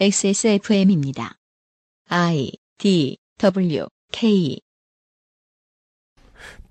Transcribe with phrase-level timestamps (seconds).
[0.00, 1.36] XSFM입니다.
[2.08, 4.58] I D W K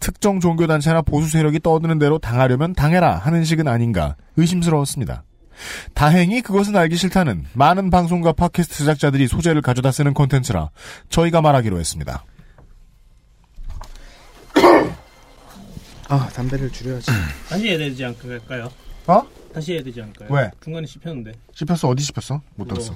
[0.02, 5.24] 특정 종교단체나 보수 세력이 떠드는 대로 당하려면 당해라 하는 식은 아닌가 의심스러웠습니다.
[5.94, 10.70] 다행히 그것은 알기 싫다는 많은 방송과 팟캐스트 제작자들이 소재를 가져다 쓰는 콘텐츠라
[11.08, 12.26] 저희가 말하기로 했습니다.
[16.10, 17.10] 아 담배를 줄여야지.
[17.48, 18.70] 다시 해야 되지 않을까요?
[19.08, 19.22] 어?
[19.54, 20.30] 다시 해야 되지 않을까요?
[20.30, 20.52] 왜?
[20.62, 21.32] 중간에 씹혔는데.
[21.54, 22.42] 씹혔어 어디 씹혔어?
[22.56, 22.94] 못 들었어.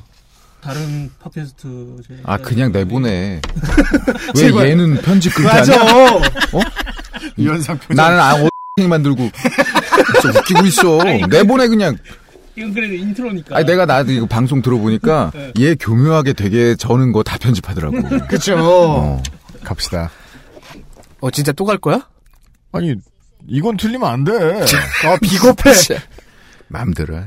[0.62, 1.98] 다른 팟캐스트.
[2.08, 3.42] 제- 아 그냥 내보내.
[4.36, 4.70] 왜 제발.
[4.70, 5.80] 얘는 편집 그렇게 맞아.
[5.80, 6.20] 하냐?
[7.38, 7.96] 이현상 표정.
[7.96, 9.30] 나는 아 어떻게 만들고
[10.22, 11.04] 진짜 웃기고 있어.
[11.30, 11.96] 내보내 그냥.
[12.56, 13.56] 이건 그래도 인트로니까.
[13.56, 15.54] 아니 내가 나도 이거 방송 들어보니까 네.
[15.60, 18.02] 얘 교묘하게 되게 저는 거 다 편집하더라고.
[18.28, 18.56] 그쵸.
[18.58, 19.24] 어.
[19.64, 20.10] 갑시다.
[21.22, 22.08] 어 진짜 또 갈 거야?
[22.72, 22.96] 아니
[23.48, 24.32] 이건 틀리면 안 돼.
[24.34, 25.72] 아 비겁해.
[26.68, 27.24] 마음대로 해.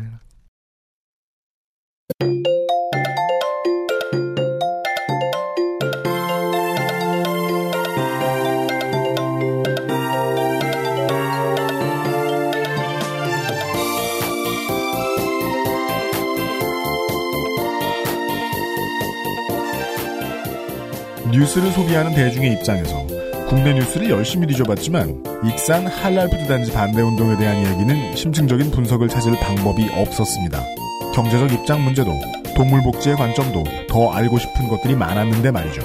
[21.33, 23.07] 뉴스를 소비하는 대중의 입장에서
[23.49, 29.89] 국내 뉴스를 열심히 뒤져봤지만 익산 할랄푸드 단지 반대 운동에 대한 이야기는 심층적인 분석을 찾을 방법이
[29.95, 30.63] 없었습니다.
[31.15, 32.13] 경제적 입장 문제도
[32.57, 35.83] 동물 복지의 관점도 더 알고 싶은 것들이 많았는데 말이죠.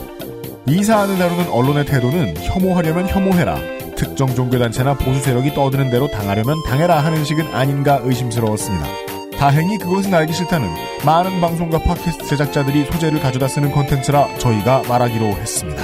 [0.67, 3.57] 이 사안을 다루는 언론의 태도는 혐오하려면 혐오해라.
[3.95, 9.04] 특정 종교단체나 보수 세력이 떠드는 대로 당하려면 당해라 하는 식은 아닌가 의심스러웠습니다.
[9.45, 10.67] 다행히 그것은 알기 싫다는
[11.05, 15.83] 많은 방송과 팟캐스트 제작자들이 소재를 가져다 쓰는 콘텐츠라 저희가 말하기로 했습니다.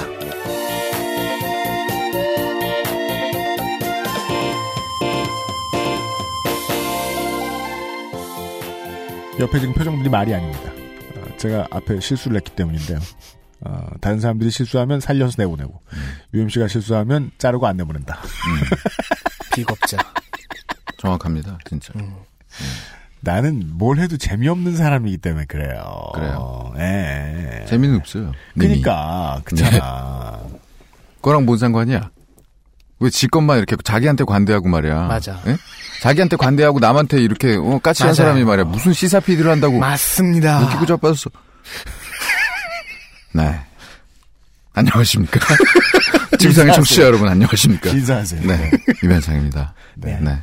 [9.38, 10.72] 옆에 지금 표정들이 말이 아닙니다.
[11.18, 12.98] 어, 제가 앞에 실수를 했기 때문인데요.
[13.60, 15.80] 어, 다른 사람들이 실수하면 살려서 내보내고
[16.34, 18.22] UMC가 실수하면 자르고 안 내보낸다.
[19.54, 19.98] 비겁자.
[20.98, 21.92] 정확합니다, 진짜.
[23.24, 26.10] 나는 뭘 해도 재미없는 사람이기 때문에 그래요.
[26.12, 26.72] 그래요.
[26.78, 27.64] 예.
[27.68, 28.32] 재미는 없어요.
[28.58, 30.40] 그니까 그렇잖아.
[31.16, 32.10] 그거랑 뭔 상관이야?
[32.98, 35.02] 왜 지 것만 이렇게 자기한테 관대하고 말이야.
[35.06, 35.40] 맞아.
[35.46, 35.56] 예?
[36.02, 38.14] 자기한테 관대하고 남한테 이렇게 어, 까칠한 맞아요.
[38.14, 38.64] 사람이 말이야.
[38.64, 40.64] 무슨 시사 피디를 한다고 맞습니다.
[40.66, 41.30] 웃기고 자빠졌어.
[43.34, 43.60] 네.
[44.74, 45.38] 안녕하십니까.
[46.38, 47.90] 지구상의 청취자 여러분 안녕하십니까.
[47.90, 48.42] 인사하세요.
[48.46, 48.70] 네.
[49.04, 49.74] 이면상입니다.
[49.96, 50.18] 네.
[50.20, 50.38] 네.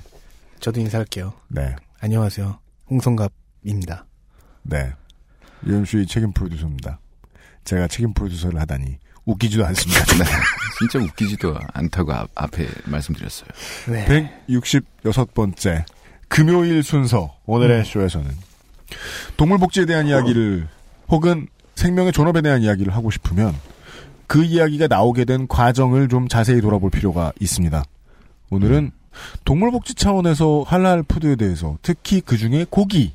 [0.59, 1.33] 저도 인사할게요.
[1.49, 1.75] 네.
[2.01, 2.57] 안녕하세요.
[2.89, 4.05] 홍성갑입니다.
[4.63, 4.93] 네.
[5.65, 6.99] UMC 책임 프로듀서입니다.
[7.63, 10.03] 제가 책임 프로듀서를 하다니 웃기지도 않습니다.
[10.17, 10.25] 네.
[10.79, 13.49] 진짜 웃기지도 않다고 앞, 앞에 말씀드렸어요.
[13.89, 14.33] 네.
[14.47, 15.83] 166번째
[16.27, 18.31] 금요일 순서 오늘의 쇼에서는
[19.37, 20.67] 동물복지에 대한 이야기를
[21.09, 23.55] 혹은 생명의 존업에 대한 이야기를 하고 싶으면
[24.27, 27.83] 그 이야기가 나오게 된 과정을 좀 자세히 돌아볼 필요가 있습니다.
[28.51, 28.91] 오늘은
[29.45, 33.11] 동물복지 차원에서 할랄 푸드에 대해서 특히 그 중에 고기에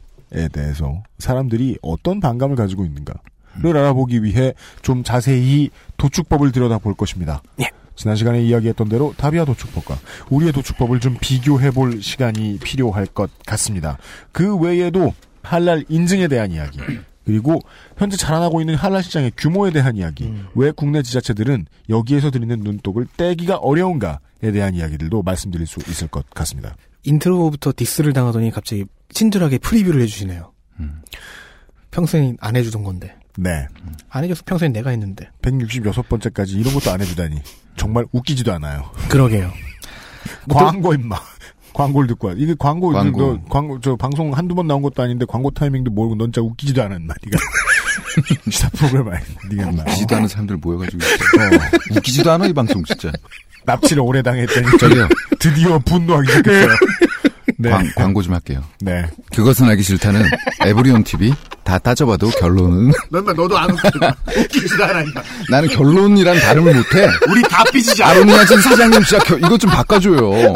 [0.53, 7.43] 대해서 사람들이 어떤 반감을 가지고 있는가를 알아보기 위해 좀 자세히 도축법을 들여다볼 것입니다.
[7.61, 7.69] 예.
[7.97, 9.99] 지난 시간에 이야기했던 대로 타비아 도축법과
[10.31, 13.99] 우리의 도축법을 좀 비교해 볼 시간이 필요할 것 같습니다.
[14.33, 16.81] 그 외에도 할랄 인증에 대한 이야기
[17.25, 17.61] 그리고
[17.97, 20.47] 현재 자라나고 있는 할랄 시장의 규모에 대한 이야기 음.
[20.55, 26.77] 왜 국내 지자체들은 여기에서 들이는 눈독을 떼기가 어려운가에 대한 이야기들도 말씀드릴 수 있을 것 같습니다.
[27.05, 30.53] 인트로부터 디스를 당하더니 갑자기 친절하게 프리뷰를 해주시네요.
[30.81, 31.01] 음.
[31.91, 33.15] 평소에 안 해주던 건데.
[33.37, 33.67] 네.
[34.11, 35.29] 안 해줘서 평소에 내가 했는데.
[35.43, 37.41] 166번째까지 이런 것도 안 해주다니
[37.77, 38.91] 정말 웃기지도 않아요.
[39.09, 39.53] 그러게요.
[40.47, 41.17] 뭐 또- 광고 임마.
[41.75, 42.35] 광고를 듣고 와.
[42.37, 43.21] 이게 광고, 광고.
[43.21, 46.83] 너, 광고, 저 방송 한두 번 나온 것도 아닌데 광고 타이밍도 모르고 넌 진짜 웃기지도
[46.83, 47.39] 않았나, 니가.
[48.51, 49.69] 시사 프로그램 아니, 니가.
[49.83, 51.97] 웃기지도 않은 사람들 모여가지고 있어.
[51.97, 53.11] 웃기지도 않아 이 방송 진짜.
[53.67, 55.09] 납치를 오래 당했더니 저기요.
[55.39, 56.77] 드디어 분노하기 시작했어요.
[57.65, 57.71] 네.
[57.71, 58.63] 광, 광고 좀 할게요.
[58.81, 59.05] 네.
[59.35, 60.23] 그것은 알기 싫다는
[60.65, 64.17] 에브리온 TV 다 따져봐도 결론은 넌 너도 안 웃기다.
[64.37, 65.05] 웃기지도 않아.
[65.51, 67.07] 나는 결론이란 발음을 못해.
[67.29, 68.13] 우리 다 삐지지 않아.
[68.13, 70.53] 아로니아진 사장님 진짜 겨- 이것 좀 바꿔줘요.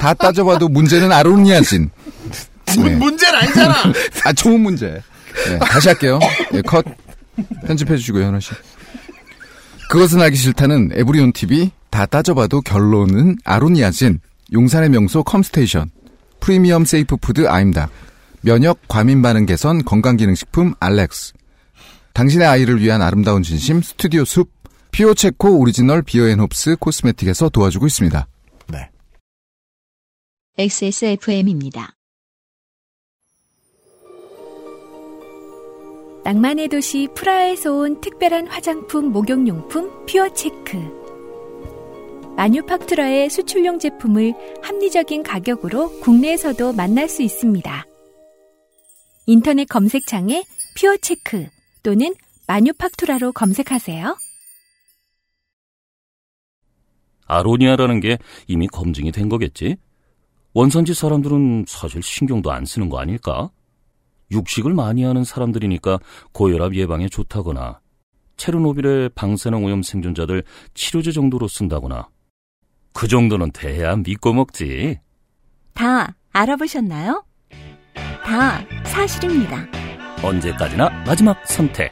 [0.00, 1.90] 다 따져봐도 문제는 아로니아진.
[2.76, 2.96] 네.
[2.96, 3.74] 문제는 아니잖아.
[4.24, 5.00] 아 좋은 문제.
[5.46, 6.18] 네, 다시 할게요.
[6.54, 6.84] 예, 컷
[7.66, 8.50] 편집해 주시고요 현아 씨.
[9.88, 14.20] 그것은 알기 싫다는 에브리온 TV 다 따져봐도 결론은 아로니아진
[14.52, 15.90] 용산의 명소 컴스테이션
[16.42, 17.90] 프리미엄 세이프 푸드 아임닭
[18.42, 21.34] 면역 과민 반응 개선 건강기능식품 알렉스
[22.14, 24.50] 당신의 아이를 위한 아름다운 진심 스튜디오 숲
[24.90, 28.26] 피오체코 오리지널 비어앤홉스 코스메틱에서 도와주고 있습니다.
[28.68, 28.90] 네.
[30.58, 31.94] XSFM입니다.
[36.24, 41.01] 낭만의 도시 프라하에서 온 특별한 화장품 목욕용품 퓨어체크.
[42.36, 47.86] 마뉴팍투라의 수출용 제품을 합리적인 가격으로 국내에서도 만날 수 있습니다.
[49.26, 50.42] 인터넷 검색창에
[50.76, 51.46] 퓨어체크
[51.82, 52.14] 또는
[52.46, 54.16] 마뉴팍투라로 검색하세요.
[57.26, 59.76] 아로니아라는 게 이미 검증이 된 거겠지?
[60.54, 63.50] 원산지 사람들은 사실 신경도 안 쓰는 거 아닐까?
[64.30, 65.98] 육식을 많이 하는 사람들이니까
[66.32, 67.80] 고혈압 예방에 좋다거나
[68.36, 70.42] 체르노빌의 방사능 오염 생존자들
[70.74, 72.08] 치료제 정도로 쓴다거나
[72.92, 74.98] 그 정도는 돼야 믿고 먹지.
[75.74, 77.24] 다 알아보셨나요?
[78.24, 79.66] 다 사실입니다.
[80.22, 81.90] 언제까지나 마지막 선택.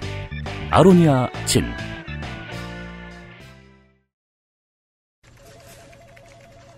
[0.70, 1.64] 아로니아 진.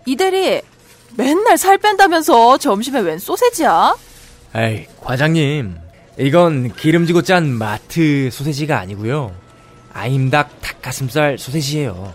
[0.06, 0.62] 이대리
[1.16, 3.94] 맨날 살 뺀다면서 점심에 웬 소세지야?
[4.54, 5.76] 에이, 과장님.
[6.18, 9.34] 이건 기름지고 짠 마트 소세지가 아니고요.
[9.92, 12.14] 아임닭 닭가슴살 소세지예요.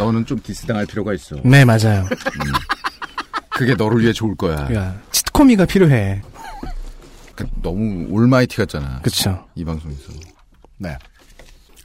[0.00, 1.36] 너는 좀 디스당할 필요가 있어.
[1.44, 2.06] 네, 맞아요.
[3.50, 4.66] 그게 너를 위해 좋을 거야.
[4.66, 6.22] 그러니까 치트코미가 필요해.
[7.34, 9.00] 그 너무 almighty 같잖아.
[9.02, 9.46] 그쵸.
[9.54, 10.12] 이 방송에서.
[10.78, 10.96] 네.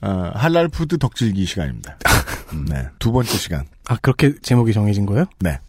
[0.01, 1.97] 어, 할랄 푸드 덕질기 시간입니다.
[2.69, 2.87] 네.
[2.99, 3.65] 두 번째 시간.
[3.87, 5.25] 아, 그렇게 제목이 정해진 거예요?
[5.39, 5.59] 네.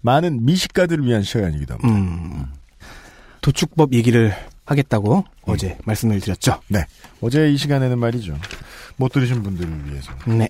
[0.00, 1.94] 많은 미식가들을 위한 시간이기도 합니다.
[1.94, 2.46] 음.
[3.42, 4.34] 도축법 얘기를
[4.64, 6.60] 하겠다고 어제 말씀을 드렸죠.
[6.68, 6.84] 네.
[7.20, 8.38] 어제 이 시간에는 말이죠.
[8.98, 10.12] 못 들으신 분들을 위해서.
[10.26, 10.48] 네.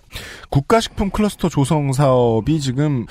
[0.51, 3.07] 국가식품 클러스터 조성 사업이 지금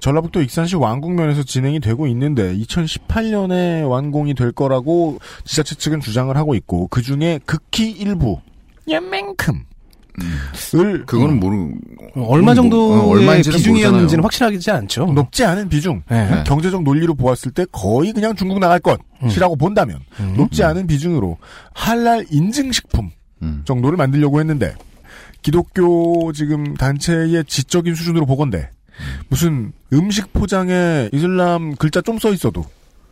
[0.00, 6.86] 전라북도 익산시 왕국면에서 진행이 되고 있는데 2018년에 완공이 될 거라고 지자체 측은 주장을 하고 있고
[6.88, 8.40] 그 중에 극히 일부
[8.88, 9.64] 연맹큼
[10.74, 11.72] 을 그거는 모르.
[12.16, 14.24] 얼마 정도의 뭐, 어, 비중이었는지는.
[14.24, 15.06] 확실하지 않죠.
[15.06, 16.42] 높지 않은 비중 네.
[16.46, 20.34] 경제적 논리로 보았을 때 거의 그냥 중국 나갈 것이라고 본다면 음.
[20.38, 21.36] 높지 않은 비중으로
[21.74, 23.10] 할랄 인증 식품
[23.42, 23.62] 음.
[23.64, 24.74] 정도를 만들려고 했는데
[25.42, 28.70] 기독교 지금 단체의 지적인 수준으로 보건대
[29.28, 32.64] 무슨 음식 포장에 이슬람 글자 좀 써 있어도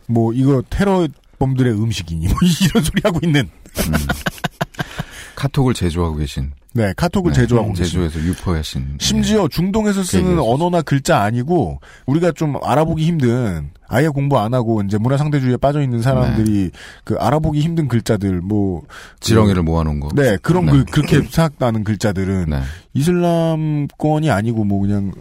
[0.07, 2.35] 뭐 이거 테러범들의 음식이니 뭐
[2.65, 3.49] 이런 소리 하고 있는
[5.35, 6.51] 카톡을 제조하고 계신.
[6.75, 8.97] 네 카톡을 네, 제조하고 계신 제조해서 유포하신.
[8.99, 10.53] 심지어 중동에서 쓰는 얘기했었죠.
[10.53, 15.81] 언어나 글자 아니고 우리가 좀 알아보기 힘든 아예 공부 안 하고 이제 문화 상대주의에 빠져
[15.81, 16.71] 있는 사람들이
[17.05, 18.83] 그 알아보기 힘든 글자들 뭐
[19.21, 20.09] 지렁이를 모아놓은 거.
[20.15, 20.73] 네 그런 네.
[20.73, 22.61] 글 그렇게 생각나는 글자들은 네.
[22.93, 25.13] 이슬람권이 아니고 뭐 그냥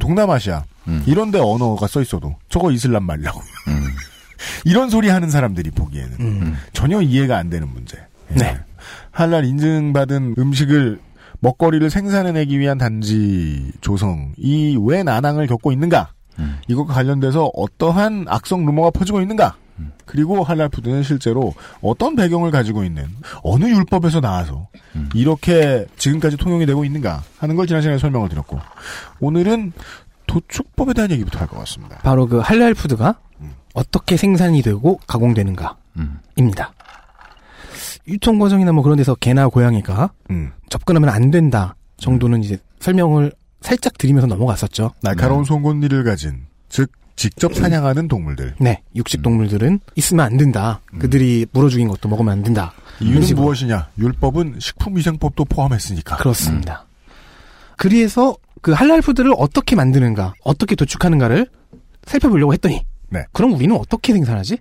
[0.00, 1.04] 동남아시아 음.
[1.06, 3.80] 이런데 언어가 써 있어도 저거 이슬람 말이라고 음.
[4.66, 6.56] 이런 소리 하는 사람들이 보기에는 음.
[6.72, 7.96] 전혀 이해가 안 되는 문제.
[8.32, 8.34] 예.
[8.34, 8.58] 네.
[9.16, 11.00] 할랄 인증받은 음식을
[11.40, 16.10] 먹거리를 생산해내기 위한 단지 조성이 왜 난항을 겪고 있는가?
[16.38, 16.58] 음.
[16.68, 19.56] 이것과 관련돼서 어떠한 악성 루머가 퍼지고 있는가?
[19.78, 19.92] 음.
[20.04, 23.06] 그리고 할랄 푸드는 실제로 어떤 배경을 가지고 있는
[23.42, 25.08] 어느 율법에서 나와서 음.
[25.14, 28.60] 이렇게 지금까지 통용이 되고 있는가 하는 걸 지난 시간에 설명을 드렸고
[29.20, 29.72] 오늘은
[30.26, 31.98] 도축법에 대한 얘기부터 할 것 같습니다.
[32.02, 33.52] 바로 그 할랄 푸드가 음.
[33.72, 36.72] 어떻게 생산이 되고 가공되는가입니다.
[38.06, 38.12] 음.
[38.12, 40.52] 유통 과정이나 뭐 그런 데서 개나 고양이가 음.
[40.68, 44.92] 접근하면 안 된다 정도는 이제 설명을 살짝 드리면서 넘어갔었죠.
[45.02, 45.48] 날카로운 네.
[45.48, 50.82] 송곳니를 가진 즉 직접 사냥하는 동물들 네, 육식 동물들은 있으면 안 된다.
[50.98, 52.74] 그들이 물어 죽인 것도 먹으면 안 된다.
[53.00, 53.34] 이유는.
[53.34, 53.88] 무엇이냐?
[53.98, 56.16] 율법은 식품위생법도 포함했으니까.
[56.16, 56.86] 그렇습니다.
[57.76, 61.46] 그래서 그 할랄 푸드를 어떻게 만드는가, 어떻게 도축하는가를
[62.06, 63.24] 살펴보려고 했더니, 네.
[63.32, 64.58] 그럼 우리는 어떻게 생산하지?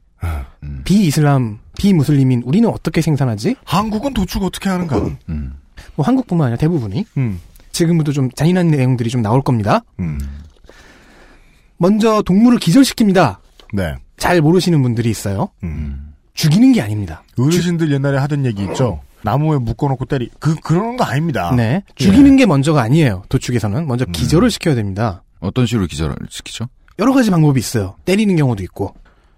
[0.63, 0.81] 음.
[0.85, 3.55] 비이슬람, 비무슬림인 우리는 어떻게 생산하지?
[3.65, 4.97] 한국은 도축 어떻게 하는가?
[5.29, 5.53] 음.
[5.95, 7.39] 뭐 한국뿐만 아니라 대부분이 음,
[7.71, 9.81] 지금부터 좀 잔인한 내용들이 좀 나올 겁니다.
[9.99, 10.19] 음,
[11.77, 13.37] 먼저 동물을 기절시킵니다.
[13.73, 13.95] 네.
[14.17, 15.49] 잘 모르시는 분들이 있어요.
[15.63, 16.13] 음.
[16.33, 17.23] 죽이는 게 아닙니다.
[17.37, 19.01] 어르신들 옛날에 하던 얘기 있죠.
[19.23, 20.29] 나무에 묶어놓고 때리.
[20.39, 21.53] 그 그러는 거 아닙니다.
[21.55, 21.81] 네.
[21.95, 23.23] 죽이는 게 먼저가 아니에요.
[23.29, 25.23] 도축에서는 먼저 기절을 시켜야 됩니다.
[25.39, 26.67] 어떤 식으로 기절을 시키죠?
[26.99, 27.95] 여러 가지 방법이 있어요.
[28.05, 28.93] 때리는 경우도 있고.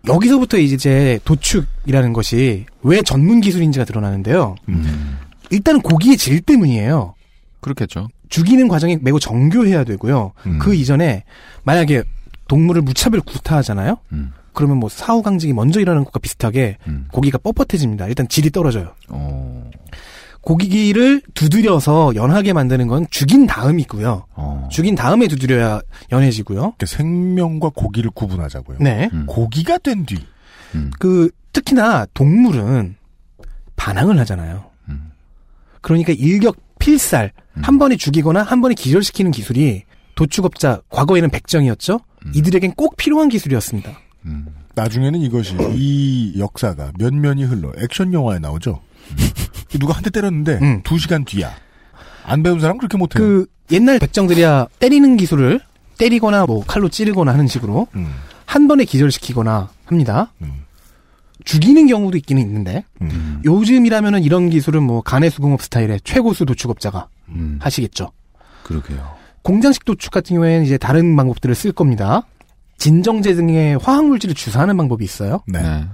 [0.08, 4.56] 여기서부터 이제 도축이라는 것이 왜 전문 기술인지가 드러나는데요.
[4.70, 5.18] 음.
[5.50, 7.16] 일단은 고기의 질 때문이에요.
[7.60, 8.10] 그렇겠죠.
[8.30, 10.34] 죽이는 과정이 매우 정교해야 되고요.
[10.46, 10.60] 음.
[10.60, 11.24] 그 이전에
[11.64, 12.04] 만약에
[12.48, 13.98] 동물을 무차별 구타하잖아요.
[14.14, 14.34] 음.
[14.54, 17.08] 그러면 뭐 사후 강직이 먼저 일어나는 것과 비슷하게 음.
[17.12, 18.08] 고기가 뻣뻣해집니다.
[18.08, 18.94] 일단 질이 떨어져요.
[19.10, 19.67] 어.
[20.48, 24.28] 고기를 두드려서 연하게 만드는 건 죽인 다음이고요.
[24.34, 24.70] 어.
[24.72, 26.60] 죽인 다음에 두드려야 연해지고요.
[26.60, 28.78] 그러니까 생명과 고기를 구분하자고요.
[28.80, 29.10] 네.
[29.12, 29.26] 음.
[29.26, 30.16] 고기가 된 뒤.
[30.74, 30.90] 음.
[31.00, 32.96] 그 특히나 동물은
[33.76, 34.64] 반항을 하잖아요.
[34.88, 35.12] 음.
[35.82, 39.84] 그러니까 일격 필살 한 번에 죽이거나 한 번에 기절시키는 기술이
[40.16, 42.00] 도축업자 과거에는 백정이었죠.
[42.34, 43.92] 이들에겐 꼭 필요한 기술이었습니다.
[44.26, 44.48] 음.
[44.76, 48.80] 나중에는 이것이 이 역사가 몇 년이 흘러 액션 영화에 나오죠.
[49.80, 50.82] 누가 한 대 때렸는데 음.
[50.84, 51.54] 두 시간 뒤야.
[52.26, 53.24] 안 배운 사람 은 그렇게 못해요.
[53.24, 55.60] 그 옛날 백정들이야 때리는 기술을
[55.98, 58.14] 때리거나 뭐 칼로 찌르거나 하는 식으로 음.
[58.46, 60.32] 한 번에 기절시키거나 합니다.
[60.42, 60.64] 음.
[61.46, 63.42] 죽이는 경우도 있기는 있는데 음.
[63.46, 67.60] 요즘이라면은 이런 기술은 뭐 간의 수공업 스타일의 최고수 도축업자가 음.
[67.62, 68.12] 하시겠죠.
[68.64, 69.16] 그러게요.
[69.44, 72.24] 공장식 도축 같은 경우에는 이제 다른 방법들을 쓸 겁니다.
[72.78, 75.42] 진정제 등의 화학 물질을 주사하는 방법이 있어요.
[75.48, 75.86] 네.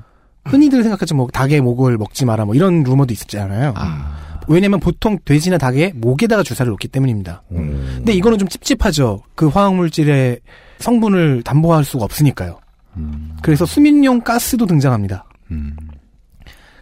[0.45, 0.51] 네.
[0.51, 1.15] 흔히들 생각하죠.
[1.15, 3.73] 뭐 닭의 목을 먹지 마라 뭐 이런 루머도 있었잖아요.
[3.75, 4.23] 아.
[4.47, 7.43] 왜냐면 보통 돼지나 닭의 목에다가 주사를 놓기 때문입니다.
[7.51, 7.93] 음.
[7.97, 9.23] 근데 이거는 좀 찝찝하죠.
[9.35, 10.39] 그 화학물질의
[10.79, 12.59] 성분을 담보할 수가 없으니까요.
[12.97, 13.37] 음.
[13.41, 15.25] 그래서 수민용 가스도 등장합니다.
[15.51, 15.75] 음.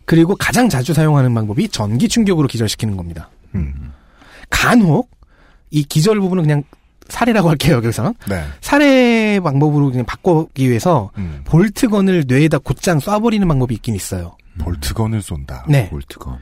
[0.05, 3.29] 그리고 가장 자주 사용하는 방법이 전기 충격으로 기절시키는 겁니다.
[3.55, 3.93] 음.
[4.49, 5.09] 간혹
[5.69, 6.63] 이 기절 부분은 그냥
[7.09, 8.43] 살해라고 할게요 여기서 네.
[8.61, 11.41] 살해 방법으로 그냥 바꾸기 위해서 음.
[11.45, 14.37] 볼트건을 뇌에다 곧장 쏴버리는 방법이 있긴 있어요.
[14.59, 15.65] 볼트건을 쏜다.
[15.69, 15.89] 네.
[15.89, 16.37] 볼트건.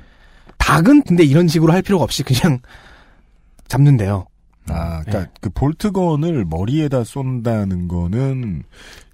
[0.57, 2.59] 닭은 근데 이런 식으로 할 필요가 없이 그냥
[3.67, 4.27] 잡는데요.
[4.67, 5.27] 아, 그러니까 네.
[5.41, 8.63] 그 볼트건을 머리에다 쏜다는 거는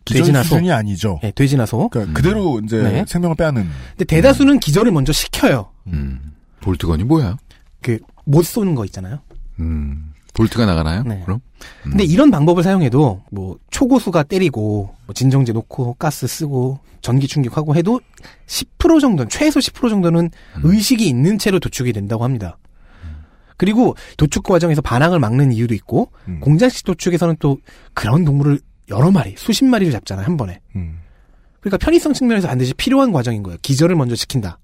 [0.04, 0.44] 기절.
[0.44, 1.20] 수준이 아니죠.
[1.24, 1.88] 예, 돼지나 소.
[1.90, 3.06] 그러니까 그대로 이제 네.
[3.08, 3.68] 생명을 빼앗는.
[3.92, 5.72] 근데 대다수는 기절을 먼저 시켜요.
[5.88, 6.34] 음.
[6.62, 7.38] 볼트건이 뭐야?
[7.82, 9.20] 그 못 쏘는 거 있잖아요.
[9.60, 10.12] 음.
[10.36, 11.04] 볼트가 나가나요?
[11.04, 11.22] 네.
[11.26, 11.40] 그럼?
[11.82, 18.02] 근데 이런 방법을 사용해도 뭐 초고수가 때리고 뭐 진정제 놓고 가스 쓰고 전기 충격하고 해도
[18.48, 20.30] 10% 정도는 최소 10% 정도는
[20.64, 22.58] 의식이 있는 채로 도축이 된다고 합니다.
[23.58, 26.40] 그리고 도축 과정에서 반항을 막는 이유도 있고 음.
[26.42, 27.58] 공장식 도축에서는 또
[27.94, 30.60] 그런 동물을 여러 마리, 수십 마리를 잡잖아요 한 번에.
[30.76, 31.00] 음.
[31.62, 33.58] 그러니까 편의성 측면에서 반드시 필요한 과정인 거예요.
[33.62, 34.60] 기절을 먼저 시킨다.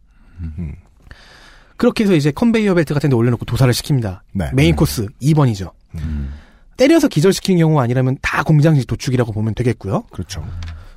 [1.81, 1.83] 음.
[1.83, 4.19] 그렇게 해서 이제 컨베이어 벨트 같은 데 올려놓고 도살을 시킵니다.
[4.33, 4.51] 네.
[4.53, 5.71] 메인 코스 2번이죠.
[5.95, 6.33] 음.
[6.77, 10.03] 때려서 기절시키는 경우가 아니라면 다 공장식 도축이라고 보면 되겠고요.
[10.11, 10.45] 그렇죠.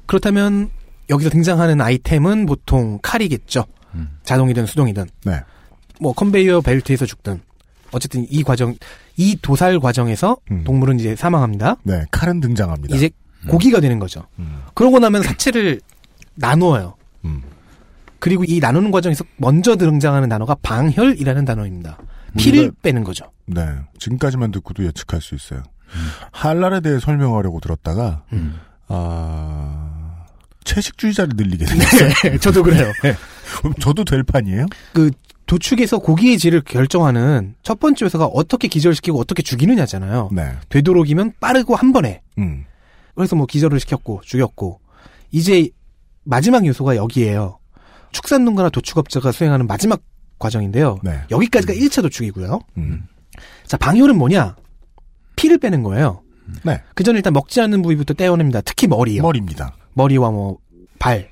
[0.06, 0.70] 그렇다면
[1.10, 3.64] 여기서 등장하는 아이템은 보통 칼이겠죠.
[3.94, 4.18] 음.
[4.24, 5.06] 자동이든 수동이든.
[5.24, 5.40] 네.
[6.00, 7.40] 뭐 컨베이어 벨트에서 죽든.
[7.92, 8.76] 어쨌든 이 과정,
[9.16, 10.64] 이 도살 과정에서 음.
[10.64, 11.76] 동물은 이제 사망합니다.
[11.84, 12.04] 네.
[12.10, 12.94] 칼은 등장합니다.
[12.94, 13.10] 이제
[13.48, 14.26] 고기가 되는 거죠.
[14.38, 14.62] 음.
[14.74, 15.80] 그러고 나면 사체를
[16.34, 16.96] 나누어요.
[18.24, 18.26] 음.
[18.26, 21.98] 그리고 이 나누는 과정에서 먼저 등장하는 단어가 방혈이라는 단어입니다.
[22.38, 23.30] 피를 빼는 거죠.
[23.46, 23.66] 네.
[23.98, 25.62] 지금까지만 듣고도 예측할 수 있어요.
[26.32, 28.58] 한랄에 대해 설명하려고 들었다가 음.
[28.88, 30.24] 아
[30.64, 32.08] 채식주의자를 늘리게 됐어요.
[32.24, 32.90] 네, 저도 그래요.
[33.80, 34.66] 저도 될 판이에요?
[34.94, 35.10] 그
[35.46, 40.30] 도축에서 고기의 질을 결정하는 첫 번째 요소가 어떻게 기절시키고 어떻게 죽이느냐잖아요.
[40.32, 40.52] 네.
[40.70, 42.22] 되도록이면 빠르고 한 번에.
[42.38, 42.64] 음.
[43.14, 44.80] 그래서 뭐 기절을 시켰고 죽였고
[45.30, 45.68] 이제
[46.24, 47.58] 마지막 요소가 여기에요.
[48.14, 50.00] 축산농가나 도축업자가 수행하는 마지막
[50.38, 50.98] 과정인데요.
[51.02, 51.20] 네.
[51.30, 52.60] 여기까지가 1차 도축이고요.
[52.78, 53.02] 음.
[53.66, 54.56] 자, 방혈은 뭐냐?
[55.36, 56.22] 피를 빼는 거예요.
[56.62, 56.80] 네.
[56.94, 58.60] 그 전에 일단 먹지 않는 부위부터 떼어냅니다.
[58.62, 59.22] 특히 머리요.
[59.22, 59.74] 머리입니다.
[59.94, 60.58] 머리와 뭐
[60.98, 61.28] 발,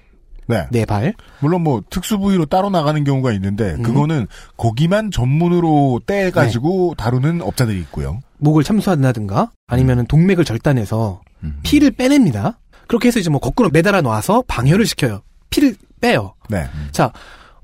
[0.47, 0.67] 네.
[0.71, 1.15] 네 발.
[1.41, 7.79] 물론 뭐 특수 부위로 따로 나가는 경우가 있는데 그거는 고기만 전문으로 떼 가지고 다루는 업자들이
[7.81, 8.21] 있고요.
[8.39, 11.59] 목을 참수한다든가 아니면은 동맥을 절단해서 음.
[11.63, 12.59] 피를 빼냅니다.
[12.89, 15.23] 그렇게 해서 이제 뭐 거꾸로 매달아 놔서 방혈을 시켜요.
[15.51, 16.35] 피를 빼요.
[16.51, 16.67] 네.
[16.91, 17.11] 자,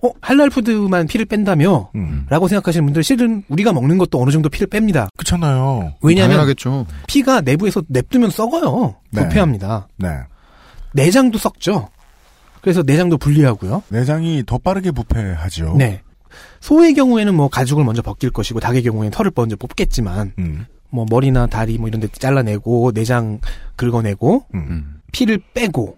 [0.01, 1.91] 어, 할랄 푸드만 피를 뺀다며?
[1.97, 2.25] 음.
[2.31, 5.09] 라고 생각하시는 분들 실은 우리가 먹는 것도 어느 정도 피를 뺍니다.
[5.17, 5.95] 그렇잖아요.
[6.01, 6.87] 왜냐하면 당연하겠죠.
[7.09, 8.95] 피가 내부에서 냅두면 썩어요.
[9.11, 9.23] 네.
[9.23, 9.89] 부패합니다.
[9.97, 10.09] 네.
[10.95, 11.89] 내장도 썩죠.
[12.63, 13.83] 그래서 내장도 분리하고요.
[13.89, 15.75] 내장이 더 빠르게 부패하죠.
[15.77, 16.03] 네.
[16.61, 20.67] 소의 경우에는 뭐 가죽을 먼저 벗길 것이고 닭의 경우에는 털을 먼저 뽑겠지만 음.
[20.91, 23.41] 뭐 머리나 다리 뭐 이런 데 잘라내고 내장
[23.77, 24.67] 긁어내고 음.
[24.71, 25.01] 음.
[25.13, 25.98] 피를 빼고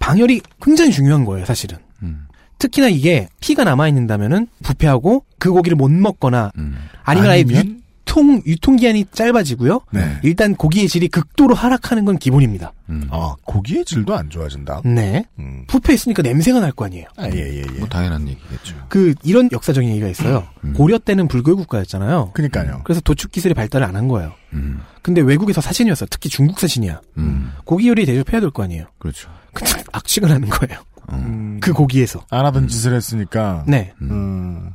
[0.00, 1.78] 방열이 굉장히 중요한 거예요, 사실은.
[2.02, 2.26] 음.
[2.58, 6.76] 특히나 이게 피가 남아 있는다면은 부패하고 그 고기를 못 먹거나 음.
[7.04, 7.80] 아니면 아예 아니면?
[8.10, 9.82] 유통 유통 기한이 짧아지고요.
[9.92, 10.18] 네.
[10.24, 12.72] 일단 고기의 질이 극도로 하락하는 건 기본입니다.
[12.88, 13.06] 음.
[13.10, 14.82] 아, 고기의 질도 안 좋아진다.
[14.84, 15.24] 네.
[15.38, 15.64] 음.
[15.68, 17.06] 부패했으니까 냄새가 날 거 아니에요.
[17.16, 17.78] 아, 예, 예, 예.
[17.78, 18.74] 뭐 당연한 얘기겠죠.
[18.88, 20.48] 그 이런 역사적인 얘기가 있어요.
[20.64, 20.72] 음.
[20.74, 22.32] 고려 때는 불교 국가였잖아요.
[22.34, 22.80] 그니까요.
[22.84, 24.32] 그래서 도축 기술이 발달을 안 한 거예요.
[24.54, 24.80] 음.
[25.02, 26.06] 근데 외국에서 사신이었어.
[26.10, 27.00] 특히 중국 사신이야.
[27.16, 27.52] 음.
[27.64, 28.86] 고기 요리 대접해야 될 거 아니에요.
[28.98, 29.30] 그렇죠.
[29.52, 30.80] 근데 악취가 나는 거예요.
[31.12, 31.58] 음.
[31.60, 32.24] 그 고기에서.
[32.30, 33.64] 안 하던 짓을 했으니까.
[33.66, 33.92] 네.
[34.00, 34.70] 음.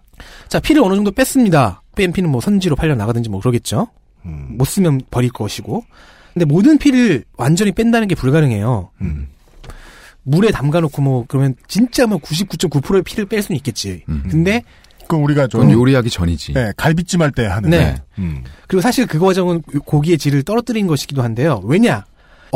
[0.47, 1.81] 자, 피를 어느 정도 뺐습니다.
[1.95, 3.87] 뺀 피는 뭐 선지로 팔려 나가든지 뭐 그러겠죠.
[4.25, 4.47] 음.
[4.57, 5.83] 못 쓰면 버릴 것이고.
[6.33, 8.89] 근데 모든 피를 완전히 뺀다는 게 불가능해요.
[9.01, 9.27] 음.
[10.23, 14.03] 물에 담가놓고 뭐 그러면 진짜 뭐 99.9%의 피를 뺄 수는 있겠지.
[14.09, 14.23] 음.
[14.29, 14.63] 근데
[15.01, 16.53] 그건 우리가 좀 그건 요리하기 전이지.
[16.53, 17.69] 네, 갈비찜 할 때 하는.
[17.69, 17.95] 네.
[18.17, 18.43] 음.
[18.67, 21.61] 그리고 사실 그 과정은 고기의 질을 떨어뜨린 것이기도 한데요.
[21.63, 22.03] 왜냐?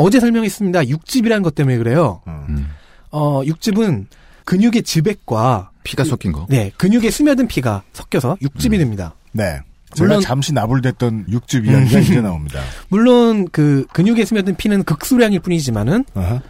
[0.00, 0.88] 어제 설명했습니다.
[0.88, 2.22] 육즙이라는 것 때문에 그래요.
[2.26, 2.68] 음.
[3.10, 4.06] 어, 육즙은
[4.44, 6.46] 근육의 즙액과 피가 섞인 거.
[6.48, 9.14] 네, 근육에 스며든 피가 섞여서 육즙이 됩니다.
[9.32, 9.60] 네.
[9.94, 12.02] 제가 물론- 잠시 나불댔던 육즙 이야기가 음.
[12.02, 12.60] 이제 나옵니다.
[12.88, 16.40] 물론 그 근육에 스며든 피는 극소량일 뿐이지만은 어허.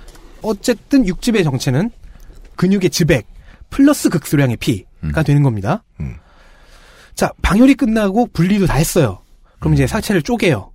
[0.42, 1.90] 어쨌든 육즙의 정체는
[2.57, 3.26] 근육의 즙액
[3.71, 5.83] 플러스 극소량의 피가 되는 겁니다.
[6.00, 6.16] 음.
[7.14, 9.21] 자, 방열이 끝나고 분리도 다 했어요.
[9.59, 10.69] 그럼 이제 사체를 쪼개요.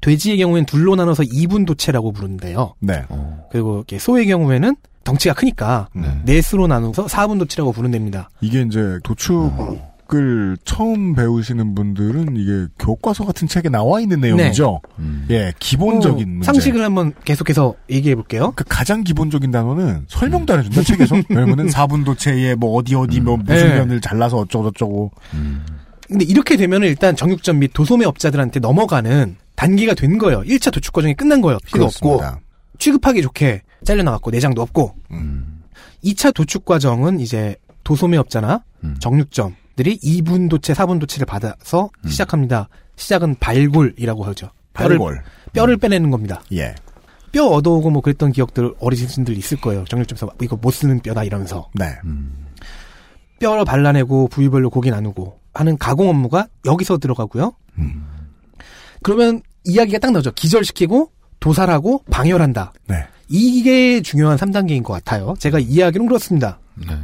[0.00, 0.02] 음.
[0.02, 2.74] 돼지의 경우에는 둘로 나눠서 이분 도체라고 부르는데요.
[2.80, 3.02] 네.
[3.08, 3.46] 어.
[3.52, 6.08] 그리고 이렇게 소의 경우에는 덩치가 크니까 네.
[6.24, 8.28] 넷으로 나눠서 사분도체라고 부른답니다.
[8.40, 14.80] 이게 이제 도축을 처음 배우시는 분들은 이게 교과서 같은 책에 나와 있는 내용이죠.
[14.98, 15.26] 음.
[15.30, 16.44] 예, 기본적인 어, 문제.
[16.44, 18.52] 상식을 한번 계속해서 얘기해 볼게요.
[18.56, 21.16] 그 가장 기본적인 단어는 설명도 안 해준다 책에서.
[21.30, 23.78] 왜냐면은 4분 도체에 뭐 어디 어디 뭐 무슨 네.
[23.78, 25.10] 면을 잘라서 어쩌고 저쩌고.
[26.08, 30.40] 근데 이렇게 되면은 일단 정육점 및 도소매 업자들한테 넘어가는 단계가 된 거예요.
[30.40, 31.58] 1차 도축 과정이 끝난 거예요.
[31.66, 32.22] 피가 없고.
[32.78, 34.96] 취급하기 좋게 잘려나갔고 내장도 없고.
[35.10, 35.62] 음.
[36.02, 38.96] 2차 도축 과정은 이제 도소매 업자나 음.
[39.00, 42.70] 정육점들이 2분 도체, 4분 도체를 받아서 시작합니다.
[42.96, 44.48] 시작은 발골이라고 하죠.
[44.72, 45.22] 뼈를, 발골.
[45.52, 46.40] 뼈를 빼내는 겁니다.
[46.52, 46.74] 예.
[47.30, 49.84] 뼈 얻어오고 뭐 그랬던 기억들 어르신들 있을 거예요.
[49.84, 51.68] 정육점에서 이거 못 쓰는 뼈다 이러면서.
[51.74, 51.98] 네.
[53.40, 57.52] 뼈를 발라내고 부위별로 고기 나누고 하는 가공 업무가 여기서 들어가고요.
[57.76, 58.06] 음.
[59.02, 60.32] 그러면 이야기가 딱 나오죠.
[60.32, 62.72] 기절시키고 도살하고 방열한다.
[62.88, 63.06] 네.
[63.28, 65.34] 이게 중요한 3단계인 것 같아요.
[65.38, 66.58] 제가 이야기는 그렇습니다.
[66.74, 66.94] 네.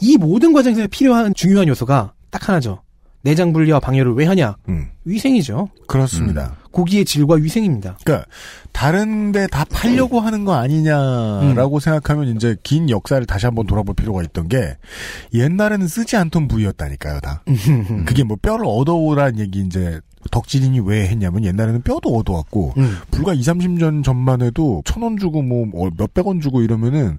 [0.00, 2.82] 이 모든 과정에서 필요한 중요한 요소가 딱 하나죠.
[3.22, 4.56] 내장 분리와 방열을 왜 하냐?
[4.68, 4.88] 음.
[5.04, 5.68] 위생이죠.
[5.86, 6.56] 그렇습니다.
[6.72, 7.96] 고기의 질과 위생입니다.
[8.04, 8.28] 그러니까
[8.72, 14.48] 다른데 다 팔려고 하는 거 아니냐라고 생각하면 이제 긴 역사를 다시 한번 돌아볼 필요가 있던
[14.48, 14.76] 게
[15.32, 17.44] 옛날에는 쓰지 않던 부위였다니까요, 다.
[18.04, 20.00] 그게 뭐 뼈를 얻어오라는 얘기 이제
[20.30, 22.98] 덕질인이 왜 했냐면 옛날에는 뼈도 얻어왔고 음.
[23.10, 27.18] 불과 2, 30년 전만 해도 천 원 주고 뭐 몇백 원 주고 이러면은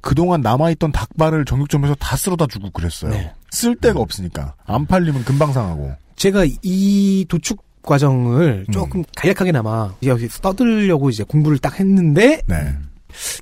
[0.00, 3.10] 그동안 남아있던 닭발을 정육점에서 다 쓸어다 주고 그랬어요.
[3.10, 3.32] 네.
[3.50, 5.92] 쓸 데가 없으니까 안 팔리면 금방 상하고.
[6.16, 8.72] 제가 이 도축 과정을 음.
[8.72, 12.74] 조금 간략하게나마 여기서 떠들려고 이제 공부를 딱 했는데 네.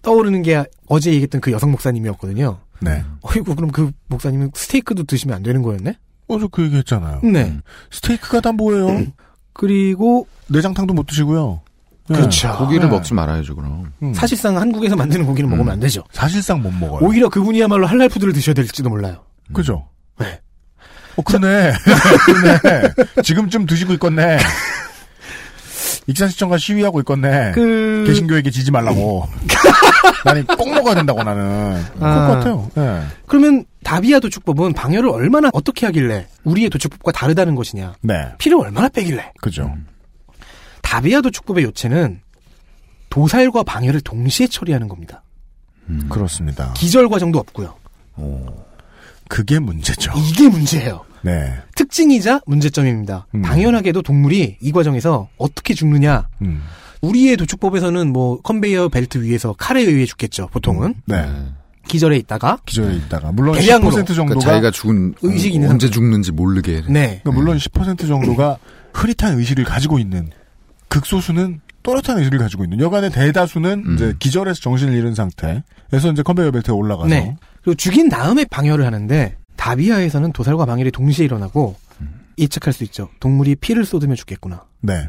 [0.03, 2.59] 떠오르는 게 어제 얘기했던 그 여성 목사님이었거든요.
[2.81, 3.03] 네.
[3.23, 5.97] 어이구 그럼 그 목사님은 스테이크도 드시면 안 되는 거였네?
[6.27, 7.21] 어저 그 얘기 했잖아요.
[7.23, 7.59] 네.
[7.91, 9.05] 스테이크가 다 뭐예요?
[9.53, 11.61] 그리고 내장탕도 못 드시고요.
[12.09, 12.17] 네.
[12.17, 12.55] 그렇죠.
[12.59, 12.97] 고기를 네.
[12.97, 13.93] 먹지 말아야죠, 그럼.
[14.03, 14.13] 음.
[14.15, 16.03] 사실상 한국에서 만드는 고기는 먹으면 안 되죠.
[16.13, 17.01] 사실상 못 먹어요.
[17.07, 19.25] 오히려 그분이야말로 할랄 푸드를 드셔야 될지도 몰라요.
[19.53, 19.89] 그죠?
[20.19, 20.41] 네.
[21.17, 21.73] 어, 그러네.
[22.27, 22.93] 그러네.
[23.23, 24.39] 지금쯤 드시고 있겠네.
[26.07, 27.53] 익산시청가 시위하고 있겠네.
[27.55, 29.27] 그 개신교에게 지지 말라고.
[30.25, 31.83] 나는 꼭 먹어야 된다고 나는.
[31.95, 32.27] 그럴 것 아.
[32.29, 32.71] 같아요.
[32.75, 33.03] 네.
[33.27, 37.95] 그러면 다비아 도축법은 방열을 얼마나 어떻게 하길래 우리의 도축법과 다르다는 것이냐?
[38.01, 38.33] 네.
[38.39, 39.33] 피를 얼마나 빼길래?
[39.41, 39.73] 그죠.
[40.83, 42.21] 다비아 도축법의 요체는
[43.11, 45.23] 도살과 방열을 동시에 처리하는 겁니다.
[46.09, 46.73] 그렇습니다.
[46.75, 47.77] 기절 과정도 없고요.
[49.29, 50.13] 그게 문제죠.
[50.17, 51.05] 이게 문제예요.
[51.23, 51.55] 네.
[51.75, 53.27] 특징이자 문제점입니다.
[53.35, 53.43] 음.
[53.43, 56.29] 당연하게도 동물이 이 과정에서 어떻게 죽느냐?
[56.43, 56.63] 음.
[57.01, 60.49] 우리의 도축법에서는 뭐 컨베이어 벨트 위에서 칼에 의해 죽겠죠.
[60.49, 61.27] 보통은 네.
[61.89, 63.33] 기절해 있다가 기절해 있다가.
[63.33, 63.91] 물론 대량으로.
[63.91, 64.25] 10% 정도가.
[64.27, 66.83] 그러니까 자기가 죽은 의식이 어, 있는 언제 죽는지 모르게.
[66.89, 67.21] 네.
[67.23, 68.59] 그러니까 물론 10% 정도가
[68.93, 70.31] 흐릿한 의식을 가지고 있는
[70.89, 73.95] 극소수는 또렷한 의식을 가지고 있는 여간의 대다수는 음.
[73.95, 77.37] 이제 기절해서 정신을 잃은 상태에서 이제 컨베이어 벨트에 올라가서 네.
[77.63, 81.77] 그리고 죽인 다음에 방열을 하는데 다비아에서는 도살과 방열이 동시에 일어나고
[82.39, 83.09] 예측할 수 있죠.
[83.21, 84.65] 동물이 피를 쏟으며 죽겠구나.
[84.81, 85.09] 네.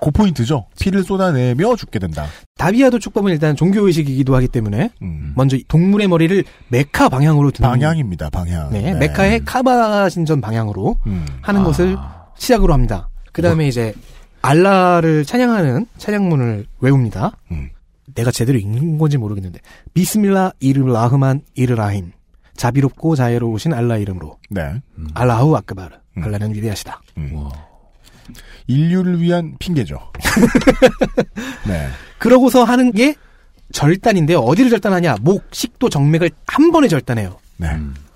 [0.00, 0.66] 그 포인트죠.
[0.78, 2.26] 피를 쏟아내며 죽게 된다.
[2.56, 5.32] 다비아 도 축법은 일단 종교 의식이기도 하기 때문에 음.
[5.36, 8.30] 먼저 동물의 머리를 메카 방향으로 두는 방향입니다.
[8.30, 8.70] 방향.
[8.70, 11.26] 네, 메카의 카바 신전 방향으로 음.
[11.42, 11.96] 하는 것을
[12.36, 13.08] 시작으로 합니다.
[13.32, 13.94] 그 다음에 이제
[14.42, 17.32] 알라를 찬양하는 찬양문을 외웁니다.
[17.50, 17.70] 음.
[18.14, 19.60] 내가 제대로 읽는 건지 모르겠는데
[19.94, 22.12] 비스밀라 이르 라흐만 이르 라힘
[22.56, 24.80] 자비롭고 자애로우신 알라 이름으로 네.
[25.14, 26.24] 알라후 아크바르 음.
[26.24, 27.00] 알라는 위대하시다.
[28.66, 29.98] 인류를 위한 핑계죠.
[31.66, 31.88] 네.
[32.18, 33.14] 그러고서 하는 게
[33.72, 34.40] 절단인데요.
[34.40, 35.16] 어디를 절단하냐?
[35.20, 37.38] 목, 식도, 정맥을 한 번에 절단해요.
[37.56, 37.68] 네.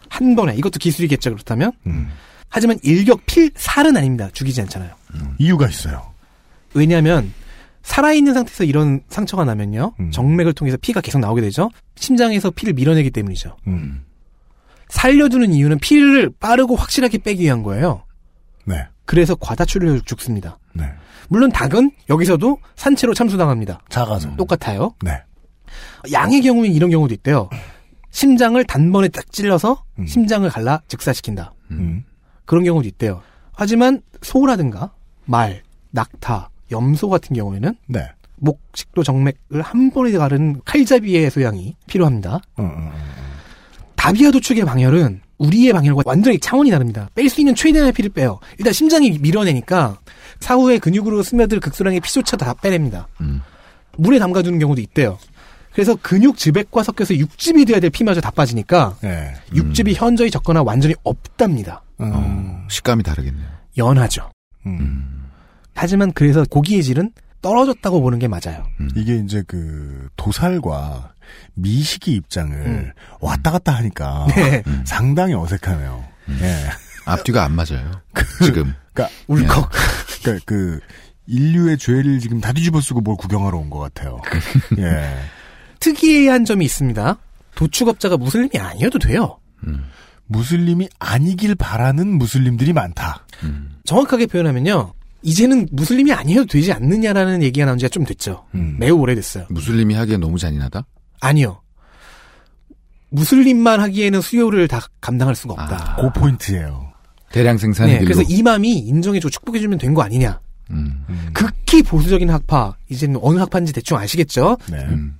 [0.08, 0.54] 한 번에.
[0.56, 1.30] 이것도 기술이겠죠.
[1.32, 1.72] 그렇다면.
[1.86, 2.10] 음.
[2.48, 4.28] 하지만 일격 필 살은 아닙니다.
[4.32, 4.92] 죽이지 않잖아요.
[5.38, 6.12] 이유가 있어요.
[6.74, 7.32] 왜냐하면
[7.82, 9.92] 살아있는 상태에서 이런 상처가 나면요.
[10.00, 10.10] 음.
[10.10, 11.70] 정맥을 통해서 피가 계속 나오게 되죠.
[11.96, 13.56] 심장에서 피를 밀어내기 때문이죠.
[13.66, 14.04] 음.
[14.88, 18.04] 살려주는 이유는 피를 빠르고 확실하게 빼기 위한 거예요.
[18.64, 18.86] 네.
[19.04, 20.58] 그래서 과다출혈로 죽습니다.
[20.72, 20.84] 네.
[21.28, 23.80] 물론 닭은 여기서도 산채로 참수당합니다.
[23.88, 24.34] 작아서.
[24.36, 24.94] 똑같아요.
[25.02, 25.22] 네.
[26.12, 27.48] 양의 경우엔 이런 경우도 있대요.
[28.10, 30.06] 심장을 단번에 딱 찔러서 음.
[30.06, 31.52] 심장을 갈라 즉사시킨다.
[31.70, 32.04] 음.
[32.44, 33.22] 그런 경우도 있대요.
[33.52, 34.92] 하지만 소라든가
[35.24, 38.08] 말, 낙타, 염소 같은 경우에는 네.
[38.36, 42.40] 목, 식도, 정맥을 한 번에 가른 칼잡이의 소양이 필요합니다.
[42.56, 42.92] 어.
[43.96, 47.08] 다비아 도축의 방열은 우리의 방열과 완전히 차원이 다릅니다.
[47.14, 48.38] 뺄 수 있는 최대한의 피를 빼요.
[48.58, 49.98] 일단 심장이 밀어내니까
[50.40, 53.08] 사후에 근육으로 스며들 극소량의 피조차 다 빼냅니다.
[53.20, 53.40] 음.
[53.96, 55.18] 물에 담가두는 경우도 있대요.
[55.72, 59.34] 그래서 근육 즙액과 섞여서 육즙이 돼야 될 피마저 다 빠지니까 네.
[59.54, 61.82] 육즙이 현저히 적거나 완전히 없답니다.
[62.00, 62.10] 음.
[62.12, 63.46] 어, 식감이 다르겠네요.
[63.76, 64.30] 연하죠.
[64.66, 65.30] 음.
[65.74, 67.10] 하지만 그래서 고기의 질은
[67.42, 68.64] 떨어졌다고 보는 게 맞아요.
[68.96, 71.13] 이게 이제 그 도살과
[71.54, 74.62] 미식의 입장을 왔다 갔다 하니까 네.
[74.84, 76.04] 상당히 어색하네요.
[76.40, 76.68] 예.
[77.06, 77.90] 앞뒤가 안 맞아요.
[78.42, 78.72] 지금.
[78.92, 79.70] 그러니까 울컥.
[80.22, 80.80] 그러니까 그
[81.26, 84.20] 인류의 죄를 지금 다 뒤집어 쓰고 뭘 구경하러 온 것 같아요.
[84.78, 85.14] 예.
[85.80, 87.16] 특이한 점이 있습니다.
[87.54, 89.38] 도축업자가 무슬림이 아니어도 돼요.
[90.26, 93.26] 무슬림이 아니길 바라는 무슬림들이 많다.
[93.84, 94.94] 정확하게 표현하면요.
[95.22, 98.44] 이제는 무슬림이 아니어도 되지 않느냐라는 얘기가 나온 지가 좀 됐죠.
[98.54, 98.76] 음.
[98.78, 99.46] 매우 오래됐어요.
[99.50, 100.84] 무슬림이 하기에 너무 잔인하다?
[101.26, 101.60] 아니요.
[103.10, 105.96] 무슬림만 하기에는 수요를 다 감당할 수가 없다.
[106.00, 106.92] 그 포인트예요.
[107.30, 108.04] 대량 생산의 네.
[108.04, 110.40] 그래서 이맘이 인정해주고 축복해주면 된 거 아니냐.
[110.70, 111.04] 음.
[111.32, 114.56] 극히 보수적인 학파, 이제는 어느 학파인지 대충 아시겠죠?
[114.70, 114.78] 네.
[114.78, 115.18] 음.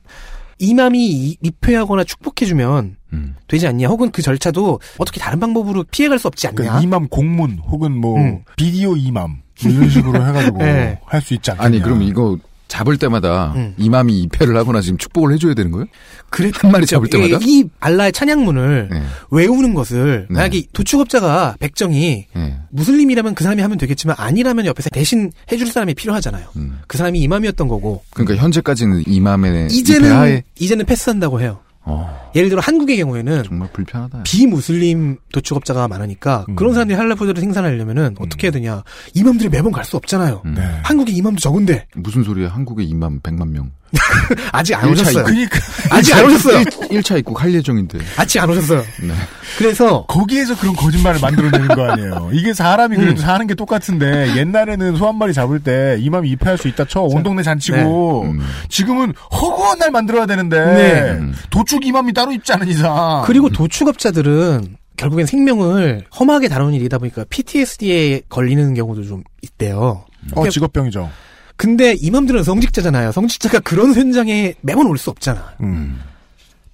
[0.58, 3.36] 이맘이 이- 입회하거나 축복해주면 음.
[3.48, 3.88] 되지 않냐.
[3.88, 6.54] 혹은 그 절차도 어떻게 다른 방법으로 피해갈 수 없지 않냐.
[6.54, 8.42] 그러니까 이맘 공문 혹은 뭐 음.
[8.56, 11.00] 비디오 이맘 뭐 이런 식으로 해가지고 네.
[11.04, 11.66] 할수 있지 않겠냐.
[11.66, 12.38] 아니, 그럼 이거
[12.74, 13.72] 잡을 때마다 음.
[13.78, 15.86] 이맘이 입회를 하거나 지금 축복을 해줘야 되는 거예요?
[16.28, 17.38] 그래, 한 마리 잡을 때마다?
[17.40, 19.02] 이, 이 알라의 찬양문을 네.
[19.30, 20.34] 외우는 것을 네.
[20.34, 22.56] 만약에 도축업자가 백정이 예.
[22.70, 26.48] 무슬림이라면 그 사람이 하면 되겠지만 아니라면 옆에서 대신 해줄 사람이 필요하잖아요.
[26.56, 26.80] 음.
[26.88, 31.60] 그 사람이 이맘이었던 거고 그러니까 현재까지는 이맘의 이제는 입회하에 이제는 패스한다고 해요.
[31.86, 34.22] 어, 예를 들어 한국의 경우에는 정말 불편하다.
[34.24, 36.56] 비무슬림 도축업자가 많으니까 음.
[36.56, 38.82] 그런 사람들이 할랄푸드를 생산하려면은 어떻게 해야 되냐?
[39.14, 40.40] 이맘들이 매번 갈 수 없잖아요.
[40.46, 40.54] 음.
[40.54, 40.62] 네.
[40.82, 42.48] 한국에 이맘도 적은데 무슨 소리야?
[42.48, 43.70] 한국의 이맘 100만 명.
[44.52, 45.24] 아직 안 일차 오셨어요.
[45.24, 45.58] 그러니까
[45.90, 46.64] 아직 안 오셨어요.
[46.90, 47.98] 1 차 입국 할 예정인데.
[48.16, 48.80] 아직 안 오셨어요.
[49.02, 49.14] 네.
[49.58, 52.30] 그래서 거기에서 그런 거짓말을 만들어내는 거 아니에요.
[52.32, 56.66] 이게 사람이 그래도 사는 게 똑같은데 옛날에는 소 한 마리 잡을 때 이맘 입회할 수
[56.68, 58.40] 있다 쳐 온 동네 잔치고 음.
[58.68, 61.10] 지금은 허구한 날 만들어야 되는데 네.
[61.18, 61.34] 음.
[61.50, 68.22] 도축 이맘이 따로 있지 않은 이상 그리고 도축업자들은 결국엔 생명을 험하게 다루는 일이다 보니까 PTSD에
[68.28, 70.04] 걸리는 경우도 좀 있대요.
[70.34, 71.10] 어 직업병이죠.
[71.56, 73.12] 근데 이맘들은 성직자잖아요.
[73.12, 75.54] 성직자가 그런 현장에 매번 올 수 없잖아.
[75.60, 76.00] 음.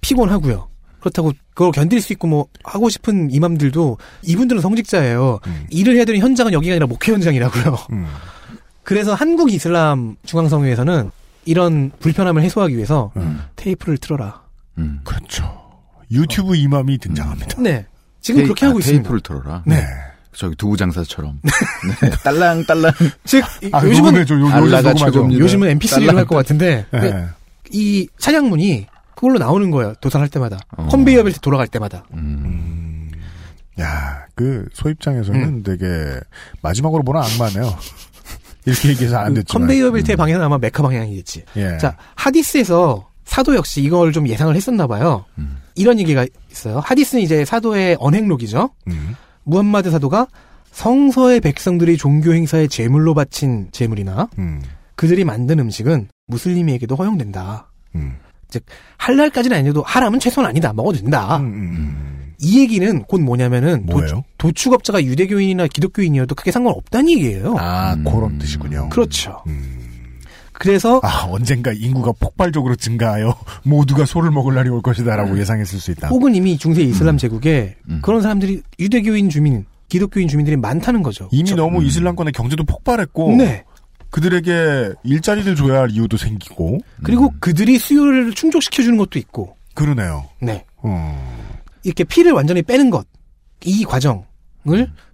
[0.01, 0.67] 피곤하고요.
[0.99, 5.39] 그렇다고 그걸 견딜 수 있고 뭐 하고 싶은 이맘들도 이분들은 성직자예요.
[5.47, 5.65] 음.
[5.69, 7.77] 일을 해야 되는 현장은 여기가 아니라 목회 현장이라고요.
[7.91, 8.07] 음.
[8.83, 11.11] 그래서 한국 이슬람 중앙성회에서는
[11.45, 13.41] 이런 불편함을 해소하기 위해서 음.
[13.55, 14.41] 테이프를 틀어라.
[14.77, 15.01] 음.
[15.03, 15.59] 그렇죠.
[16.11, 17.61] 유튜브 이맘이 등장합니다.
[17.61, 17.85] 네.
[18.21, 19.01] 지금 테이- 그렇게 하고 아, 있습니다.
[19.03, 19.63] 테이프를 틀어라.
[19.65, 19.83] 네.
[20.35, 21.39] 저기 두부 장사처럼.
[22.01, 22.09] 네.
[22.23, 22.91] 딸랑 딸랑.
[23.25, 24.95] 즉 아, 요즘은 요, 요즘.
[24.95, 25.39] 최고입니다.
[25.43, 27.27] 요즘은 MP3로 할 것 같은데 네.
[27.71, 29.93] 이 찬양문이 그걸로 나오는 거예요.
[30.01, 30.59] 도살할 때마다.
[30.77, 30.87] 어.
[30.87, 32.05] 컨베이어 벨트 돌아갈 때마다.
[32.13, 33.11] 음.
[33.79, 35.85] 야, 그 소입장에서는 되게
[36.61, 37.77] 마지막으로 보는 악마네요.
[38.65, 39.61] 이렇게 얘기해서 안그 됐지만.
[39.67, 41.43] 컨베이어 벨트의 방향은 아마 메카 방향이겠지.
[41.57, 41.77] 예.
[41.77, 45.25] 자, 하디스에서 사도 역시 이걸 좀 예상을 했었나 봐요.
[45.37, 45.57] 음.
[45.75, 46.79] 이런 얘기가 있어요.
[46.79, 48.69] 하디스는 이제 사도의 언행록이죠.
[49.43, 49.49] 음.
[49.49, 50.27] 무함마드 사도가
[50.71, 54.61] 성서의 백성들이 종교 행사에 제물로 바친 제물이나 음.
[54.95, 57.71] 그들이 만든 음식은 무슬림에게도 허용된다.
[57.95, 58.17] 음.
[58.49, 58.63] 즉
[58.97, 60.73] 할랄까지는 아니어도 하람은 최소한 아니다.
[60.73, 61.37] 먹어도 된다.
[61.37, 64.23] 음, 음, 이 얘기는 곧 뭐냐면은 뭐예요?
[64.37, 67.55] 도, 축업자가 유대교인이나 기독교인이어도 크게 상관없다는 얘기예요.
[67.57, 68.03] 아, 음.
[68.03, 68.89] 그런 뜻이군요.
[68.89, 69.41] 그렇죠.
[70.61, 70.63] 음.
[70.63, 76.09] 그래서 아, 언젠가 인구가 폭발적으로 증가하여 모두가 소를 먹을 날이 올 것이다라고 예상했을 수 있다.
[76.09, 77.99] 혹은 이미 중세 이슬람 제국에 음.
[78.03, 81.27] 그런 사람들이 유대교인 주민, 기독교인 주민들이 많다는 거죠.
[81.31, 81.85] 이미 저- 너무 음.
[81.85, 83.63] 이슬람권의 경제도 폭발했고 네.
[84.11, 89.55] 그들에게 일자리를 줘야 할 이유도 생기고 그리고 그들이 수요를 충족시켜 주는 것도 있고.
[89.73, 90.25] 그러네요.
[90.41, 90.65] 네.
[90.77, 91.49] 어.
[91.83, 93.07] 이렇게 피를 완전히 빼는 것.
[93.63, 94.21] 이 과정을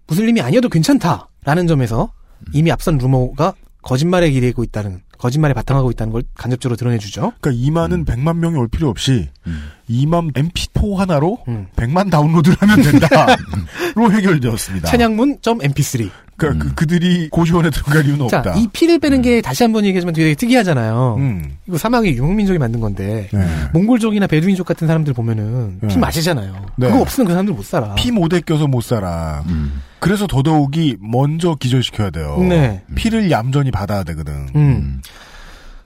[0.07, 2.11] 무슬림이 아니어도 괜찮다라는 점에서
[2.53, 7.33] 이미 앞선 루머가 거짓말에 기대고 있다는 거짓말에 바탕하고 있다는 걸 간접적으로 드러내주죠.
[7.41, 9.69] 그러니까 이만은 100만 명이 올 필요 없이 음.
[9.87, 11.67] 이만 MP4 하나로 음.
[11.75, 14.87] 100만 다운로드를 하면 된다로 해결되었습니다.
[14.87, 16.09] 찬양문 MP3.
[16.37, 18.53] 그러니까 그, 그들이 고시원에 들어갈 이유는 자, 없다.
[18.55, 21.15] 이 피를 빼는 게 다시 한 번 얘기하지만 되게 특이하잖아요.
[21.17, 21.55] 음.
[21.67, 23.47] 이거 사막이 유목민족이 만든 건데 네.
[23.73, 25.97] 몽골족이나 베두인족 같은 사람들 보면은 피 네.
[25.97, 26.65] 마시잖아요.
[26.75, 26.87] 네.
[26.87, 27.95] 그거 없으면 그 사람들 못 살아.
[27.95, 29.43] 피 못에 껴서 못 살아.
[29.47, 29.81] 음.
[29.99, 32.37] 그래서 더더욱이 먼저 기절시켜야 돼요.
[32.47, 32.83] 네.
[32.95, 34.47] 피를 얌전히 받아야 되거든.
[34.55, 35.01] 음.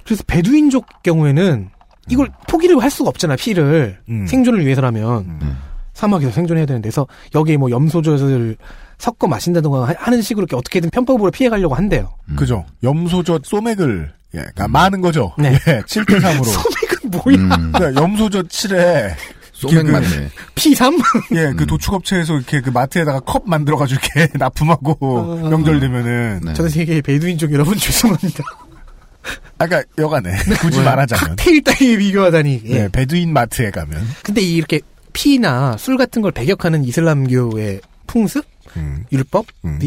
[0.06, 1.70] 그래서 베두인족 경우에는
[2.10, 4.26] 이걸 포기를 할 수가 없잖아 피를 음.
[4.28, 5.58] 생존을 위해서라면 음.
[5.94, 8.58] 사막에서 생존해야 되는데 그래서 여기에 뭐 염소젖을
[8.98, 12.12] 섞어 마신다든가 하- 하는 식으로 이렇게 어떻게든 편법으로 피해가려고 한대요.
[12.36, 12.66] 그죠.
[12.84, 15.34] 염소젖 소맥을 예, 그러니까 많은 거죠.
[15.38, 15.54] 네.
[15.68, 16.44] 예, 7대 3으로.
[16.46, 17.38] 소맥은 뭐야?
[17.58, 17.72] 음.
[17.74, 19.12] 그러니까 염소젖 7에
[19.70, 20.30] 소맥 그- 맞네.
[20.56, 21.02] P3?
[21.36, 25.50] 예, 그 도축업체에서 이렇게 그 마트에다가 컵 만들어가지고 이렇게 납품하고 어.
[25.50, 26.42] 명절 되면은.
[26.46, 26.54] 네.
[26.54, 28.44] 전 세계 베두인족 여러분 죄송합니다.
[29.60, 31.36] 아까 여간에 굳이 말하자면.
[31.36, 32.62] 칵테일 따위에 비교하다니.
[32.66, 32.74] 예.
[32.84, 34.02] 네, 베두인 마트에 가면.
[34.24, 34.82] 근데 이 이렇게
[35.14, 38.44] 피나 술 같은 걸 배격하는 이슬람교의 풍습,
[38.78, 39.80] 음, 율법이 음.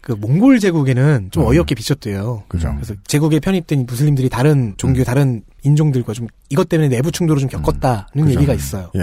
[0.00, 1.48] 그 몽골 제국에는 좀 음.
[1.48, 2.44] 어이없게 비쳤대요.
[2.48, 2.72] 그죠.
[2.74, 8.06] 그래서 제국에 편입된 무슬림들이 다른 종교, 다른 인종들과 좀 이것 때문에 내부 충돌을 좀 겪었다는
[8.14, 8.30] 그죠.
[8.30, 8.90] 얘기가 있어요.
[8.94, 9.00] 예.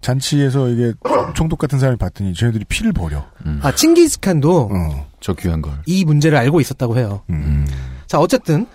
[0.00, 0.92] 잔치에서 이게
[1.34, 3.26] 총독 같은 사람이 봤더니 쟤네들이 피를 버려.
[3.62, 5.06] 아 칭기스칸도 어.
[5.20, 5.74] 저 귀한 걸.
[5.86, 7.22] 이 문제를 알고 있었다고 해요.
[7.30, 7.66] 음.
[8.06, 8.66] 자, 어쨌든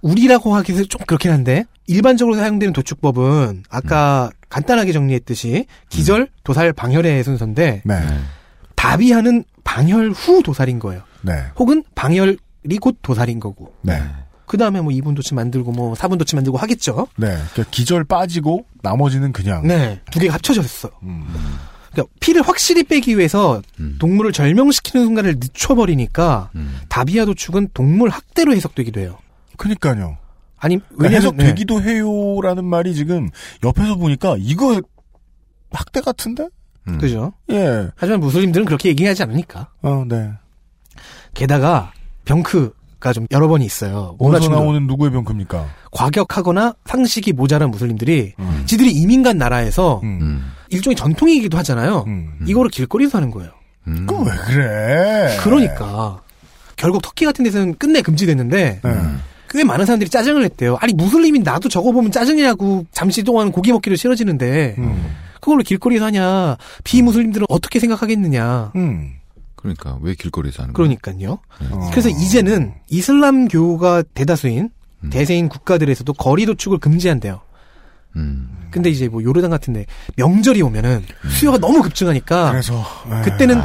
[0.00, 7.82] 우리라고 하기는 좀 그렇긴 한데 일반적으로 사용되는 도축법은 아까 간단하게 정리했듯이 기절, 도살, 방혈의 순서인데
[7.84, 7.94] 네.
[8.82, 11.02] 다비하는 방혈 후 도살인 거예요.
[11.20, 11.32] 네.
[11.56, 12.36] 혹은 방혈이
[12.80, 13.72] 곧 도살인 거고.
[13.80, 14.02] 네.
[14.44, 17.06] 그 다음에 뭐 2분 도치 만들고 뭐 4분 도치 만들고 하겠죠.
[17.16, 17.28] 네.
[17.28, 19.64] 그러니까 기절 빠지고 나머지는 그냥.
[19.64, 20.00] 네.
[20.10, 20.90] 두 개가 합쳐졌어.
[21.04, 21.32] 음.
[21.92, 23.98] 그러니까 피를 확실히 빼기 위해서 음.
[24.00, 26.80] 동물을 절명시키는 순간을 늦춰버리니까 음.
[26.88, 29.16] 다비아 도축은 동물 학대로 해석되기도 해요.
[29.58, 30.18] 그니까요.
[30.58, 31.44] 아니, 그러니까 왜냐면, 네.
[31.44, 33.30] 해석되기도 해요라는 말이 지금
[33.62, 34.80] 옆에서 보니까 이거
[35.70, 36.48] 학대 같은데?
[36.88, 36.98] 음.
[36.98, 37.32] 그죠?
[37.50, 37.88] 예.
[37.96, 39.68] 하지만 무슬림들은 그렇게 얘기하지 않으니까.
[39.82, 40.30] 어, 네.
[41.34, 41.92] 게다가
[42.24, 44.16] 병크가 좀 여러 번이 있어요.
[44.18, 44.50] 어디서.
[44.50, 45.66] 나오는 누구의 병크입니까?
[45.92, 48.62] 과격하거나 상식이 모자란 무슬림들이 음.
[48.66, 50.18] 지들이 이민 간 나라에서 음.
[50.20, 50.52] 음.
[50.70, 52.04] 일종의 전통이기도 하잖아요.
[52.06, 52.38] 음.
[52.46, 53.50] 이거를 길거리에서 하는 거예요.
[53.88, 54.06] 음.
[54.06, 55.36] 그거 왜 그래?
[55.40, 56.22] 그러니까
[56.76, 58.90] 결국 터키 같은 데서는 끝내 금지됐는데 네.
[59.50, 60.78] 꽤 많은 사람들이 짜증을 냈대요.
[60.80, 65.14] 아니 무슬림인 나도 저거 보면 짜증이라고 잠시 동안 고기 먹기도 싫어지는데 음.
[65.42, 68.72] 그걸로 길거리에서 하냐 비무슬림들은 어떻게 생각하겠느냐.
[68.76, 69.14] 음.
[69.56, 70.86] 그러니까 왜 길거리에서 하는 거야?
[70.86, 71.38] 그러니까요.
[71.70, 71.90] 어.
[71.90, 74.70] 그래서 이제는 이슬람교가 대다수인
[75.04, 75.10] 음.
[75.10, 77.40] 대세인 국가들에서도 거리 도축을 금지한대요.
[78.16, 78.68] 음.
[78.70, 83.22] 근데 이제 뭐 요르단 같은데 명절이 오면은 수요가 너무 급증하니까 그래서 에.
[83.22, 83.60] 그때는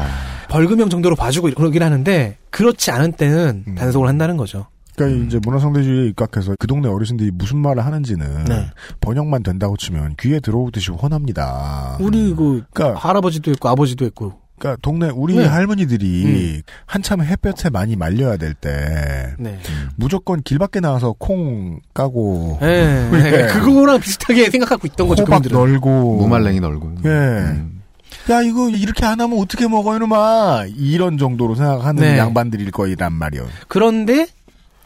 [0.50, 3.76] 벌금형 정도로 봐주고 그러긴 하는데 그렇지 않은 때는 음.
[3.76, 4.68] 단속을 한다는 거죠.
[4.98, 8.68] 그러니까 이제 문화상대주의에 입각해서 그 동네 어르신들이 무슨 말을 하는지는 네.
[9.00, 11.98] 번역만 된다고 치면 귀에 들어오듯이 훤합니다.
[12.02, 14.34] 우리 그 그러니까, 할아버지도 있고 아버지도 있고.
[14.58, 15.46] 그러니까 동네 우리 네.
[15.46, 19.60] 할머니들이 한참 햇볕에 많이 말려야 될때 네.
[19.96, 23.10] 무조건 길 밖에 나와서 콩 까고 네.
[23.12, 23.48] 네.
[23.54, 25.22] 그거랑 비슷하게 생각하고 있던 거죠.
[25.22, 25.74] 호박 그분들은.
[25.74, 26.96] 널고 무말랭이 널고.
[27.06, 27.10] 예.
[27.10, 27.84] 음.
[28.32, 32.18] 야 이거 이렇게 안 하면 어떻게 먹어요, 이놈아 이런 정도로 생각하는 네.
[32.18, 33.46] 양반들일 거이란 말이요.
[33.68, 34.28] 그런데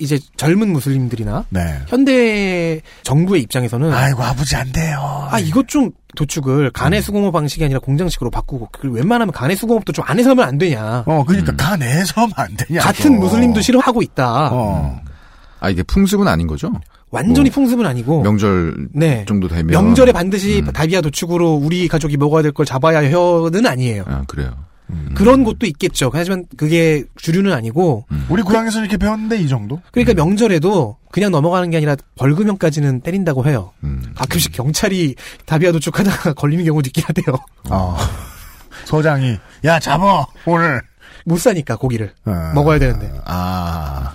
[0.01, 1.79] 이제 젊은 무슬림들이나 네.
[1.87, 5.27] 현대 정부의 입장에서는 아이고 아버지 안 돼요.
[5.29, 10.03] 아 이것 좀 도축을 간의 수공업 방식이 아니라 공장식으로 바꾸고 그리고 웬만하면 간의 수공업도 좀
[10.07, 11.03] 안에서 하면 안 되냐.
[11.05, 11.57] 어 그러니까 음.
[11.57, 12.81] 간에서 하면 안 되냐.
[12.81, 14.49] 같은 무슬림도 싫어하고 있다.
[14.51, 14.99] 어.
[15.59, 16.71] 아 이게 풍습은 아닌 거죠?
[17.11, 19.25] 완전히 뭐, 풍습은 아니고 명절 네.
[19.27, 20.71] 정도 되면 명절에 반드시 음.
[20.71, 24.03] 다비아 도축으로 우리 가족이 먹어야 될 걸 잡아야 해요는 아니에요.
[24.07, 24.51] 아 그래요.
[24.91, 25.11] 음.
[25.15, 26.11] 그런 곳도 있겠죠.
[26.13, 29.79] 하지만 그게 주류는 아니고 우리 고향에서 이렇게 배웠는데 이 정도?
[29.91, 33.71] 그러니까 명절에도 그냥 넘어가는 게 아니라 벌금형까지는 때린다고 해요.
[33.83, 34.03] 음.
[34.15, 37.35] 가끔씩 경찰이 다비아 도축하다가 걸리는 경우도 있긴 하대요.
[37.69, 37.97] 어.
[38.85, 40.81] 서장이 야 잡어 오늘
[41.25, 42.51] 못 사니까 고기를 어.
[42.55, 43.11] 먹어야 되는데.
[43.25, 44.13] 아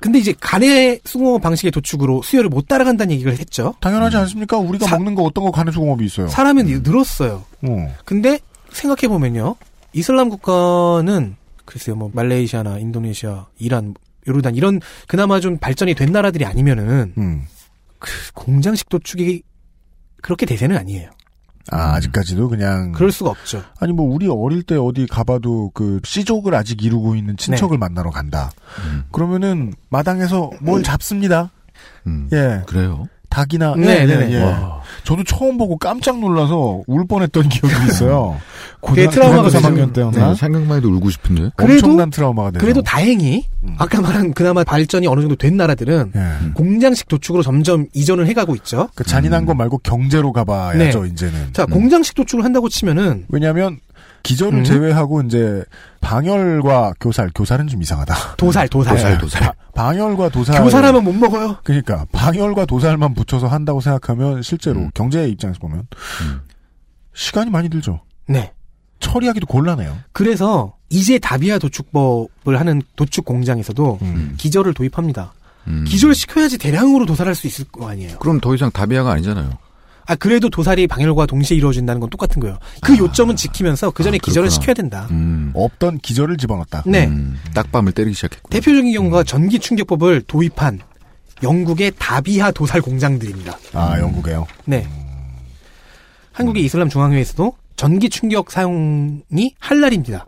[0.00, 3.74] 근데 이제 간의 수공업 방식의 도축으로 수요를 못 따라간다는 얘기를 했죠.
[3.80, 4.58] 당연하지 않습니까?
[4.58, 6.28] 우리가 사- 먹는 거 어떤 거 간의 수공업이 있어요.
[6.28, 7.42] 사람은 늘었어요.
[7.62, 7.94] 어.
[8.04, 8.38] 근데
[8.70, 9.56] 생각해 보면요,
[9.94, 13.94] 이슬람 국가는 글쎄요, 뭐 말레이시아나 인도네시아, 이란,
[14.28, 17.44] 요르단 이런 그나마 좀 발전이 된 나라들이 아니면은 음.
[17.98, 19.42] 그 공장식 도축이
[20.22, 21.10] 그렇게 대세는 아니에요.
[21.70, 23.62] 아 아직까지도 그냥 그럴 수가 없죠.
[23.80, 27.44] 아니 뭐 우리 어릴 때 어디 가봐도 그 씨족을 아직 이루고 있는 네.
[27.44, 28.50] 친척을 만나러 간다.
[28.84, 29.04] 음.
[29.12, 31.50] 그러면은 마당에서 뭘 잡습니다.
[32.06, 32.28] 음.
[32.32, 33.06] 예, 그래요?
[33.34, 34.32] 닭이나 네, 네, 네.
[34.32, 34.42] 예.
[34.42, 34.80] 와.
[35.02, 38.38] 저도 처음 보고 깜짝 놀라서 울 뻔했던 기억이 있어요.
[38.80, 39.58] 그게 트라우마가 되죠.
[39.66, 40.28] 3학년 때였나?
[40.30, 41.50] 네, 생각만 해도 울고 싶은데.
[41.56, 42.60] 그래도- 엄청난 트라우마가 돼서.
[42.62, 43.74] 그래도 다행히 음.
[43.78, 46.52] 아까 말한 그나마 발전이 어느 정도 된 나라들은 예.
[46.54, 48.88] 공장식 도축으로 점점 이전을 해가고 있죠.
[48.94, 51.08] 그 잔인한 거 말고 경제로 가봐야죠 네.
[51.08, 51.52] 이제는.
[51.52, 53.78] 자, 공장식 도축을 한다고 치면은 왜냐하면
[54.24, 54.64] 기절을 음.
[54.64, 55.62] 제외하고 이제
[56.00, 58.34] 방열과 교살, 교살은 좀 이상하다.
[58.36, 58.96] 도살, 도살.
[58.96, 59.42] 도살, 도살.
[59.42, 60.62] 바- 방열과 도살.
[60.62, 61.58] 교사라면 못 먹어요.
[61.62, 64.90] 그러니까 방열과 도살만 붙여서 한다고 생각하면 실제로 음.
[64.94, 65.86] 경제의 입장에서 보면
[66.22, 66.40] 음.
[67.14, 68.00] 시간이 많이 들죠.
[68.26, 68.52] 네.
[69.00, 69.96] 처리하기도 곤란해요.
[70.12, 74.34] 그래서 이제 다비아 도축법을 하는 도축 공장에서도 음.
[74.38, 75.34] 기절을 도입합니다.
[75.66, 75.84] 음.
[75.86, 78.18] 기절시켜야지 대량으로 도살할 수 있을 거 아니에요.
[78.18, 79.50] 그럼 더 이상 다비아가 아니잖아요.
[80.06, 82.58] 아 그래도 도살이 방열과 동시에 이루어진다는 건 똑같은 거예요.
[82.82, 84.50] 그 요점은 지키면서 그 전에 아, 기절을.
[84.50, 85.06] 시켜야 된다.
[85.10, 85.50] 음.
[85.54, 86.82] 없던 기절을 집어넣었다.
[86.86, 87.06] 네.
[87.06, 88.48] 음, 딱밤을 때리기 시작했고.
[88.50, 90.80] 대표적인 경우가 전기 충격법을 도입한
[91.42, 93.58] 영국의 다비하 도살 공장들입니다.
[93.72, 94.46] 아, 영국에요.
[94.66, 94.86] 네.
[96.32, 100.26] 한국의 이슬람 중앙회에서도 전기 충격 사용이 할랄입니다.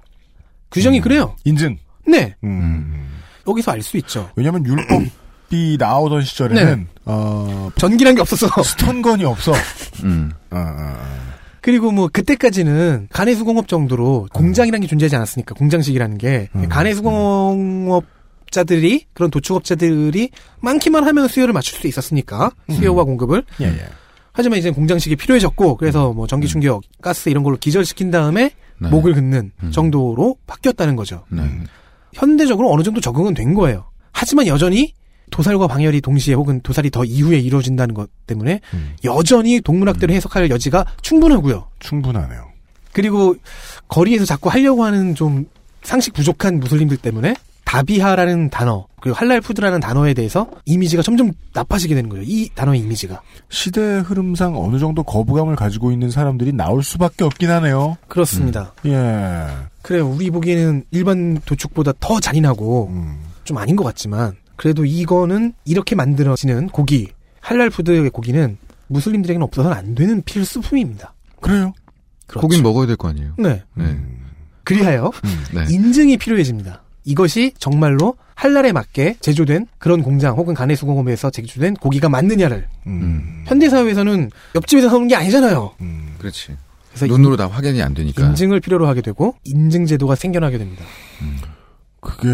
[0.71, 1.37] 규정이 그래요.
[1.45, 1.79] 인증.
[2.09, 2.35] 네.
[2.45, 3.09] 음.
[3.49, 4.31] 여기서 알 수 있죠.
[4.37, 5.03] 왜냐면 율법
[5.51, 6.87] 이 나오던 시절에는 네.
[7.05, 8.49] 어, 전기란 게 없어서.
[8.63, 9.53] 스톤건이 없어.
[10.05, 10.33] 음.
[10.51, 11.27] 어, 어, 어.
[11.61, 16.69] 그리고 뭐 그때까지는 간의 수공업 정도로 공장이라는 게 존재하지 않았으니까 공장식이라는 게 음.
[16.69, 18.05] 간의 수공업
[18.53, 20.31] 자들이 그런 도축업자들이
[20.61, 23.89] 많기만 하면 수요를 맞출 수 있었으니까 수요와 공급을 예, 예.
[24.33, 28.89] 하지만 이제 공장식이 필요해졌고 그래서 뭐 전기 충격, 가스 이런 걸로 기절시킨 다음에 네.
[28.89, 29.71] 목을 긋는 음.
[29.73, 31.25] 정도로 바뀌었다는 거죠.
[31.31, 31.43] 네.
[32.13, 33.91] 현대적으로 어느 정도 적응은 된 거예요.
[34.13, 34.95] 하지만 여전히
[35.31, 38.95] 도살과 방열이 동시에 혹은 도살이 더 이후에 이루어진다는 것 때문에 음.
[39.05, 41.69] 여전히 동문학대로 해석할 여지가 충분하고요.
[41.81, 42.47] 충분하네요.
[42.93, 43.37] 그리고
[43.89, 45.47] 거리에서 자꾸 하려고 하는 좀
[45.83, 47.35] 상식 부족한 무슬림들 때문에
[47.65, 52.25] 다비하라는 단어 그리고 할랄 푸드라는 단어에 대해서 이미지가 점점 나빠지게 되는 거예요.
[52.27, 53.21] 이 단어의 이미지가.
[53.51, 57.97] 시대 흐름상 어느 정도 거부감을 가지고 있는 사람들이 나올 수밖에 없긴 하네요.
[58.09, 58.73] 그렇습니다.
[58.87, 59.47] 예.
[59.83, 63.19] 그래 우리 보기에는 일반 도축보다 더 잔인하고 음.
[63.45, 67.09] 좀 아닌 것 같지만 그래도 이거는 이렇게 만들어지는 고기
[67.41, 68.57] 할랄 푸드의 고기는
[68.89, 71.15] 무슬림들에게는 없어서는 안 되는 필수품입니다.
[71.41, 71.73] 그래요.
[72.27, 72.41] 그렇죠.
[72.47, 73.35] 고긴 먹어야 될 거 아니에요.
[73.39, 73.63] 네.
[73.75, 73.99] 네.
[74.65, 75.13] 그리하여
[75.55, 75.65] 네.
[75.71, 76.83] 인증이 필요해집니다.
[77.05, 83.45] 이것이 정말로 할랄에 맞게 제조된 그런 공장 혹은 간의 수공업에서 제조된 고기가 맞느냐를 음.
[83.47, 85.73] 현대 사회에서는 옆집에서 사오는 게 아니잖아요.
[85.81, 86.15] 음.
[86.19, 86.57] 그렇지.
[86.91, 88.23] 그래서 눈으로 다 확인이 안 되니까.
[88.23, 90.85] 인, 인증을 필요로 하게 되고 인증 제도가 생겨나게 됩니다.
[92.07, 92.29] 그게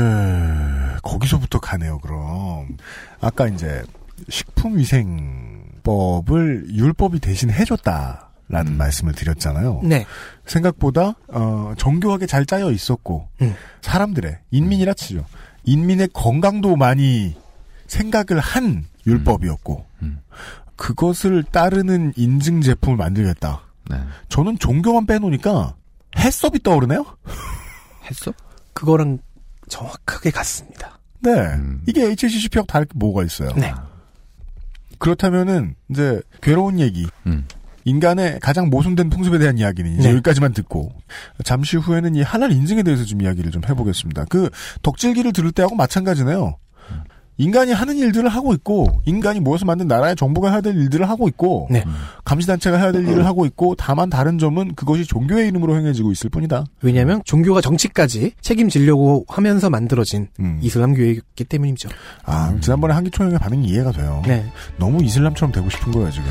[1.02, 1.98] 거기서부터 가네요.
[2.00, 2.76] 그럼
[3.22, 3.82] 아까 이제
[4.28, 5.86] 식품위생법을
[6.74, 9.80] 율법이 대신 해줬다라는 말씀을 드렸잖아요.
[9.82, 10.04] 네.
[10.44, 13.54] 생각보다 어, 정교하게 잘 짜여 있었고 음.
[13.80, 15.24] 사람들의 인민이라 치죠.
[15.64, 17.34] 인민의 건강도 많이
[17.86, 20.20] 생각을 한 율법이었고 음.
[20.76, 23.62] 그것을 따르는 인증 제품을 만들겠다.
[23.90, 23.96] 네.
[24.28, 25.76] 저는 종교만 빼놓으니까
[26.18, 27.06] 해썹이 떠오르네요.
[28.10, 28.34] 했어?
[28.74, 29.18] 그거랑
[29.72, 30.98] 정확하게 같습니다.
[31.20, 31.30] 네.
[31.30, 31.82] 음.
[31.86, 33.50] 이게 HACCP하고 다를 게 뭐가 있어요?
[33.56, 33.72] 네.
[34.98, 37.46] 그렇다면은 이제 괴로운 얘기, 음.
[37.84, 40.10] 인간의 가장 모순된 풍습에 대한 이야기는 이제 네.
[40.10, 40.92] 여기까지만 듣고
[41.44, 44.26] 잠시 후에는 이 할랄 인증에 대해서 좀 이야기를 좀 해보겠습니다.
[44.26, 44.50] 그
[44.82, 46.56] 덕질기를 들을 때하고 마찬가지네요.
[47.38, 51.66] 인간이 하는 일들을 하고 있고 인간이 모여서 만든 나라의 정부가 해야 될 일들을 하고 있고
[51.70, 51.82] 네.
[52.24, 56.64] 감시단체가 해야 될 일을 하고 있고 다만 다른 점은 그것이 종교의 이름으로 행해지고 있을 뿐이다.
[56.82, 60.58] 왜냐하면 종교가 정치까지 책임지려고 하면서 만들어진 음.
[60.62, 61.88] 이슬람 교회이기 때문이죠.
[62.24, 64.22] 아 지난번에 한기총영의 반응이 이해가 돼요.
[64.26, 64.44] 네.
[64.76, 66.28] 너무 이슬람처럼 되고 싶은 거예요 지금.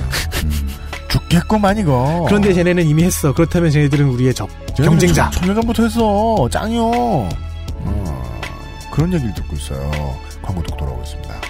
[1.10, 2.26] 죽겠구만 이거.
[2.28, 3.34] 그런데 쟤네는 이미 했어.
[3.34, 5.30] 그렇다면 쟤네들은 우리의 적, 경쟁자.
[5.32, 6.48] 천- 천년 전부터 했어.
[6.50, 6.84] 짱이요.
[6.86, 8.22] 어,
[8.92, 9.92] 그런 얘기를 듣고 있어요.
[10.52, 11.42] 광고 듣고 돌아오겠습니다.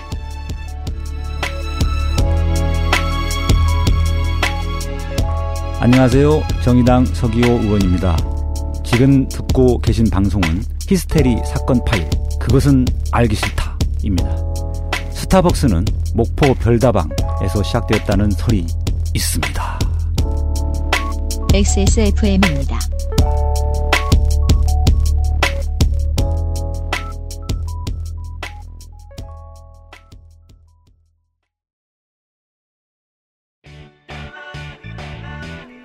[5.79, 6.43] 안녕하세요.
[6.63, 8.15] 정의당 서기호 의원입니다.
[8.83, 12.07] 지금 듣고 계신 방송은 히스테리 사건 파일,
[12.39, 14.37] 그것은 알기 싫다입니다.
[15.11, 18.67] 스타벅스는 목포 별다방에서 시작되었다는 설이
[19.15, 19.79] 있습니다.
[21.53, 22.79] XSFM입니다.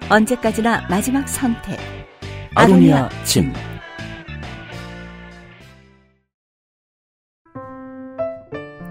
[0.09, 1.79] 언제까지나 마지막 선택.
[2.55, 3.53] 아로니아 진.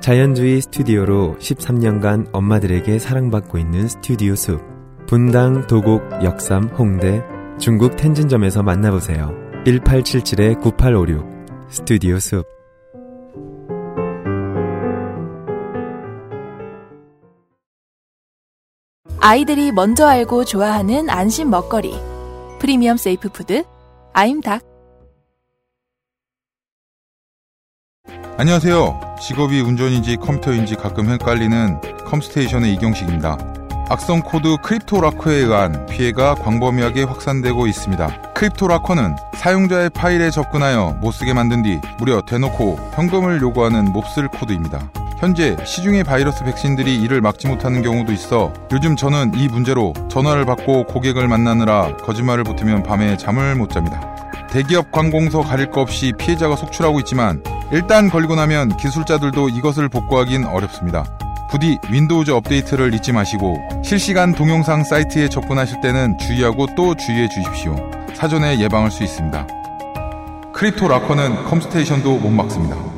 [0.02, 4.62] 자연주의 스튜디오로 13년간 엄마들에게 사랑받고 있는 스튜디오 숲.
[5.08, 7.24] 분당, 도곡, 역삼, 홍대,
[7.60, 9.32] 중국 텐진점에서 만나보세요.
[9.66, 11.26] 1877-9856
[11.70, 12.46] 스튜디오 숲.
[19.28, 22.00] 아이들이 먼저 알고 좋아하는 안심 먹거리.
[22.60, 23.64] 프리미엄 세이프 푸드
[24.14, 24.62] 아임닭.
[28.38, 29.16] 안녕하세요.
[29.20, 33.36] 직업이 운전인지 컴퓨터인지 가끔 헷갈리는 컴스테이션의 이경식입니다.
[33.90, 38.34] 악성 코드 크립토라커에 의한 피해가 광범위하게 확산되고 있습니다.
[38.34, 44.92] 크립토라커는 사용자의 파일에 접근하여 못쓰게 만든 뒤 무려 대놓고 현금을 요구하는 몹쓸 코드입니다.
[45.18, 50.86] 현재 시중의 바이러스 백신들이 이를 막지 못하는 경우도 있어 요즘 저는 이 문제로 전화를 받고
[50.86, 54.16] 고객을 만나느라 거짓말을 붙이면 밤에 잠을 못 잡니다.
[54.50, 57.42] 대기업 관공서 가릴 거 없이 피해자가 속출하고 있지만
[57.72, 61.06] 일단 걸리고 나면 기술자들도 이것을 복구하긴 어렵습니다.
[61.50, 67.76] 부디 윈도우즈 업데이트를 잊지 마시고 실시간 동영상 사이트에 접근하실 때는 주의하고 또 주의해 주십시오.
[68.14, 69.48] 사전에 예방할 수 있습니다.
[70.54, 72.95] 크립토 락커는 컴스테이션도 못 막습니다.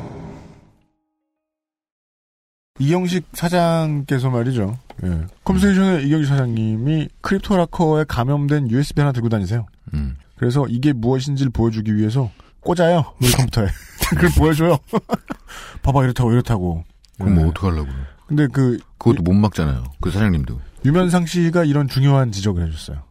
[2.78, 4.78] 이영식 사장께서 말이죠.
[5.04, 5.26] 예.
[5.44, 9.66] 컴스테이션의 이경식 사장님이 크립토라커에 감염된 USB 하나 들고 다니세요.
[9.94, 10.16] 음.
[10.36, 13.14] 그래서 이게 무엇인지를 보여주기 위해서 꽂아요.
[13.20, 13.68] 우리 컴퓨터에.
[14.10, 14.78] 그걸 보여줘요.
[15.82, 16.84] 봐봐 이렇다고 이렇다고.
[17.18, 17.40] 그럼 예.
[17.40, 17.88] 뭐 어떡하려고.
[18.26, 19.84] 근데 그 그것도 못 막잖아요.
[20.00, 20.60] 그 사장님도.
[20.84, 23.02] 유면상 씨가 이런 중요한 지적을 해줬어요.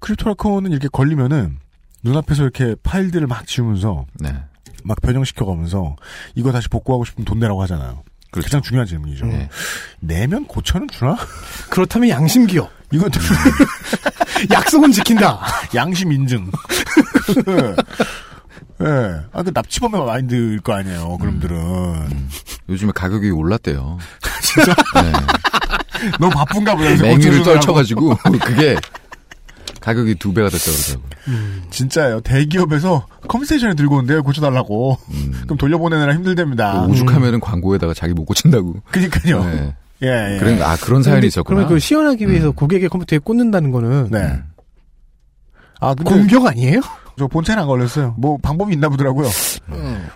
[0.00, 1.58] 크립토라커는 이렇게 걸리면은
[2.02, 4.34] 눈앞에서 이렇게 파일들을 막 지우면서 네.
[4.84, 5.96] 막 변형시켜가면서
[6.34, 8.02] 이거 다시 복구하고 싶으면 돈 내라고 하잖아요.
[8.36, 8.46] 그렇죠.
[8.46, 9.26] 가장 중요한 질문이죠.
[9.26, 9.48] 네.
[10.00, 11.16] 내면 고쳐는 주나?
[11.70, 12.70] 그렇다면 양심 기업.
[12.92, 13.10] 이건
[14.52, 15.40] 약속은 지킨다.
[15.74, 16.50] 양심 인증.
[18.80, 18.84] 예.
[19.32, 22.28] 아, 그 납치범의 마인드일 거 아니에요, 그놈들은.
[22.68, 23.98] 요즘에 가격이 올랐대요.
[24.42, 24.74] 진짜?
[24.94, 25.12] 네.
[26.20, 27.02] 너무 바쁜가 보다.
[27.02, 27.42] 맹위를.
[27.42, 28.76] 떨쳐가지고 그게
[29.86, 31.62] 가격이 두 배가 됐다고 그러더라고요.
[31.70, 32.20] 진짜예요.
[32.22, 34.98] 대기업에서 컴스테이션에 들고 온대요, 고쳐달라고.
[35.44, 36.86] 그럼 돌려보내느라 힘들답니다.
[36.86, 38.82] 또 오죽하면은 광고에다가 자기 못 고친다고.
[38.90, 39.44] 그니까요.
[39.44, 39.74] 네.
[40.02, 40.38] 예, 예.
[40.38, 41.44] 그런, 아, 그런 사연이 근데 있었구나.
[41.44, 44.40] 그러면 그걸 시연하기 위해서 고객의 컴퓨터에 꽂는다는 거는 네.
[45.80, 46.80] 아, 근데 공격 아니에요?
[47.18, 48.14] 저 본체는 안 걸렸어요.
[48.18, 49.26] 뭐 방법이 있나 보더라고요.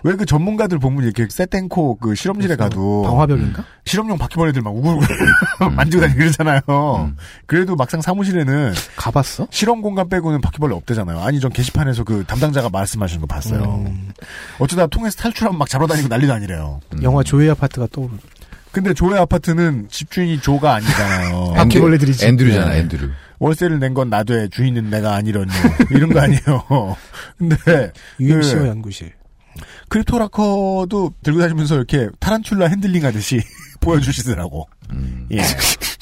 [0.03, 3.63] 왜그 전문가들 보면 이렇게 세텐코 그 실험실에 가도 방화벽인가?
[3.85, 5.07] 실험용 바퀴벌레들 막 우글우글
[5.75, 7.11] 만지고 다니고 그러잖아요.
[7.47, 9.47] 그래도 막상 사무실에는 가봤어?
[9.49, 11.19] 실험 공간 빼고는 바퀴벌레 없대잖아요.
[11.21, 13.83] 아니 전 게시판에서 그 담당자가 말씀하시는 거 봤어요.
[14.59, 16.81] 어쩌다 통해서 탈출하면 막 잡아 다니고 난리도 아니래요.
[17.01, 18.11] 영화 조의 아파트가 떠오르.
[18.71, 21.53] 근데 조의 아파트는 집주인이 조가 아니잖아요.
[21.55, 22.27] 바퀴벌레들이지.
[22.27, 22.79] 앤드류잖아, 네.
[22.81, 23.09] 앤드류.
[23.41, 25.51] 월세를 낸 건 나되 주인은 내가 아니려니
[25.89, 26.95] 이런 거 아니에요.
[27.39, 29.13] 근데 UMC와 그 연구실.
[29.89, 33.41] 크립토라커도 들고 다니면서 이렇게 타란툴라 핸들링 하듯이
[33.81, 34.67] 보여주시더라고.
[35.31, 35.41] 예.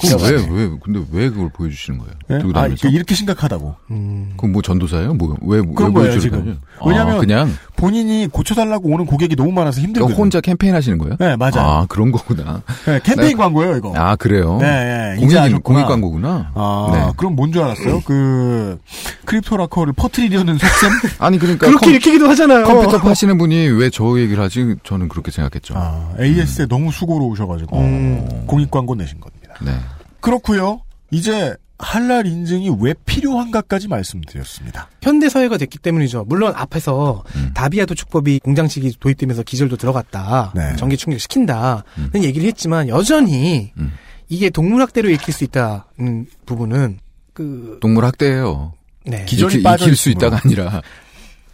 [0.00, 2.12] 그럼 왜, 왜, 근데 왜 그걸 보여주시는 거예요?
[2.30, 2.38] 예?
[2.38, 2.88] 들고 아, 다니면서?
[2.88, 3.74] 이렇게 심각하다고.
[3.86, 5.12] 그럼 뭐 전도사예요?
[5.12, 6.40] 뭐, 왜, 왜 그런 거예요, 보여주는 지금.
[6.42, 6.56] 거예요?
[6.86, 10.16] 왜냐면 아, 그냥 본인이 고쳐달라고 오는 고객이 너무 많아서 힘들거든요.
[10.16, 11.16] 혼자 캠페인 하시는 거예요?
[11.18, 11.52] 네, 맞아요.
[11.58, 12.62] 아, 그런 거구나.
[12.86, 13.92] 네, 캠페인 나- 광고예요, 이거.
[13.94, 14.56] 아, 그래요?
[14.58, 15.20] 네, 네.
[15.20, 15.62] 공익.
[15.62, 16.52] 공익 광고구나.
[16.54, 17.12] 아, 네.
[17.18, 18.00] 그럼 뭔 줄 알았어요?
[18.06, 18.78] 그,
[19.26, 20.90] 크립토라커를 퍼트리려는 속셈?
[21.20, 21.66] 아니, 그러니까.
[21.66, 22.64] 그렇게 컴- 읽히기도 하잖아요.
[22.64, 24.76] 컴퓨터 파시는 분이 왜 저 얘기를 하지?
[24.84, 25.74] 저는 그렇게 생각했죠.
[25.76, 28.44] 아, AS에 너무 수고로우셔가지고, 음.
[28.46, 29.54] 공익 광고 내신 겁니다.
[29.62, 29.72] 네.
[30.20, 34.90] 그렇고요 이제, 할랄 인증이 왜 필요한가까지 말씀드렸습니다.
[35.02, 36.26] 현대 사회가 됐기 때문이죠.
[36.28, 37.24] 물론 앞에서
[37.54, 40.52] 다비하 도축법이 공장식이 도입되면서 기절도 들어갔다.
[40.54, 40.76] 네.
[40.76, 41.82] 전기 충격 시킨다는
[42.22, 43.72] 얘기를 했지만 여전히
[44.28, 46.98] 이게 동물학대로 읽힐 수 있다는 부분은
[47.32, 48.74] 그 동물 학대예요.
[49.06, 49.24] 네.
[49.62, 50.10] 빠져 익힐 수.
[50.10, 50.82] 있다가 아니라.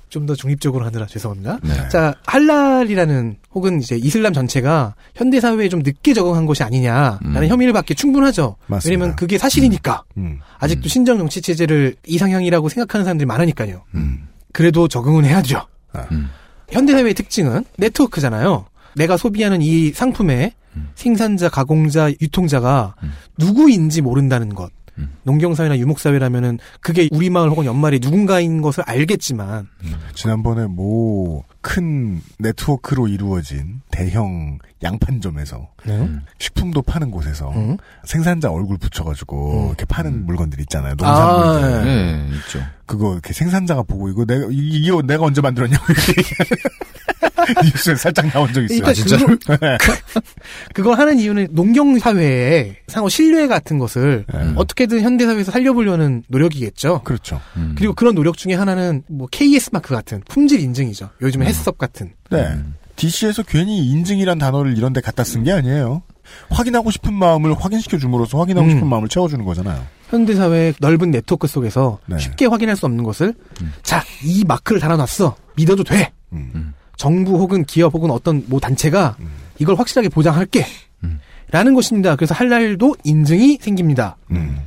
[0.09, 1.59] 좀 더 중립적으로 하느라 죄송합니다.
[1.63, 1.89] 네.
[1.89, 7.47] 자, 할랄이라는 혹은 이제 이슬람 전체가 현대 사회에 좀 늦게 적응한 것이 아니냐라는 음.
[7.49, 8.57] 혐의를 받기 충분하죠.
[8.67, 8.91] 맞습니다.
[8.95, 10.05] 왜냐면 그게 사실이니까.
[10.17, 10.41] 음.
[10.59, 13.83] 아직도 신정 정치 체제를 이상향이라고 생각하는 사람들이 많으니까요.
[13.95, 14.29] 음.
[14.53, 15.67] 그래도 적응은 해야죠.
[16.13, 16.29] 음.
[16.71, 18.67] 현대 사회의 특징은 네트워크잖아요.
[18.97, 20.89] 내가 소비하는 이 상품의 음.
[20.95, 22.95] 생산자, 가공자, 유통자가
[23.39, 24.71] 누구인지 모른다는 것.
[24.99, 25.11] 음.
[25.25, 29.69] 농경사회나 유목사회라면은 그게 우리 마을 혹은 연말이 누군가인 것을 알겠지만
[30.15, 36.11] 지난번에 뭐, 큰 네트워크로 이루어진 대형 양판점에서, 네.
[36.39, 37.77] 식품도 파는 곳에서, 음.
[38.05, 39.67] 생산자 얼굴 붙여가지고, 음.
[39.69, 40.95] 이렇게 파는 물건들 있잖아요.
[41.03, 41.85] 아, 농산물들.
[41.85, 42.61] 네, 있죠.
[42.87, 45.85] 그거 이렇게 생산자가 보고 이거 내가 이- 이거 내가 언제 만들었냐고
[47.65, 48.81] 뉴스에 살짝 나온 적 있어요.
[48.81, 49.79] 그러니까 네.
[50.75, 54.53] 그거 하는 이유는 농경 사회의 상호 신뢰 같은 것을 네.
[54.57, 57.03] 어떻게든 현대 사회에서 살려보려는 노력이겠죠.
[57.05, 57.41] 그렇죠.
[57.57, 57.75] 음.
[57.77, 61.11] 그리고 그런 노력 중에 하나는 뭐 KS 마크 같은 품질 인증이죠.
[61.21, 61.49] 요즘에 음.
[61.49, 62.13] 햇섭 같은.
[62.31, 62.47] 네.
[62.97, 66.03] DC에서 괜히 인증이란 단어를 이런 데 갖다 쓴 게 아니에요.
[66.51, 68.71] 확인하고 싶은 마음을 확인시켜 줌으로써 확인하고 음.
[68.71, 69.85] 싶은 마음을 채워주는 거잖아요.
[70.09, 72.19] 현대 사회의 넓은 네트워크 속에서 네.
[72.19, 73.35] 쉽게 확인할 수 없는 것을
[73.83, 75.37] 자, 이 마크를 달아놨어.
[75.57, 76.13] 믿어도 돼.
[76.33, 76.73] 음.
[76.97, 79.17] 정부 혹은 기업 혹은 어떤 모 단체가
[79.59, 80.65] 이걸 확실하게 보장할게.
[81.05, 81.21] 음.
[81.51, 82.17] 라는 것입니다.
[82.17, 84.17] 그래서 할랄도 인증이 생깁니다.
[84.33, 84.59] 음.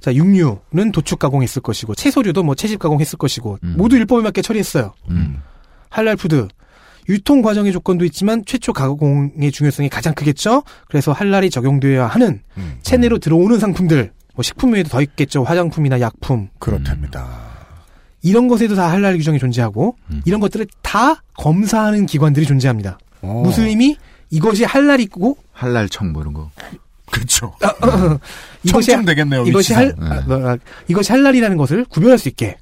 [0.00, 3.74] 자, 육류는 도축 가공했을 것이고 채소류도 뭐 채집 가공했을 것이고 음.
[3.76, 4.94] 모두 율법에 맞게 처리했어요.
[5.10, 5.42] 음.
[5.90, 6.48] 할랄 푸드
[7.08, 10.62] 유통 과정의 조건도 있지만 최초 가공의 중요성이 가장 크겠죠.
[10.88, 12.78] 그래서 할랄이 적용되어야 하는 음.
[12.82, 15.44] 체내로 들어오는 상품들 뭐 식품 외에도 더 있겠죠.
[15.44, 17.55] 화장품이나 약품 그렇답니다.
[18.26, 20.20] 이런 것에도 다 할랄 규정이 존재하고 음.
[20.24, 22.98] 이런 것들을 다 검사하는 기관들이 존재합니다.
[23.22, 23.42] 어.
[23.44, 23.96] 무슬림이
[24.30, 26.50] 이것이 할랄이고 할랄 청 뭐 이런 거.
[27.10, 27.54] 그렇죠.
[28.64, 29.44] 이것이 청쯤 되겠네요.
[29.46, 29.72] 이것이.
[29.74, 30.56] 할 아, 뭐, 아,
[30.88, 32.56] 이것이 할랄이라는 것을 구별할 수 있게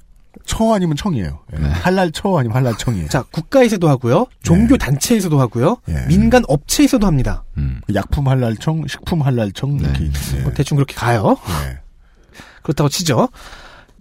[0.45, 1.39] 처 아니면 청이에요.
[1.57, 1.63] 예.
[1.65, 3.07] 할랄 처 아니면 할랄 청이에요.
[3.09, 4.27] 자, 국가에서도 하고요.
[4.43, 5.77] 종교 단체에서도 하고요.
[5.89, 6.05] 예.
[6.07, 7.43] 민간 업체에서도 합니다.
[7.95, 10.41] 약품 할랄 청, 식품 할랄 청 이렇게 있는데.
[10.43, 11.35] 뭐 대충 그렇게 가요.
[11.67, 11.79] 예.
[12.61, 13.29] 그렇다고 치죠.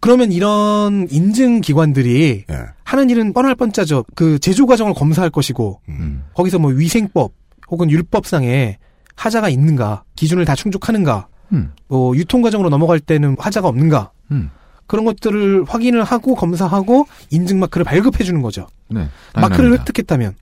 [0.05, 2.57] 그러면 이런 인증 기관들이 예.
[2.85, 4.05] 하는 일은 뻔할 뻔짜죠.
[4.15, 6.25] 그 제조 과정을 검사할 것이고 음.
[6.35, 7.33] 거기서 뭐 위생법
[7.71, 8.77] 혹은 율법상에
[9.17, 11.73] 하자가 있는가, 기준을 다 충족하는가, 음.
[11.89, 14.51] 뭐 유통 과정으로 넘어갈 때는 하자가 없는가 음.
[14.87, 18.67] 그런 것들을 확인을 하고 검사하고 인증 마크를 발급해 주는 거죠.
[18.91, 19.09] 네.
[19.35, 19.73] 마크를.
[19.73, 20.35] 획득했다면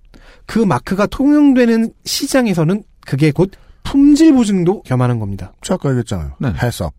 [0.46, 3.52] 그 마크가 통용되는 시장에서는 그게 곧
[3.84, 5.52] 품질 보증도 겸하는 겁니다.
[5.62, 6.32] 저 아까 얘기했잖아요.
[6.40, 6.52] 네.
[6.60, 6.92] HACCP.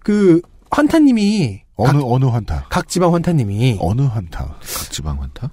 [0.00, 2.66] 그 환타님이 어느 어느 환타.
[2.68, 4.44] 각 지방 환타님이 어느 환타.
[4.46, 4.60] 각
[4.90, 5.50] 지방 환타?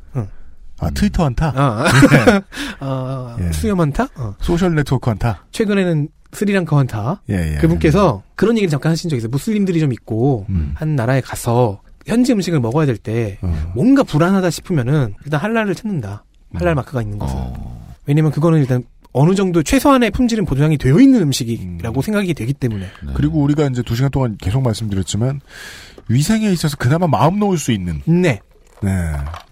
[0.79, 1.53] 아 트위터 환타.
[1.55, 2.41] 아, 네.
[2.81, 3.51] 아, 예.
[3.53, 4.09] 수염 환타?
[4.15, 4.35] 어.
[4.41, 5.45] 소셜 네트워크 환타.
[5.51, 7.21] 최근에는 스리랑카 환타.
[7.29, 7.57] 예, 예.
[7.59, 9.29] 그분께서 그런 얘기를 잠깐 하신 적이 있어요.
[9.29, 10.73] 무슬림들이 좀 있고 음.
[10.75, 13.71] 한 나라에 가서 현지 음식을 먹어야 될때 어.
[13.73, 16.25] 뭔가 불안하다 싶으면은 일단 할랄을 찾는다.
[16.53, 17.37] 할랄 마크가 있는 것은.
[18.05, 22.85] 왜냐면 그거는 일단 어느 정도 최소한의 품질은 보장이 되어 있는 음식이라고 생각이 되기 때문에.
[23.13, 25.39] 그리고 우리가 이제 두 시간 동안 계속 말씀드렸지만
[26.09, 28.01] 위생에 있어서 그나마 마음 놓을 수 있는.
[28.05, 28.39] 네.
[28.81, 28.91] 네.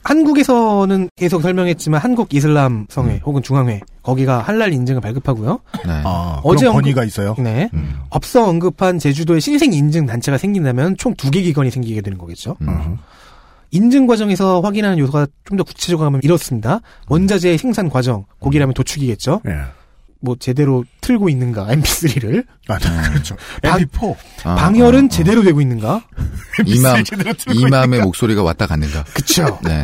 [0.04, 3.20] 한국에서는 계속 설명했지만 한국 이슬람 성회 음.
[3.26, 5.60] 혹은 중앙회 거기가 할랄 인증을 발급하고요.
[5.86, 5.92] 네.
[6.06, 7.36] 아, 어제 언급- 권위가 있어요.
[7.40, 7.70] 네.
[7.74, 8.00] 음.
[8.12, 12.58] 앞서 언급한 제주도에 신생 인증 단체가 생긴다면 총 두 개 기관이 생기게 되는 거겠죠.
[12.62, 12.98] 음.
[13.72, 16.82] 인증 과정에서 확인하는 요소가 좀 더 구체적으로 하면 이렇습니다.
[17.08, 19.42] 원자재 생산 과정, 고기라면 도축이겠죠.
[19.48, 19.52] 예.
[20.24, 22.78] 뭐 제대로 틀고 있는가 MP3를 아,
[23.12, 23.36] 그렇죠.
[23.62, 24.16] 방- MP4.
[24.46, 25.10] 아, 방열은 아, 아.
[25.10, 26.02] 제대로 되고 있는가?
[26.66, 28.00] 이맘 제대로 틀고 이맘의?
[28.02, 29.04] 목소리가 왔다 갔는가?
[29.14, 29.60] 그쵸.
[29.64, 29.84] 네.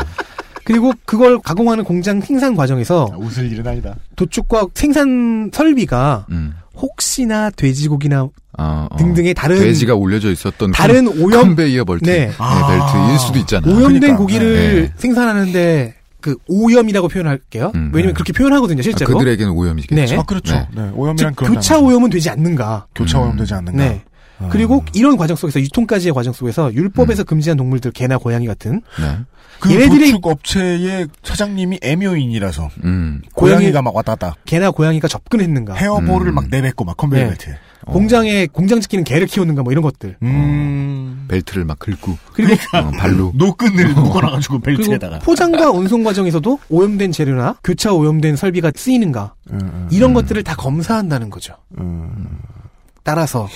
[0.64, 3.96] 그리고 그걸 가공하는 공장 생산 과정에서 웃을 일은 아니다.
[4.16, 6.54] 도축과 생산 설비가 음.
[6.76, 8.98] 혹시나 돼지고기나 어, 어.
[8.98, 12.28] 등등의 다른 돼지가 올려져 있었던 다른 컨- 오염- 컨베이어 벨트 네.
[12.28, 12.68] 네, 아.
[12.68, 13.68] 벨트일 수도 있잖아.
[13.68, 14.18] 오염된 그러니까.
[14.18, 14.94] 고기를 네.
[14.98, 17.72] 생산하는데 그 오염이라고 표현할게요.
[17.76, 18.14] 음, 왜냐면 네.
[18.14, 19.14] 그렇게 표현하거든요, 아, 실제로.
[19.18, 19.96] 그들에게는 오염이겠죠.
[19.96, 20.18] 네.
[20.20, 20.54] 아, 그렇죠.
[20.56, 20.68] 네.
[20.76, 20.82] 네.
[20.94, 21.88] 오염이란 즉, 그런 교차 단어죠.
[21.88, 22.88] 오염은 되지 않는가.
[22.96, 23.24] 교차 음.
[23.24, 23.78] 오염 되지 않는가.
[23.84, 24.04] 네.
[24.40, 24.50] 어.
[24.52, 29.20] 그리고 이런 과정 속에서 유통까지의 과정 속에서 율법에서 금지한 동물들 개나 고양이 같은 네.
[29.60, 33.22] 그 얘네들이- 도축 업체의 사장님이 애묘인이라서 음.
[33.34, 35.74] 고양이가 막 왔다 갔다 개나 고양이가 접근했는가.
[35.74, 36.36] hairball을 음.
[36.36, 37.30] 막 내뱉고 막 컨베이어 네.
[37.32, 37.58] 벨트에.
[37.86, 40.18] 공장에 공장 지키는 개를 키우는가 뭐 이런 것들.
[40.22, 41.26] 음.
[41.30, 45.20] 벨트를 막 긁고 그리고 어, 발로 노끈을 묶어놔가지고 그리고 벨트에다가.
[45.20, 51.54] 포장과 운송 과정에서도 오염된 재료나 교차 오염된 설비가 쓰이는가 음, 이런 것들을 다 검사한다는 거죠.
[51.78, 52.40] 음.
[53.04, 53.48] 따라서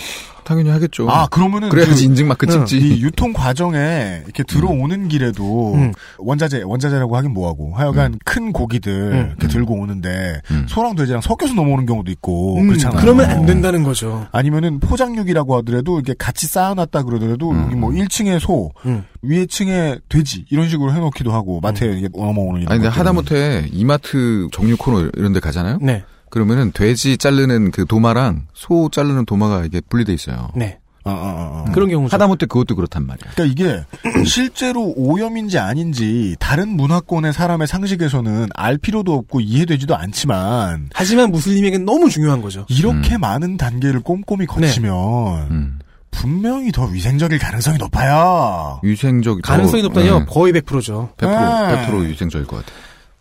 [0.43, 1.09] 당연히 하겠죠.
[1.09, 2.65] 아 그러면은 그래야지 그- 인증 마크 응.
[2.65, 2.77] 찍지.
[2.79, 5.91] 이 유통 과정에 이렇게 들어오는 길에도 음.
[6.17, 9.25] 원자재 원자재라고 하긴 뭐하고 하여간 큰 고기들 음.
[9.29, 10.65] 이렇게 들고 오는데 음.
[10.67, 12.99] 소랑 돼지랑 섞여서 넘어오는 경우도 있고 음, 그렇잖아요.
[13.01, 14.27] 그러면 안 된다는 거죠.
[14.31, 17.63] 아니면은 포장육이라고 하더라도 이렇게 같이 쌓아놨다 그러더라도 음.
[17.65, 19.03] 여기 뭐 1층에 소, 음.
[19.21, 22.87] 위에 층에 돼지 이런 식으로 해놓기도 하고 마트에 이게 넘어오는 아니 근데.
[22.87, 25.79] 하다못해 이마트 정육 코너 이런 데 가잖아요.
[25.81, 26.03] 네,
[26.33, 30.49] 그러면은 돼지 자르는 그 도마랑 소 자르는 도마가 이게 분리돼 있어요.
[30.55, 31.71] 네 아, 아, 아, 아.
[31.73, 32.11] 그런 경우죠.
[32.15, 33.33] 하다못해 그것도 그렇단 말이야.
[33.35, 33.83] 그러니까 이게
[34.25, 42.09] 실제로 오염인지 아닌지 다른 문화권의 사람의 상식에서는 알 필요도 없고 이해되지도 않지만 하지만 무슬림에겐 너무
[42.09, 42.65] 중요한 거죠.
[42.67, 43.19] 이렇게 음.
[43.21, 45.79] 많은 단계를 꼼꼼히 거치면 음.
[46.09, 48.79] 분명히 더 위생적일 가능성이 높아요.
[48.81, 50.19] 위생적 가능성이 저- 높다뇨.
[50.19, 50.25] 네.
[50.27, 51.09] 거의 100%죠.
[51.17, 51.87] 100% 네.
[51.87, 52.71] 100% 위생적일 것 같아.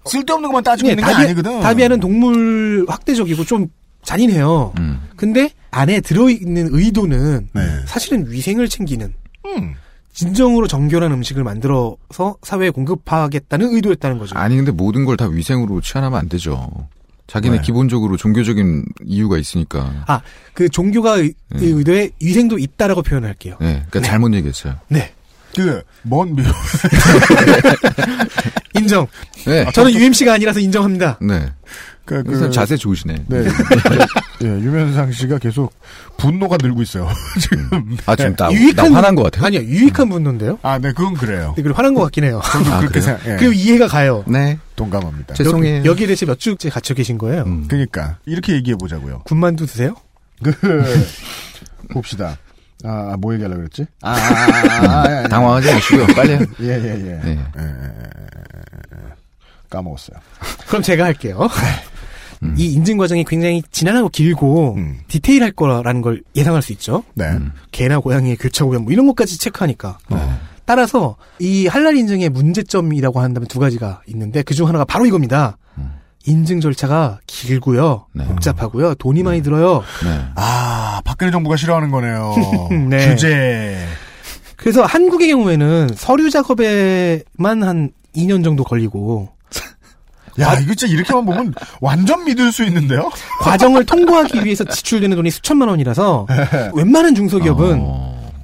[0.04, 1.60] 쓸데없는 것만 따지고 있는 게 다비, 아니거든.
[1.60, 3.68] 다비아는 동물 학대적이고 좀
[4.02, 4.72] 잔인해요.
[4.78, 5.00] 음.
[5.16, 7.62] 근데 안에 들어있는 의도는 네.
[7.86, 9.12] 사실은 위생을 챙기는
[9.46, 9.74] 음.
[10.12, 14.36] 진정으로 정결한 음식을 만들어서 사회에 공급하겠다는 의도였다는 거죠.
[14.36, 16.68] 아니 근데 모든 걸 다 위생으로 치환하면 안 되죠.
[17.28, 17.62] 자기네 네.
[17.62, 20.04] 기본적으로 종교적인 이유가 있으니까.
[20.06, 20.20] 아,
[20.52, 21.58] 그 종교가 의, 음.
[21.62, 23.56] 의도에 위생도 있다라고 표현할게요.
[23.60, 24.74] 네, 그러니까 잘못 얘기했어요.
[24.88, 25.12] 네.
[25.54, 26.42] 그먼 미...
[28.74, 29.06] 인정.
[29.46, 31.18] 네, 저는 UMC가 아니라서 인정합니다.
[31.20, 31.52] 네.
[32.04, 33.24] 그, 그 자세 좋으시네.
[33.28, 33.44] 네.
[34.42, 35.72] 예, 유면상 씨가 계속
[36.16, 37.08] 분노가 늘고 있어요.
[37.40, 37.96] 지금.
[38.06, 39.46] 아 지금 나, 유익한 나 화난 것 같아요.
[39.46, 40.58] 아니요, 유익한 분노인데요.
[40.62, 41.54] 아, 네, 그건 그래요.
[41.56, 42.40] 네, 그리고 화난 것 같긴 해요.
[42.44, 43.18] 저도 아, 그렇게 그래요?
[43.18, 44.24] 생각, 예, 그리고 이해가 가요.
[44.26, 44.58] 네.
[44.74, 45.34] 동감합니다.
[45.34, 45.78] 죄송해요.
[45.78, 47.44] 여기, 여기에 대해서 몇 주째 갇혀 계신 거예요.
[47.44, 47.66] 음.
[47.68, 49.22] 그러니까 이렇게 얘기해 보자고요.
[49.24, 49.94] 군만두 드세요?
[50.42, 50.52] 그
[51.92, 52.36] 봅시다.
[52.84, 53.86] 아, 뭐 얘기하려고 그랬지?
[54.02, 56.06] 아, 아, 아, 아, 아, 아, 당황하지 마시고요.
[56.14, 56.32] 빨리.
[56.60, 57.20] 예, 예, 예.
[57.24, 57.26] 네.
[57.26, 59.12] 예, 예, 예, 예.
[59.70, 60.18] 까먹었어요.
[60.68, 61.48] 그럼 제가 할게요.
[62.42, 62.54] 음.
[62.58, 64.98] 이 인증 과정이 굉장히 지난하고 길고 음.
[65.08, 67.04] 디테일할 거라는 걸 예상할 수 있죠.
[67.14, 67.26] 네.
[67.26, 67.52] 음.
[67.70, 69.98] 개나 고양이의 교차 오염 뭐 이런 것까지 체크하니까.
[70.10, 70.40] 어.
[70.64, 75.56] 따라서 이 할랄 인증의 문제점이라고 한다면 두 가지가 있는데 그중 하나가 바로 이겁니다.
[75.78, 75.92] 음.
[76.26, 78.06] 인증 절차가 길고요.
[78.12, 78.24] 네.
[78.26, 78.94] 복잡하고요.
[78.96, 79.82] 돈이 많이 들어요.
[80.04, 80.24] 네.
[80.92, 82.34] 아, 박근혜 정부가 싫어하는 거네요.
[82.90, 83.08] 네.
[83.08, 83.78] 규제.
[84.56, 89.30] 그래서 한국의 경우에는 서류 작업에만 한 2년 정도 걸리고
[90.40, 93.10] 야, 이거 진짜 이렇게만 보면 완전 믿을 수 있는데요?
[93.40, 96.26] 과정을 통보하기 위해서 지출되는 돈이 수천만 원이라서
[96.74, 97.86] 웬만한 중소기업은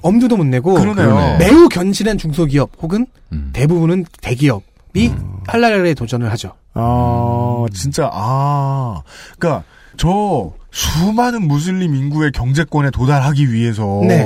[0.01, 1.37] 엄두도 못 내고 그러네요.
[1.37, 3.05] 매우 견실한 중소기업 혹은
[3.53, 5.13] 대부분은 대기업이
[5.47, 6.53] 할랄에 도전을 하죠.
[6.73, 9.01] 아, 진짜, 아.
[9.37, 9.63] 그니까,
[9.99, 14.01] 저, 수많은 무슬림 인구의 경제권에 도달하기 위해서.
[14.07, 14.25] 네.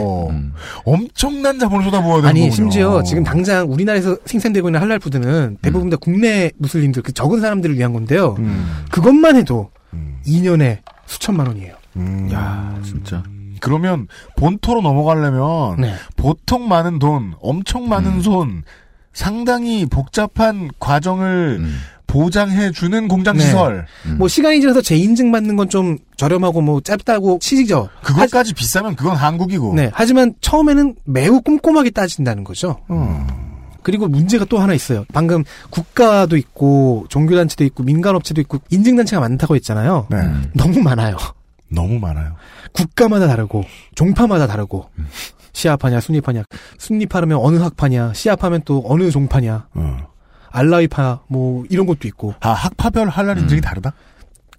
[0.86, 2.56] 엄청난 자본을 쏟아부어야 되는 아니 거군요.
[2.56, 7.76] 심지어 지금 당장 우리나라에서 생산되고 있는 할랄 푸드는 대부분 다 국내 무슬림들 그 적은 사람들을
[7.76, 8.38] 위한 건데요.
[8.92, 9.72] 그것만 해도
[10.28, 11.74] 2년에 수천만 원이에요.
[12.34, 13.24] 야, 진짜.
[13.60, 15.96] 그러면 본토로 넘어가려면 네.
[16.18, 18.64] 보통 많은 돈, 엄청 많은 손,
[19.12, 21.66] 상당히 복잡한 과정을
[22.14, 23.44] 보장해주는 공장 네.
[23.44, 23.88] 시설.
[24.18, 27.90] 뭐 시간이 지나서 재인증 받는 건 좀 저렴하고 뭐 짧다고 치죠.
[28.04, 29.74] 그것까지 비싸면 그건 한국이고.
[29.74, 29.90] 네.
[29.94, 32.78] 하지만 처음에는 매우 꼼꼼하게 따진다는 거죠.
[32.92, 33.26] 음.
[33.82, 35.04] 그리고 문제가 또 하나 있어요.
[35.14, 40.06] 방금 국가도 있고 종교단체도 있고 민간업체도 있고 인증단체가 많다고 했잖아요.
[40.12, 40.18] 네.
[40.54, 41.18] 너무 많아요.
[41.70, 42.34] 너무 많아요.
[42.74, 43.64] 국가마다 다르고
[43.96, 45.08] 종파마다 다르고 음.
[45.54, 46.44] 시아파냐 순위파냐
[46.78, 49.68] 순위파라면 어느 학파냐 시아파면 또 어느 종파냐
[50.54, 53.94] 알라이파 뭐 이런 것도 있고 아 학파별 할랄 인증이 다르다?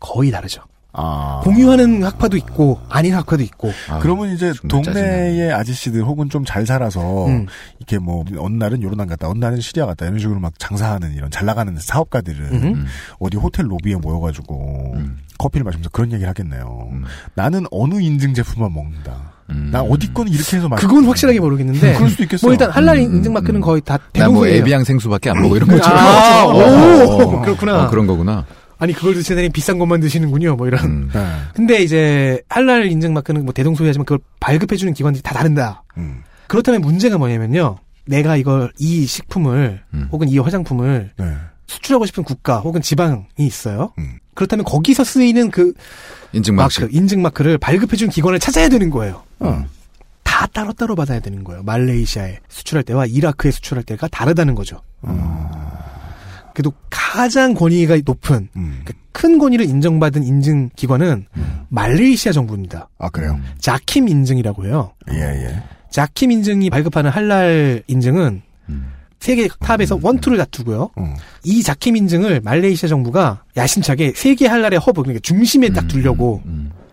[0.01, 0.63] 거의 다르죠.
[0.97, 1.41] 아.
[1.43, 3.73] 공유하는 학파도 있고 아닌 학파도 있고.
[4.01, 7.47] 그러면 이제 동네의 아저씨들 혹은 좀 잘 살아서 음.
[7.79, 11.31] 이렇게 뭐 어느 날은 요르단 갔다 어느 날은 시리아 갔다 이런 식으로 막 장사하는 이런
[11.33, 12.87] 잘 나가는 사업가들은 음.
[13.19, 14.95] 어디 호텔 로비에 모여가지고
[15.39, 16.89] 커피를 마시면서 그런 얘기를 하겠네요.
[16.93, 17.05] 음.
[17.35, 19.34] 나는 어느 인증 제품만 먹는다.
[19.47, 21.95] 난 어디 거는 이렇게 해서 마시 그건 확실하게 모르겠는데.
[21.95, 22.49] 그럴 수도 있겠어요.
[22.49, 24.57] 뭐 일단 할랄 인증 마크는 거의 다나뭐 대부분이에요.
[24.57, 25.83] 에비앙 생수밖에 안 먹어 이런 거죠.
[25.87, 27.85] 아, 오, 어, 그렇구나.
[27.85, 28.47] 어, 그런 거구나.
[28.79, 30.57] 아니 그걸 드시다니 비싼 것만 드시는군요.
[30.57, 30.85] 뭐 이런.
[30.85, 31.11] 음.
[31.13, 31.27] 네.
[31.55, 35.83] 근데 이제 할랄 인증 마크는 뭐 대동소이하지만 그걸 발급해 주는 기관들이 다 다른다.
[35.97, 36.23] 음.
[36.49, 37.77] 그렇다면 문제가 뭐냐면요.
[38.07, 39.83] 내가 이걸 이 식품을
[40.13, 41.25] 혹은 이 화장품을 네.
[41.67, 43.93] 수출하고 싶은 국가 혹은 지방이 있어요.
[43.99, 44.19] 음.
[44.35, 45.73] 그렇다면 거기서 쓰이는 그
[46.33, 46.81] 인증 마크.
[46.83, 49.23] 마크, 인증 마크를 발급해 준 기관을 찾아야 되는 거예요.
[49.45, 49.65] 어.
[50.23, 51.63] 다 따로따로 받아야 되는 거예요.
[51.63, 54.81] 말레이시아에 수출할 때와 이라크에 수출할 때가 다르다는 거죠.
[56.55, 58.83] 그래도 가장 권위가 높은 음.
[58.85, 61.27] 그큰 권위를 인정받은 인증 기관은
[61.69, 62.89] 말레이시아 정부입니다.
[62.99, 63.39] 아 그래요?
[63.59, 64.93] 자킴 인증이라고 해요.
[65.13, 65.63] 예 예.
[65.91, 68.43] 자킴 인증이 발급하는 할랄 인증은
[69.21, 70.91] 세계 탑에서 원투를 다투고요.
[70.99, 71.15] 음.
[71.45, 76.43] 이 자킴 인증을 말레이시아 정부가 야심차게 세계 할랄의 허브 그러니까 중심에 딱 두려고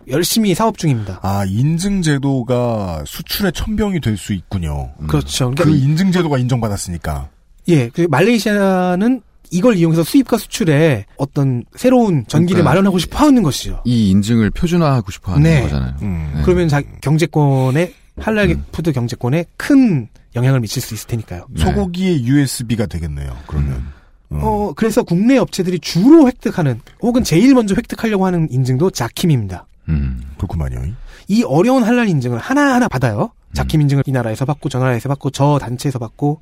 [0.07, 1.19] 열심히 사업 중입니다.
[1.21, 4.91] 아 인증 제도가 수출의 첨병이 될 수 있군요.
[5.07, 5.51] 그렇죠.
[5.51, 7.29] 그러니까 그 이- 인증 제도가 인정받았으니까.
[7.69, 9.21] 예, 그 말레이시아는
[9.51, 13.81] 이걸 이용해서 수입과 수출에 어떤 새로운 전기를 그러니까 마련하고 싶어 하는 것이죠.
[13.85, 15.61] 이 인증을 표준화하고 싶어 하는 네.
[15.63, 15.95] 거잖아요.
[16.01, 16.41] 네.
[16.43, 21.47] 그러면 자, 경제권에 할랄 푸드 경제권에 큰 영향을 미칠 수 있을 테니까요.
[21.57, 23.35] 소고기의 USB가 되겠네요.
[23.47, 23.83] 그러면.
[24.29, 29.65] 어, 그래서 국내 업체들이 주로 획득하는 혹은 제일 먼저 획득하려고 하는 인증도 자킴입니다.
[29.91, 30.23] 음.
[30.37, 30.81] 그렇구만요.
[31.27, 33.31] 이 어려운 할랄 인증을 하나하나 받아요.
[33.53, 36.41] 자킴 인증을 이 나라에서 받고 저 나라에서 받고 저 단체에서 받고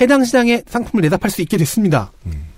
[0.00, 2.10] 해당 시장에 상품을 내다 팔 수 있게 됐습니다.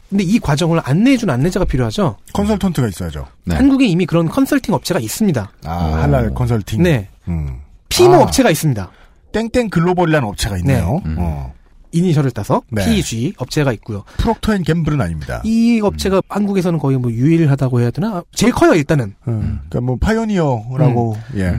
[0.08, 2.16] 근데 이 과정을 안내해준 안내자가 필요하죠.
[2.32, 3.26] 컨설턴트가 있어야죠.
[3.48, 5.50] 한국에 이미 그런 컨설팅 업체가 있습니다.
[5.64, 6.82] 아 할랄 컨설팅.
[6.82, 7.08] 네.
[7.28, 7.60] 음.
[7.88, 8.22] 피모 아.
[8.22, 8.90] 업체가 있습니다.
[9.32, 11.00] 땡땡 글로벌이라는 업체가 있네요.
[11.04, 11.14] 네.
[11.18, 11.52] 어.
[11.96, 12.84] 이니셜을 따서 네.
[12.84, 14.04] PG 업체가 있고요.
[14.18, 15.40] 프록터 앤 갬블은 아닙니다.
[15.44, 18.22] 이 업체가 한국에서는 거의 뭐 유일하다고 해야 되나?
[18.32, 19.14] 제일 커요 일단은.
[19.28, 19.60] 음.
[19.68, 21.58] 그러니까 뭐 pioneer라고 예.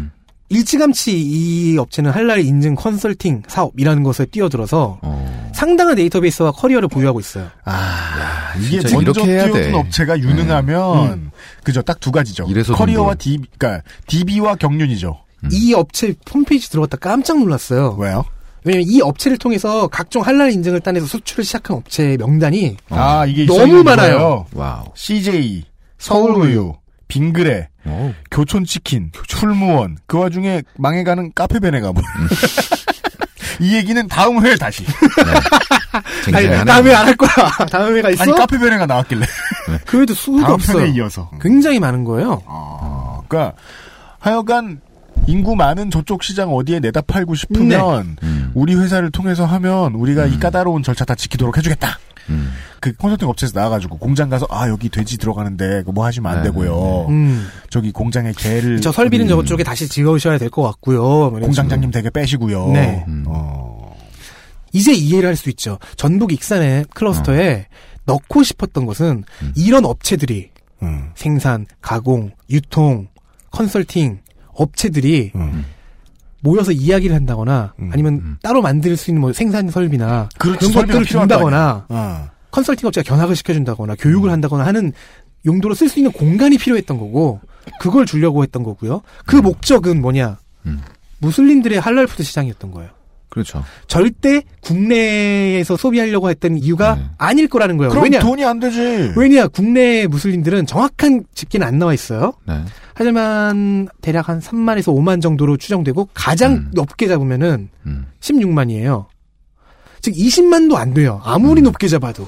[0.50, 5.52] 일찌감치 이 업체는 할랄 인증 컨설팅 사업이라는 것에 뛰어들어서 어.
[5.54, 7.50] 상당한 데이터베이스와 커리어를 보유하고 있어요.
[7.66, 9.74] 아, 이게 먼저 이렇게 해야 뛰어든 돼.
[9.74, 11.32] 업체가 유능하면 음.
[11.64, 12.46] 그죠 딱 두 가지죠.
[12.50, 15.18] 이래서 커리어와 돈 D, 그러니까 DB와 경륜이죠.
[15.52, 17.96] 이 업체 홈페이지 들어갔다 깜짝 놀랐어요.
[18.00, 18.24] 왜요?
[18.64, 23.84] 왜냐면 이 업체를 통해서 각종 할랄 인증을 따내서 수출을 시작한 업체의 명단이 아 이게 너무
[23.84, 24.46] 많아요.
[24.54, 24.86] 와우.
[24.96, 25.64] CJ,
[25.98, 26.74] 서울우유,
[27.08, 28.14] 빙그레, 오.
[28.32, 32.04] 교촌치킨, 풀무원, 그 와중에 망해가는 카페베네가 뭐.
[33.60, 34.86] 이 얘기는 다음 회에 다시.
[36.28, 36.66] 아니, 쟁쟁하네.
[36.66, 37.50] 다음에 안 할 거야.
[37.72, 38.24] 다음 회가 있어?
[38.24, 39.26] 아니 카페베네가 나왔길래.
[39.86, 40.86] 그 외에도 수가 다음 없어요.
[40.88, 41.32] 이어서.
[41.42, 42.42] 굉장히 많은 거예요.
[42.46, 43.56] 어, 그러니까
[44.20, 44.82] 하여간
[45.26, 48.52] 인구 많은 저쪽 시장 어디에 내다 팔고 싶으면 음.
[48.54, 51.98] 우리 회사를 통해서 하면 우리가 이 까다로운 절차 다 지키도록 해주겠다.
[52.30, 52.52] 음.
[52.80, 57.08] 그 컨설팅 업체에서 나와가지고 공장 가서 아 여기 돼지 들어가는데 뭐 하시면 안 네, 되고요.
[57.10, 57.48] 음.
[57.70, 61.02] 저기 공장에 개를 저 설비는 저쪽에 다시 지어오셔야 될 것 같고요.
[61.02, 62.68] 뭐 공장장님 되게 빼시고요.
[62.72, 63.06] 네.
[63.26, 63.96] 어.
[64.74, 65.80] 이제 이해를 할 수 있죠.
[65.96, 67.68] 전북 익산의 클러스터에
[68.06, 69.24] 넣고 싶었던 것은
[69.56, 70.52] 이런 업체들이
[70.84, 71.10] 음.
[71.16, 73.08] 생산, 가공, 유통,
[73.52, 74.20] 컨설팅
[74.58, 75.66] 업체들이 음.
[76.42, 81.86] 모여서 이야기를 한다거나 아니면 따로 만들 수 있는 뭐 생산 설비나 그렇지, 그런 것들을 준다거나
[81.90, 82.30] 어.
[82.52, 84.94] 컨설팅 업체가 견학을 시켜준다거나 교육을 한다거나 하는
[85.46, 87.42] 용도로 쓸 수 있는 공간이 필요했던 거고
[87.80, 89.02] 그걸 주려고 했던 거고요.
[89.26, 90.38] 그 목적은 뭐냐?
[91.20, 92.92] 무슬림들의 할랄 푸드 시장이었던 거예요.
[93.30, 93.64] 그렇죠.
[93.88, 97.90] 절대 국내에서 소비하려고 했던 이유가 아닐 거라는 거예요.
[97.90, 98.20] 그럼 왜냐?
[98.20, 99.14] 돈이 안 되지.
[99.16, 99.48] 왜냐?
[99.48, 102.34] 국내 무슬림들은 정확한 집계는 안 나와 있어요.
[102.48, 102.64] 네.
[102.98, 107.70] 하지만 대략 한 3만에서 5만 정도로 추정되고 가장 높게 잡으면은
[108.20, 109.06] 16만이에요.
[110.02, 111.22] 즉 20만도 안 돼요.
[111.24, 112.28] 아무리 높게 잡아도.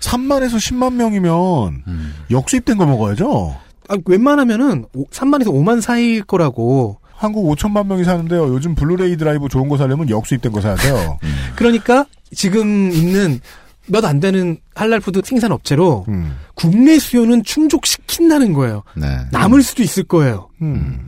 [0.00, 2.14] 3만에서 10만 명이면 음.
[2.30, 3.56] 역수입된 거 먹어야죠.
[3.88, 6.98] 아, 웬만하면은 3만에서 5만 사이일 거라고.
[7.14, 8.48] 한국 5천만 명이 사는데요.
[8.48, 11.18] 요즘 블루레이 드라이브 좋은 거 사려면 역수입된 거 사야 돼요.
[11.56, 13.40] 그러니까 지금 있는
[13.86, 16.36] 몇 안 되는 할랄 푸드 생산 업체로 음.
[16.54, 18.82] 국내 수요는 충족시킨다는 거예요.
[18.96, 19.06] 네.
[19.32, 20.48] 남을 수도 있을 거예요.
[20.62, 21.06] 음.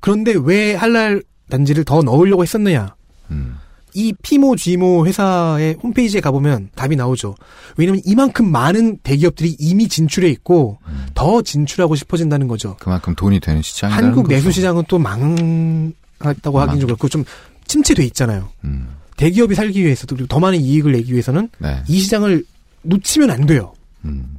[0.00, 2.94] 그런데 왜 할랄 단지를 더 넣으려고 했었느냐?
[3.30, 3.56] 음.
[3.94, 7.34] 이 피모 지모 회사의 홈페이지에 가보면 답이 나오죠.
[7.76, 10.78] 왜냐면 이만큼 많은 대기업들이 이미 진출해 있고
[11.14, 12.76] 더 진출하고 싶어진다는 거죠.
[12.80, 14.34] 그만큼 돈이 되는 시장이라는 한국 거죠.
[14.34, 17.24] 내수 시장은 또 망했다고 하긴 좀 그렇고 좀
[17.66, 18.48] 침체돼 있잖아요.
[18.64, 18.88] 음.
[19.16, 21.82] 대기업이 살기 위해서도 그리고 더 많은 이익을 내기 위해서는 네.
[21.88, 22.44] 이 시장을
[22.82, 23.74] 놓치면 안 돼요.
[24.04, 24.38] 음.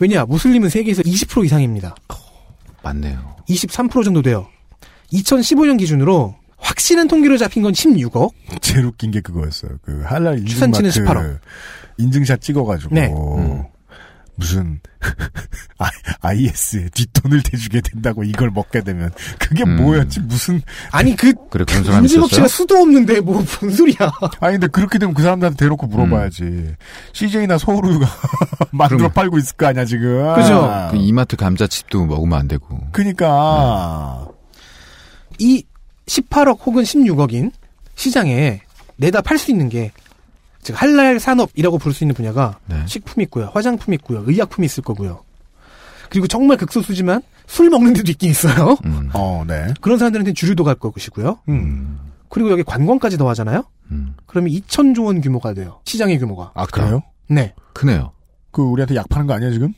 [0.00, 1.94] 왜냐 무슬림은 세계에서 20% 이상입니다.
[2.82, 3.36] 맞네요.
[3.48, 4.46] 23% 정도 돼요.
[5.12, 8.30] 2015년 기준으로 확실한 통계로 잡힌 건 16억.
[8.60, 9.72] 제일 웃긴 게 그거였어요.
[9.82, 11.38] 그 할랄 추산치는 인증마크 18억.
[11.98, 13.12] 인증샷 찍어가지고 네.
[14.36, 14.80] 무슨
[16.20, 20.60] IS에 뒷돈을 대주게 된다고 이걸 먹게 되면 그게 뭐였지 무슨
[20.90, 22.48] 아니 그 그래 그런 인증업체가 있었어요?
[22.48, 23.96] 수도 없는데 뭐뭔 소리야.
[24.40, 26.74] 아니 근데 그렇게 되면 그 사람들한테 대놓고 물어봐야지.
[27.12, 28.06] CJ나 서울우유가
[28.72, 30.34] 만들어 그럼- 팔고 있을 거 아니야 지금.
[30.34, 30.88] 그죠?
[30.90, 32.78] 그 이마트 감자칩도 먹으면 안 되고.
[32.92, 34.26] 그니까
[35.38, 35.64] 이
[36.06, 37.52] 18억 혹은 16억인
[37.94, 38.60] 시장에
[38.96, 39.90] 내다 팔 수 있는 게,
[40.64, 42.82] 즉, 할랄 산업이라고 부를 수 있는 분야가 네.
[42.86, 45.22] 식품 있고요, 화장품 있고요, 의약품이 있을 거고요.
[46.10, 48.76] 그리고 정말 극소수지만 술 먹는 데도 있긴 있어요.
[48.84, 49.10] 음.
[49.14, 49.72] 어, 네.
[49.80, 51.38] 그런 사람들한테는 주류도 갈 것이고요.
[51.48, 51.98] 음.
[52.28, 53.64] 그리고 여기 관광까지 더 하잖아요?
[53.90, 54.14] 음.
[54.26, 55.80] 그러면 2천조 원 규모가 돼요.
[55.84, 56.52] 시장의 규모가.
[56.54, 57.02] 아 그래요?
[57.28, 57.54] 네.
[57.74, 58.12] 크네요.
[58.50, 59.72] 그 우리한테 약 파는 거 아니야 지금?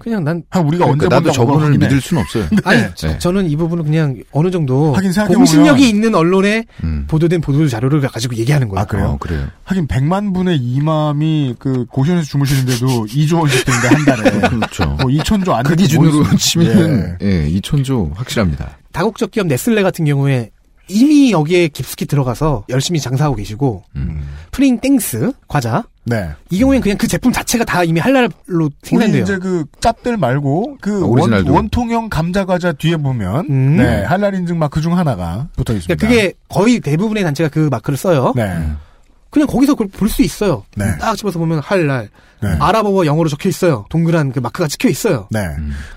[0.00, 0.42] 그냥 난.
[0.50, 1.78] 한 우리가 언제 그러니까 나도 본다고 저분을.
[1.78, 2.46] 믿을 수는 없어요.
[2.64, 2.90] 아니, 네.
[2.94, 4.96] 저- 저는 이 부분은 그냥 어느 정도.
[5.28, 7.04] 공신력이 있는 언론에 음.
[7.06, 8.80] 보도된 보도 자료를 가지고 얘기하는 거예요.
[8.80, 9.06] 아 그래요?
[9.10, 9.46] 어, 그래요.
[9.64, 14.86] 하긴 100만 분의 이맘이 그 고시원에서 주무시는데도 2조 원씩 드는데 한 달에 그렇죠.
[14.86, 18.78] 뭐 2천조 안그 되는 기준으로 뭐 있- 치면 예, 2천조 확실합니다.
[18.92, 20.50] 다국적 기업 네슬레 같은 경우에
[20.90, 24.22] 이미 여기에 깊숙이 들어가서 열심히 장사하고 계시고 음.
[24.50, 26.30] 프링 땡스 과자 네.
[26.50, 29.22] 이 경우에는 그냥 그 제품 자체가 다 이미 할랄로 생산돼요.
[29.22, 31.52] 이제 그 짭들 말고 그 아, 원, 오리지널도.
[31.52, 33.76] 원 통형 감자 과자 뒤에 보면 음.
[33.76, 35.94] 네 할랄 인증 마크 중 하나가 붙어 있습니다.
[35.94, 38.32] 그러니까 그게 거의 대부분의 단체가 그 마크를 써요.
[38.34, 38.56] 네.
[39.30, 40.64] 그냥 거기서 그걸 볼 수 있어요.
[40.76, 40.84] 네.
[40.98, 42.08] 딱 집어서 보면 할랄
[42.42, 42.48] 네.
[42.58, 43.84] 아랍어와 영어로 적혀 있어요.
[43.90, 45.28] 동그란 그 마크가 찍혀 있어요.
[45.30, 45.40] 네.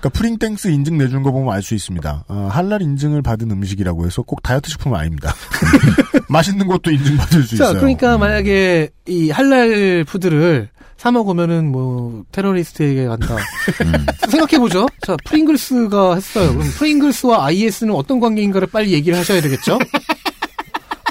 [0.00, 2.24] 그러니까 프링땡스 인증 내준 거 보면 알 수 있습니다.
[2.28, 5.34] 어, 할랄 인증을 받은 음식이라고 해서 꼭 다이어트 식품은 아닙니다.
[6.28, 7.76] 맛있는 것도 인증 받을 수 자, 있어요.
[7.78, 7.80] 음.
[7.80, 13.36] 그러니까 만약에 이 할랄 푸드를 사 먹으면은 뭐 테러리스트에게 간다.
[13.82, 14.06] 음.
[14.30, 14.86] 생각해 보죠.
[15.06, 16.52] 자, 프링글스가 했어요.
[16.54, 19.78] 그럼 프링글스와 IS는 어떤 관계인가를 빨리 얘기를 하셔야 되겠죠.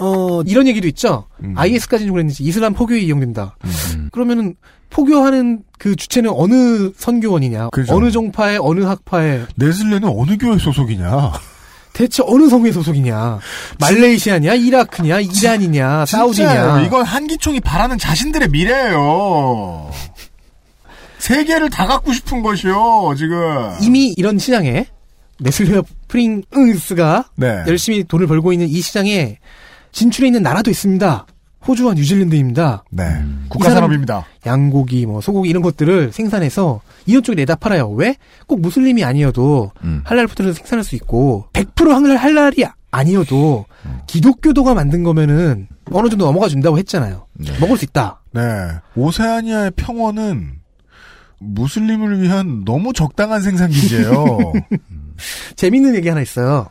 [0.03, 1.25] 어, 이런 얘기도 있죠.
[1.43, 1.53] 음.
[1.55, 3.55] IS까지는 그랬는지 이슬람 포교에 이용된다.
[4.11, 4.55] 그러면은
[4.89, 7.95] 포교하는 그 주체는 어느 선교원이냐, 그죠.
[7.95, 11.31] 어느 종파의 어느 학파의 네슬레는 어느 교회 소속이냐?
[11.93, 13.39] 대체 어느 성의 소속이냐,
[13.79, 16.81] 말레이시아냐, 이라크냐, 이란이냐, 사우디냐.
[16.81, 19.91] 이건 한기총이 바라는 자신들의 미래예요.
[21.19, 23.37] 세계를 다 갖고 싶은 것이요, 지금.
[23.81, 24.87] 이미 이런 시장에
[25.39, 27.63] 네슬레 프링스가 네.
[27.67, 29.37] 열심히 돈을 벌고 있는 이 시장에
[29.93, 31.25] 진출해 있는 나라도 있습니다.
[31.65, 32.83] 호주와 뉴질랜드입니다.
[32.91, 33.03] 네.
[33.45, 34.25] 이 국가 산업입니다.
[34.45, 37.89] 양고기, 뭐 소고기 이런 것들을 생산해서 이런 쪽에 내다 팔아요.
[37.91, 38.17] 왜?
[38.47, 40.01] 꼭 무슬림이 아니어도 음.
[40.03, 43.99] 할랄 푸드를 생산할 수 있고 100% 할랄 할랄이 아니어도 음.
[44.07, 47.27] 기독교도가 만든 거면은 어느 정도 넘어가 준다고 했잖아요.
[47.61, 48.21] 먹을 수 있다.
[48.31, 48.41] 네.
[48.95, 50.59] 오세아니아의 평원은
[51.39, 54.53] 무슬림을 위한 너무 적당한 생산 기지예요.
[55.55, 56.67] 재밌는 얘기 하나 있어요.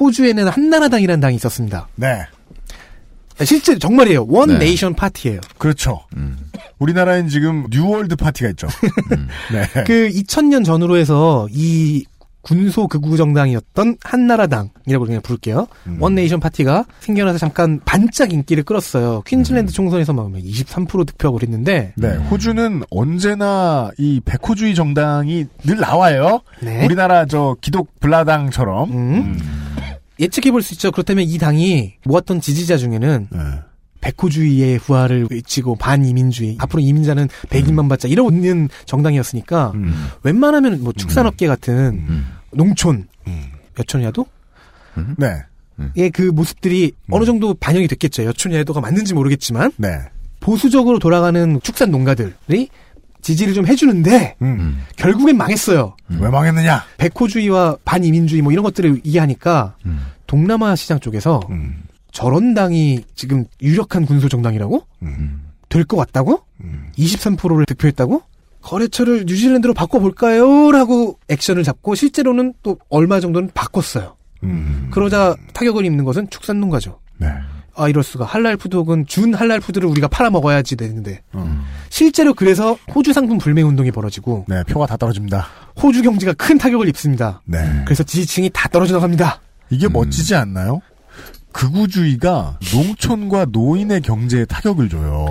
[0.00, 1.88] 호주에는 한나라당이라는 당이 있었습니다.
[1.96, 2.26] 네.
[3.42, 4.26] 실제 정말이에요.
[4.28, 4.58] One 네.
[4.58, 5.40] Nation Party예요.
[5.58, 6.00] 그렇죠.
[6.78, 8.68] 우리나라엔 지금 New World Party가 있죠.
[9.52, 9.82] 네.
[9.84, 12.04] 그 2000년 전후로 해서 이
[12.44, 15.66] 군소 극우 정당이었던 한나라당이라고 그냥 부를게요.
[15.86, 15.96] 음.
[16.00, 19.22] One Nation Party가 생겨나서 잠깐 반짝 인기를 끌었어요.
[19.26, 26.40] 퀸즐랜드 총선에서 막23% 득표하고 그랬는데 네, 호주는 언제나 이 백호주의 정당이 늘 나와요.
[26.60, 26.84] 네.
[26.84, 29.38] 우리나라 저 기독 블라당처럼.
[30.14, 30.20] 음.
[30.20, 30.22] 음.
[30.24, 30.90] 예측해 볼 수 있죠.
[30.90, 33.38] 그렇다면 이 당이 모았던 지지자 중에는 네.
[34.00, 40.08] 백호주의의 부활을 외치고 반이민주의 앞으로 이민자는 백인만 받자 이러는 정당이었으니까 음.
[40.22, 42.26] 웬만하면 뭐 축산업계 같은 음.
[42.52, 43.08] 농촌
[43.78, 44.26] 여촌야도
[45.16, 45.42] 네.
[45.96, 48.24] 의그 모습들이 어느 정도 반영이 됐겠죠.
[48.24, 49.88] 여촌야도가 맞는지 모르겠지만 네.
[50.38, 52.68] 보수적으로 돌아가는 축산 농가들이
[53.24, 54.82] 지지를 좀 해주는데 음.
[54.96, 55.96] 결국엔 망했어요.
[56.20, 56.84] 왜 망했느냐?
[56.98, 60.06] 백호주의와 반이민주의 뭐 이런 것들을 이해하니까 음.
[60.26, 61.40] 동남아 시장 쪽에서
[62.12, 64.86] 저런 당이 지금 유력한 군소 정당이라고
[65.70, 66.42] 될 것 같다고
[66.98, 68.22] 23%를 득표했다고
[68.62, 70.70] 거래처를 뉴질랜드로 바꿔볼까요?
[70.70, 74.16] 라고 액션을 잡고 실제로는 또 얼마 정도는 바꿨어요.
[74.90, 77.00] 그러자 타격을 입는 것은 축산농가죠.
[77.18, 77.28] 네.
[77.76, 81.64] 아 이럴 수가 할랄 푸드 혹은 준 할랄 푸드를 우리가 팔아 먹어야지 되는데 음.
[81.88, 85.46] 실제로 그래서 호주 상품 불매 운동이 벌어지고 네, 표가 다 떨어집니다.
[85.82, 87.40] 호주 경제가 큰 타격을 입습니다.
[87.44, 87.58] 네.
[87.84, 89.40] 그래서 지지층이 다 떨어져 나갑니다.
[89.70, 90.80] 이게 멋지지 않나요?
[91.52, 95.26] 극우주의가 농촌과 노인의 경제에 타격을 줘요.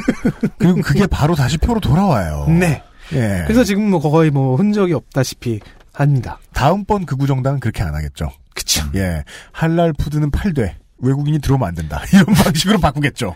[0.58, 2.46] 그리고 그게 바로 다시 표로 돌아와요.
[2.48, 2.82] 네.
[3.12, 3.42] 예.
[3.46, 5.60] 그래서 지금 뭐 거의 뭐 흔적이 없다시피
[5.92, 6.38] 합니다.
[6.52, 8.30] 다음번 극우 정당은 그렇게 안 하겠죠.
[8.54, 8.84] 그쵸.
[8.94, 9.24] 예.
[9.52, 12.02] 할랄 푸드는 팔되 외국인이 들어오면 안 된다.
[12.12, 13.34] 이런 방식으로 바꾸겠죠.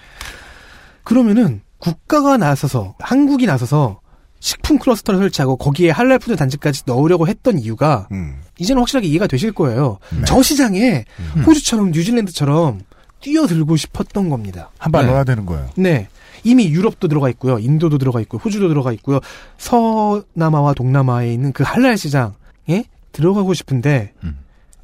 [1.02, 4.00] 그러면은 국가가 나서서 한국이 나서서
[4.40, 8.42] 식품 클러스터를 설치하고 거기에 할랄푸드 단지까지 넣으려고 했던 이유가 음.
[8.58, 9.98] 이제는 확실하게 이해가 되실 거예요.
[10.10, 10.22] 네.
[10.26, 11.04] 저 시장에
[11.46, 12.82] 호주처럼 뉴질랜드처럼
[13.20, 14.70] 뛰어들고 싶었던 겁니다.
[14.78, 15.10] 한발 네.
[15.10, 15.70] 넣어야 되는 거예요.
[15.76, 16.08] 네.
[16.42, 17.58] 이미 유럽도 들어가 있고요.
[17.58, 18.38] 인도도 들어가 있고요.
[18.44, 19.20] 호주도 들어가 있고요.
[19.56, 24.12] 서남아와 동남아에 있는 그 할랄 시장에 들어가고 싶은데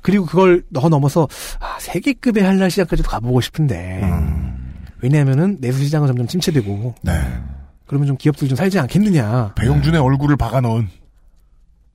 [0.02, 1.28] 그리고 그걸 더 넘어서
[1.58, 4.02] 아, 세계급의 할랄 시장까지도 가보고 싶은데
[5.02, 7.12] 왜냐하면은 내수 시장은 점점 침체되고 네.
[7.86, 9.54] 그러면 좀 기업들 좀 살지 않겠느냐.
[9.56, 10.88] 배용준의 얼굴을 박아놓은.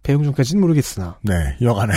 [0.03, 1.17] 배용준까지는 모르겠으나.
[1.21, 1.93] 네, 여간에.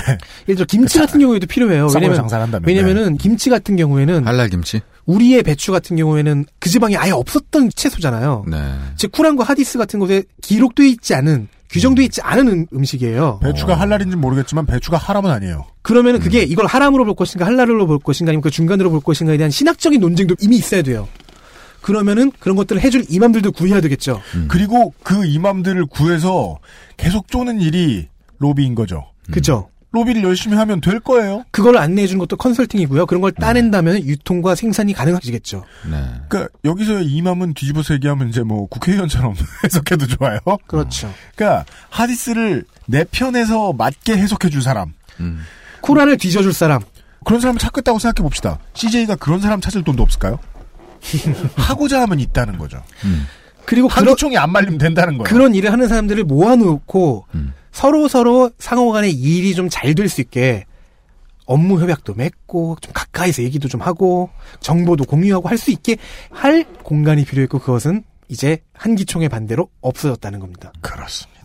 [0.49, 1.89] 예를 들어 김치 같은 경우에도 필요해요.
[1.95, 2.27] 왜냐면
[2.65, 4.81] 왜냐면은 김치 같은 경우에는 할랄 김치.
[5.05, 8.45] 우리의 배추 같은 경우에는 그 지방에 아예 없었던 채소잖아요.
[8.49, 8.57] 네.
[8.97, 13.41] 즉 쿠란과 하디스 같은 곳에 기록돼 있지 않은 규정돼 있지 않은 음- 음식이에요.
[13.43, 15.67] 배추가 할랄인지 모르겠지만 배추가 하람은 아니에요.
[15.83, 19.37] 그러면 은 그게 이걸 하람으로 볼 것인가 할랄로 볼 것인가 아니면 그 중간으로 볼 것인가에
[19.37, 21.09] 대한 신학적인 논쟁도 이미 있어야 돼요.
[21.83, 24.21] 그러면은 그런 것들을 해줄 이맘들도 구해야 되겠죠.
[24.49, 26.59] 그리고 그 이맘들을 구해서
[26.97, 28.09] 계속 쪼는 일이
[28.39, 29.05] 로비인 거죠.
[29.31, 29.69] 그죠.
[29.91, 31.45] 로비를 열심히 하면 될 거예요.
[31.51, 33.07] 그걸 안내해 주는 것도 컨설팅이고요.
[33.07, 35.65] 그런 걸 따낸다면 유통과 생산이 가능해지겠죠.
[35.91, 36.05] 네.
[36.29, 39.35] 그러니까 여기서의 이맘은 뒤집어서 얘기하면 이제 뭐 국회의원처럼
[39.65, 40.41] 해석해도 좋아요.
[40.67, 41.13] 그렇죠.
[41.35, 44.93] 그러니까 하디스를 내 편에서 맞게 해석해 줄 사람.
[45.81, 46.83] 코란을 뒤져 줄 사람.
[47.25, 48.59] 그런 사람을 찾겠다고 생각해 봅시다.
[48.75, 50.39] CJ가 그런 사람 찾을 돈도 없을까요?
[51.57, 52.83] 하고자 하면 있다는 거죠.
[53.65, 55.25] 그리고 한 그런 총이 안 말리면 된다는 거예요.
[55.25, 57.27] 그런 일을 하는 사람들을 모아놓고
[57.79, 60.65] 서로 서로 상호 간의 일이 좀 잘 될 수 있게
[61.47, 65.97] 업무 협약도 맺고 좀 가까이서 얘기도 좀 하고 정보도 공유하고 할 수 있게
[66.31, 70.73] 할 공간이 필요했고 그것은 이제 한기총의 반대로 없어졌다는 겁니다.
[70.81, 71.39] 그렇습니다.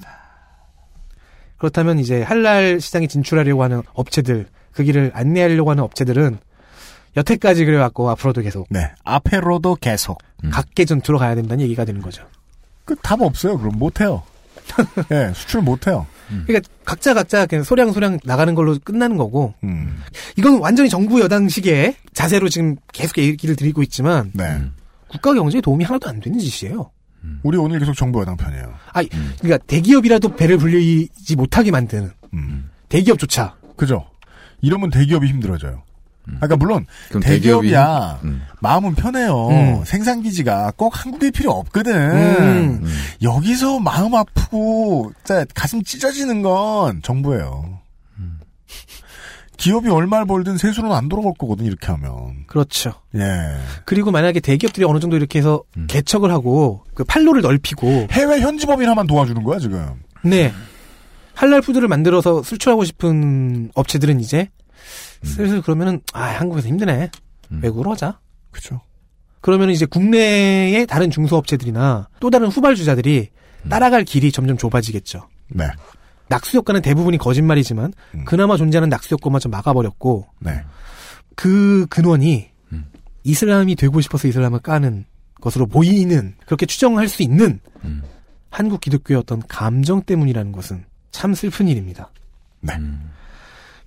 [1.58, 6.40] 그렇다면 이제 할랄 시장에 진출하려고 하는 업체들 그 길을 안내하려고 하는 업체들은
[7.16, 10.18] 여태까지 그래왔고 앞으로도 계속 네 앞으로도 계속
[10.52, 12.26] 각계 전투로 가야 된다는 얘기가 되는 거죠.
[12.86, 13.58] 그 답 없어요.
[13.58, 14.24] 그럼 못 해요.
[15.12, 16.08] 예, 수출 못 해요.
[16.48, 20.02] 그러니까 각자 각자 그냥 소량 소량 나가는 걸로 끝나는 거고 음.
[20.36, 24.62] 이건 완전히 정부 여당식의 자세로 지금 계속 얘기를 드리고 있지만 네.
[25.08, 26.90] 국가 경제에 도움이 하나도 안 되는 짓이에요.
[27.44, 28.74] 우리 오늘 계속 정부 여당 편이에요.
[28.94, 29.02] 아,
[29.40, 32.12] 그러니까 대기업이라도 배를 불리지 못하게 만드는
[32.90, 34.08] 대기업조차 그죠?
[34.62, 35.84] 이러면 대기업이 힘들어져요.
[36.40, 38.42] 아까 물론 그럼 대기업이야 대기업이- 음.
[38.62, 39.48] 마음은 편해요.
[39.50, 39.84] 음.
[39.86, 41.94] 생산 기지가 꼭 한국에 필요 없거든.
[41.96, 42.86] 음.
[43.22, 47.80] 여기서 마음 아프고 진짜 가슴 찢어지는 건 정부예요.
[49.56, 52.44] 기업이 얼마를 벌든 세수는 안 돌아올 거거든 이렇게 하면.
[52.48, 52.94] 그렇죠.
[53.16, 53.56] 예.
[53.86, 59.42] 그리고 만약에 대기업들이 어느 정도 이렇게 해서 개척을 하고 그 판로를 넓히고 해외 현지법인하만 도와주는
[59.44, 60.02] 거야 지금.
[60.24, 60.52] 네
[61.36, 64.50] 할랄 푸드를 만들어서 수출하고 싶은 업체들은 이제
[65.24, 67.10] 슬슬 그러면은 아 한국에서 힘드네
[67.62, 68.20] 외국으로 하자.
[68.52, 68.82] 그렇죠.
[69.42, 73.30] 그러면 이제 국내의 다른 중소업체들이나 또 다른 후발주자들이
[73.70, 75.28] 따라갈 길이 점점 좁아지겠죠.
[75.50, 75.68] 네.
[76.30, 77.94] 낙수 효과는 대부분이 거짓말이지만
[78.26, 80.64] 그나마 존재하는 낙수 효과마저 막아버렸고 네.
[81.36, 82.50] 그 근원이
[83.24, 85.06] 이슬람이 되고 싶어서 이슬람을 까는
[85.42, 87.60] 것으로 보이는 그렇게 추정할 수 있는
[88.50, 92.12] 한국 기독교의 어떤 감정 때문이라는 것은 참 슬픈 일입니다.
[92.62, 92.74] 네.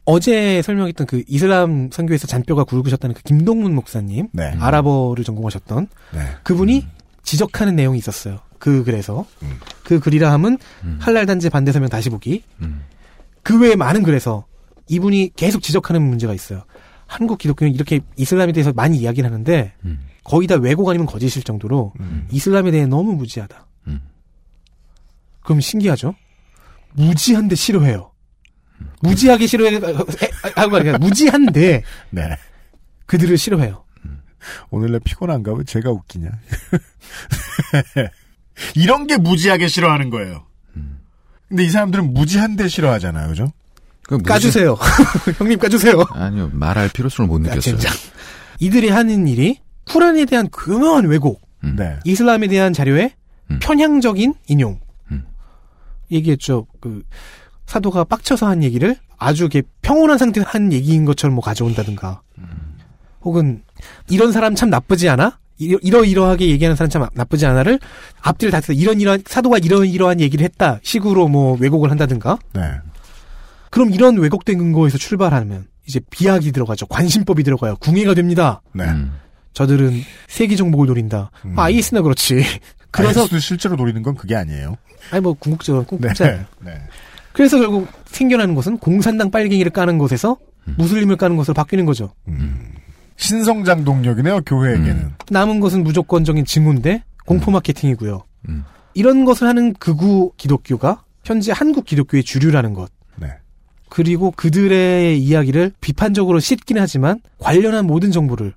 [0.07, 4.55] 어제 설명했던 그 이슬람 선교에서 잔뼈가 굵으셨다는 그 김동문 목사님, 네.
[4.59, 6.21] 아랍어를 전공하셨던 네.
[6.45, 6.87] 그분이
[7.25, 8.39] 지적하는 내용이 있었어요.
[8.59, 9.27] 그 글에서
[9.83, 10.59] 그 글이라 함은
[11.01, 12.45] 할랄 단지 반대 서면 다시 보기.
[13.43, 14.47] 그 외에 많은 글에서
[14.89, 16.63] 이분이 계속 지적하는 문제가 있어요.
[17.07, 19.75] 한국 기독교는 이렇게 이슬람에 대해서 많이 이야기를 하는데
[20.23, 21.93] 거의 다 왜곡 아니면 거짓일 정도로
[22.31, 23.67] 이슬람에 대해 너무 무지하다.
[25.43, 26.15] 그럼 신기하죠?
[26.93, 28.13] 무지한데 싫어해요.
[29.03, 29.81] 무지하게 싫어해
[30.55, 32.37] 하고 아니라 무지한데 네.
[33.07, 33.85] 그들을 싫어해요.
[34.71, 35.55] 오늘 내 피곤한가?
[35.55, 36.31] 왜 제가 웃기냐?
[38.75, 40.47] 이런 게 무지하게 싫어하는 거예요.
[41.49, 43.53] 근데 이 사람들은 무지한데 싫어하잖아요, 그죠?
[44.25, 44.77] 까주세요.
[45.39, 46.05] 형님 까주세요.
[46.11, 47.61] 아니요, 말할 필요성을 못 느꼈어요.
[47.61, 47.91] 진짜.
[48.59, 51.41] 이들이 하는 일이 쿠란에 대한 교묘한 왜곡,
[51.77, 51.99] 네.
[52.05, 53.13] 이슬람에 대한 자료의
[53.61, 54.81] 편향적인 인용.
[56.11, 56.67] 얘기했죠.
[56.81, 57.03] 그
[57.67, 62.23] 사도가 빡쳐서 한 얘기를 아주 이렇게 평온한 상태에서 한 얘기인 것처럼 뭐 가져온다든가.
[63.23, 63.63] 혹은
[64.09, 65.39] 이런 사람 참 나쁘지 않아?
[65.59, 67.81] 이러, 이러이러하게 얘기하는 사람 참 나쁘지 않아를
[68.21, 72.39] 앞뒤를 다 이런 이런 사도가 이런 이러한 얘기를 했다 식으로 뭐 왜곡을 한다든가.
[72.53, 72.63] 네.
[73.71, 76.87] 그럼 이런 왜곡된 근거에서 출발하면 이제 비약이 들어가죠.
[76.87, 77.77] 관심법이 들어가요.
[77.77, 78.61] 궁예가 됩니다.
[78.73, 78.85] 네.
[79.55, 81.31] 저들은 세계 정복을 노린다.
[81.57, 82.45] 아, IS나 그렇지.
[82.91, 84.77] 그래서 IS도 실제로 노리는 건 그게 아니에요.
[85.11, 86.13] 아니 뭐 궁극적으로 꼭 네.
[86.61, 86.73] 네.
[87.37, 87.43] 네.
[87.43, 90.39] 그래서 결국 생겨나는 것은 공산당 빨갱이를 까는 것에서
[90.79, 92.13] 무슬림을 까는 것으로 바뀌는 거죠.
[93.17, 95.13] 신성장 동력이네요, 교회에게는.
[95.31, 98.25] 남은 것은 무조건적인 증오인데 공포 마케팅이고요.
[98.95, 102.91] 이런 것을 하는 극우 기독교가 현재 한국 기독교의 주류라는 것.
[103.17, 103.29] 네.
[103.91, 108.55] 그리고 그들의 이야기를 비판적으로 씻긴 하지만 관련한 모든 정보를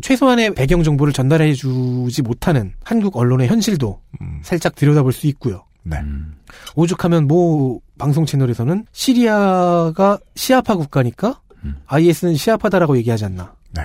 [0.00, 4.00] 최소한의 배경 정보를 전달해 주지 못하는 한국 언론의 현실도
[4.42, 5.64] 살짝 들여다볼 수 있고요.
[5.84, 5.98] 네.
[6.74, 11.40] 오죽하면 모 방송 채널에서는 시리아가 시아파 국가니까
[11.86, 13.54] IS는 시아파다라고 얘기하지 않나.
[13.70, 13.82] 네.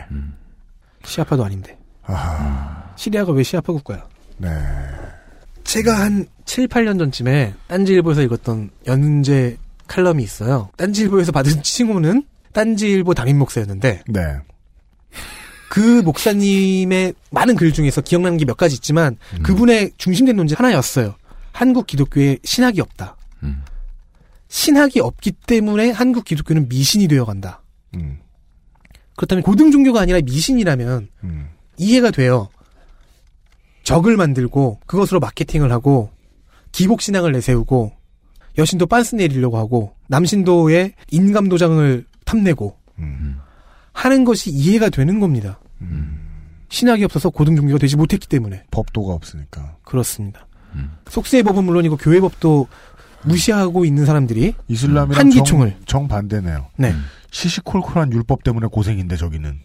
[1.06, 1.78] 시아파도 아닌데.
[2.96, 4.08] 시리아가 왜 시아파 국가야?
[4.38, 4.50] 네.
[5.64, 10.72] 제가 한 7, 8년 전쯤에 딴지일보에서 읽었던 연재 칼럼이 있어요.
[10.78, 14.22] 딴지일보에서 받은 칭호는 딴지일보 담임 목사였는데 네.
[15.70, 19.44] 그 목사님의 많은 글 중에서 기억나는 게 몇 가지 있지만 음.
[19.44, 21.14] 그분의 중심된 논제 하나였어요.
[21.52, 23.17] 한국 기독교에 신학이 없다.
[24.48, 24.50] 음.
[24.50, 27.64] 신학이 없기 때문에 한국 기독교는 미신이 되어간다.
[27.96, 28.20] 음.
[29.16, 31.50] 그렇다면 고등 종교가 아니라 미신이라면 음.
[31.78, 32.50] 이해가 돼요.
[33.84, 36.12] 적을 만들고 그것으로 마케팅을 하고
[36.72, 37.94] 기복 신앙을 내세우고
[38.58, 42.78] 여신도 빤스 내리려고 하고 남신도의 인감 도장을 탐내고
[43.94, 45.60] 하는 것이 이해가 되는 겁니다.
[46.70, 49.78] 신학이 없어서 고등 종교가 되지 못했기 때문에 법도가 없으니까.
[49.84, 50.48] 그렇습니다.
[51.10, 52.68] 속세의 법은 물론이고 교회 법도
[53.24, 56.68] 무시하고 있는 사람들이 이슬람이랑 한기총을 정, 정반대네요.
[56.78, 56.94] 네.
[57.32, 59.60] 시시콜콜한 율법 때문에 고생인데 저기는.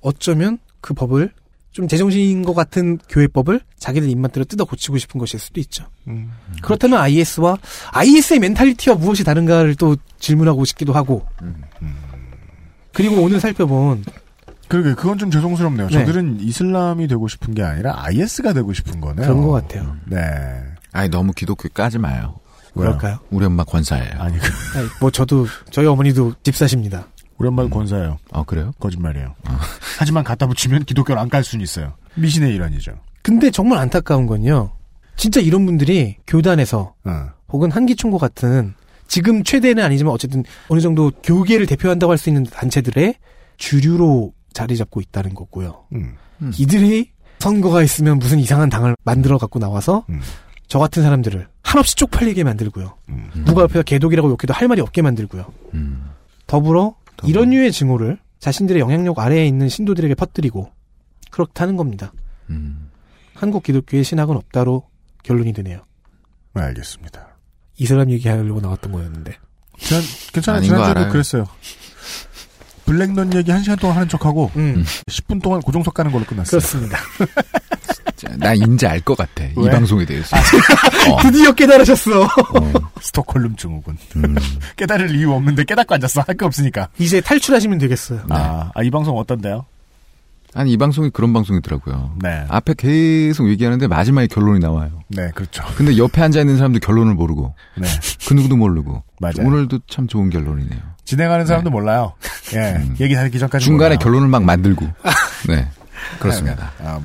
[0.00, 1.32] 어쩌면 그 법을
[1.72, 5.84] 좀 제정신인 것 같은 교회법을 자기들 입맛대로 뜯어 고치고 싶은 것일 수도 있죠.
[6.08, 6.32] 음.
[6.62, 7.58] 그렇다면 IS와
[7.92, 11.24] IS의 멘탈리티와 무엇이 다른가를 또 질문하고 싶기도 하고.
[12.92, 14.04] 그리고 오늘 살펴본
[14.66, 15.88] 그러게 그건 좀 죄송스럽네요.
[15.88, 15.92] 네.
[15.92, 19.26] 저들은 이슬람이 되고 싶은 게 아니라 IS가 되고 싶은 거네요.
[19.26, 19.96] 그런 것 같아요.
[20.06, 20.62] 네.
[20.92, 22.36] 아니 너무 기독교 까지 마요.
[22.74, 23.18] 그럴까요?
[23.30, 24.10] 우리 엄마 권사예요.
[24.18, 24.36] 아니,
[24.76, 27.06] 아니, 뭐 저도 저희 어머니도 집사십니다.
[27.38, 28.18] 우리 엄마도 권사예요.
[28.32, 28.72] 아 그래요?
[28.78, 29.34] 거짓말이에요.
[29.98, 31.94] 하지만 갖다 붙이면 기독교를 안 깔 수는 있어요.
[32.14, 32.92] 미신의 일환이죠.
[33.22, 34.72] 근데 정말 안타까운 건요.
[35.16, 37.26] 진짜 이런 분들이 교단에서 어.
[37.50, 38.74] 혹은 한기총과 같은
[39.08, 43.14] 지금 최대는 아니지만 어쨌든 어느 정도 교계를 대표한다고 할 수 있는 단체들의
[43.56, 45.84] 주류로 자리 잡고 있다는 거고요.
[45.94, 46.14] 음.
[46.58, 47.10] 이들이
[47.40, 50.20] 선거가 있으면 무슨 이상한 당을 만들어 갖고 나와서 음.
[50.70, 52.96] 저 같은 사람들을 한없이 쪽팔리게 만들고요.
[53.44, 55.52] 누가 옆에서 개독이라고 욕해도 할 말이 없게 만들고요.
[56.46, 56.94] 더불어
[57.24, 60.70] 이런 류의 증오를 자신들의 영향력 아래에 있는 신도들에게 퍼뜨리고
[61.32, 62.12] 그렇다는 겁니다.
[63.34, 64.84] 한국 기독교의 신학은 없다로
[65.24, 65.82] 결론이 되네요.
[66.54, 67.26] 네, 알겠습니다.
[67.76, 69.36] 이슬람 얘기하려고 나왔던 거였는데.
[69.78, 70.02] 지난,
[70.32, 70.62] 괜찮아요.
[70.62, 71.10] 지난주에도.
[71.10, 71.46] 그랬어요.
[72.84, 74.84] 블랙넌 얘기 한 시간 동안 하는 척하고, 음.
[75.08, 76.60] 10분 동안 고정석 가는 걸로 끝났어요.
[76.60, 76.98] 그렇습니다.
[78.38, 79.44] 나 인지 알것 같아.
[79.44, 79.70] 이 왜?
[79.70, 80.36] 방송에 대해서.
[80.36, 81.22] 어.
[81.22, 82.28] 드디어 깨달으셨어.
[83.00, 83.96] 스톡홀름 증후군.
[84.76, 86.22] 깨달을 이유 없는데 깨닫고 앉았어.
[86.26, 86.88] 할 거 없으니까.
[86.98, 88.20] 이제 탈출하시면 되겠어요.
[88.30, 89.66] 아, 아, 이 방송 어떤데요?
[90.52, 92.16] 아니 이 방송이 그런 방송이더라고요.
[92.22, 92.44] 네.
[92.48, 95.02] 앞에 계속 얘기하는데 마지막에 결론이 나와요.
[95.08, 95.62] 네, 그렇죠.
[95.76, 97.86] 근데 옆에 앉아 있는 사람도 결론을 모르고 네.
[98.26, 99.46] 그 누구도 모르고 맞아요.
[99.46, 100.80] 오늘도 참 좋은 결론이네요.
[101.04, 102.14] 진행하는 사람도 몰라요.
[102.54, 102.80] 예.
[103.00, 103.64] 얘기 하기 전까지.
[103.64, 103.98] 중간에 몰라요.
[104.00, 104.88] 결론을 막 만들고.
[105.48, 105.68] 네.
[106.18, 106.72] 그렇습니다.
[106.82, 107.00] 아,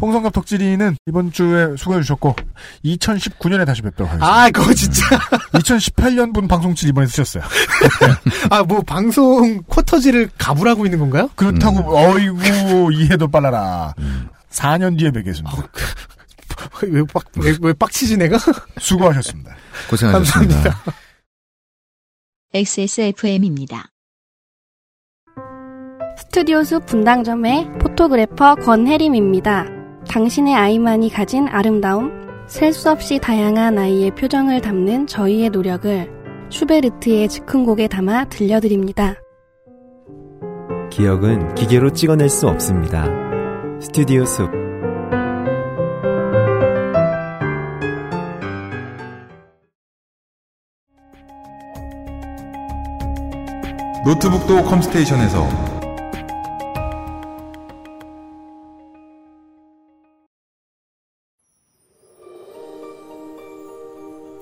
[0.00, 2.36] 홍성갑 덕질이는 이번 주에 수고해 주셨고
[2.84, 4.42] 2019년에 다시 뵙도록 하겠습니다.
[4.42, 5.18] 아, 그거 진짜.
[5.54, 7.42] 2018년분 방송칠 이번에 쓰셨어요.
[8.50, 11.28] 아, 뭐, 방송 쿼터지를 가불하고 있는 건가요?
[11.34, 12.14] 그렇다고 음.
[12.14, 13.94] 어이구 이해도 빨라라.
[14.50, 15.56] 4년 뒤에 뵙겠습니다.
[16.82, 18.38] 왜 빡, 왜, 왜 빡치지, 내가?
[18.78, 19.54] 수고하셨습니다.
[19.90, 20.54] 고생하셨습니다.
[20.54, 20.92] 감사합니다.
[22.54, 23.90] XSFM입니다.
[26.16, 29.77] 스튜디오 숲 분당점의 포토그래퍼 권혜림입니다.
[30.08, 32.10] 당신의 아이만이 가진 아름다움,
[32.46, 36.10] 셀 수 없이 다양한 아이의 표정을 담는 저희의 노력을
[36.50, 39.16] 슈베르트의 즉흥곡에 담아 들려드립니다.
[40.90, 43.06] 기억은 기계로 찍어낼 수 없습니다.
[43.80, 44.50] 스튜디오 숲
[54.06, 55.77] 노트북도 컴스테이션에서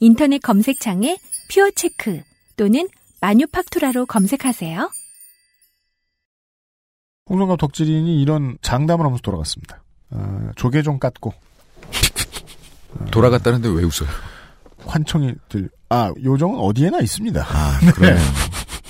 [0.00, 1.18] 인터넷 검색창에
[1.52, 2.22] 퓨어체크
[2.56, 2.88] 또는
[3.20, 4.90] 마뉴팍투라로 검색하세요.
[7.28, 9.82] 홍성갑 덕질인이 이런 장담을 하면서 돌아갔습니다.
[10.10, 11.32] 아, 조개 좀 깠고.
[13.12, 14.08] 돌아갔다는데 왜 웃어요?
[14.86, 17.42] 환청이 들, 아, 요정은 어디에나 있습니다.
[17.46, 18.16] 아, 그래요.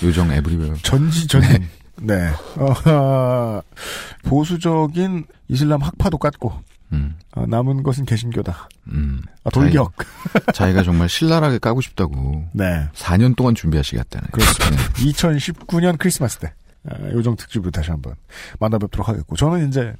[0.01, 0.75] 요정 에브리웨어.
[0.77, 1.67] 전지전능.
[2.03, 2.29] 네.
[2.57, 3.61] 어,
[4.25, 6.57] 보수적인 이슬람 학파도 깠고,
[6.91, 7.15] 음.
[7.35, 8.69] 어, 남은 것은 개신교다.
[8.87, 9.21] 음.
[9.43, 9.93] 아, 돌격.
[9.97, 12.45] 자기, 자기 가 정말 신랄하게 까고 싶다고.
[12.53, 12.87] 네.
[12.93, 14.27] 4년 동안 준비하시겠다는.
[14.31, 14.83] 그렇습니다.
[14.93, 16.53] 2019년 크리스마스 때.
[16.89, 18.15] 아, 요정 특집으로 다시 한번
[18.59, 19.35] 만나뵙도록 하겠고.
[19.35, 19.93] 저는 이제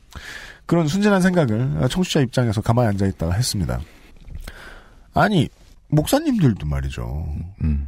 [0.65, 3.79] 그런 순진한 생각을 청취자 입장에서 가만히 앉아있다가 했습니다.
[5.13, 5.49] 아니,
[5.89, 7.27] 목사님들도 말이죠.
[7.63, 7.87] 음.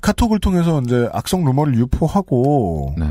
[0.00, 3.06] 카톡을 통해서 이제 악성 루머를 유포하고 네.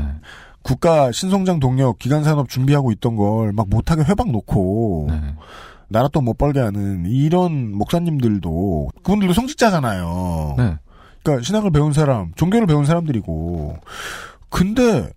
[0.62, 5.34] 국가 신성장 동력 기간 산업 준비하고 있던 걸 막 못하게 회방 놓고 네.
[5.88, 10.54] 나라 또못 벌게 하는 이런 목사님들도 그분들도 성직자잖아요.
[10.58, 10.76] 네.
[11.22, 13.76] 그러니까 신학을 배운 사람, 종교를 배운 사람들이고
[14.48, 15.10] 근데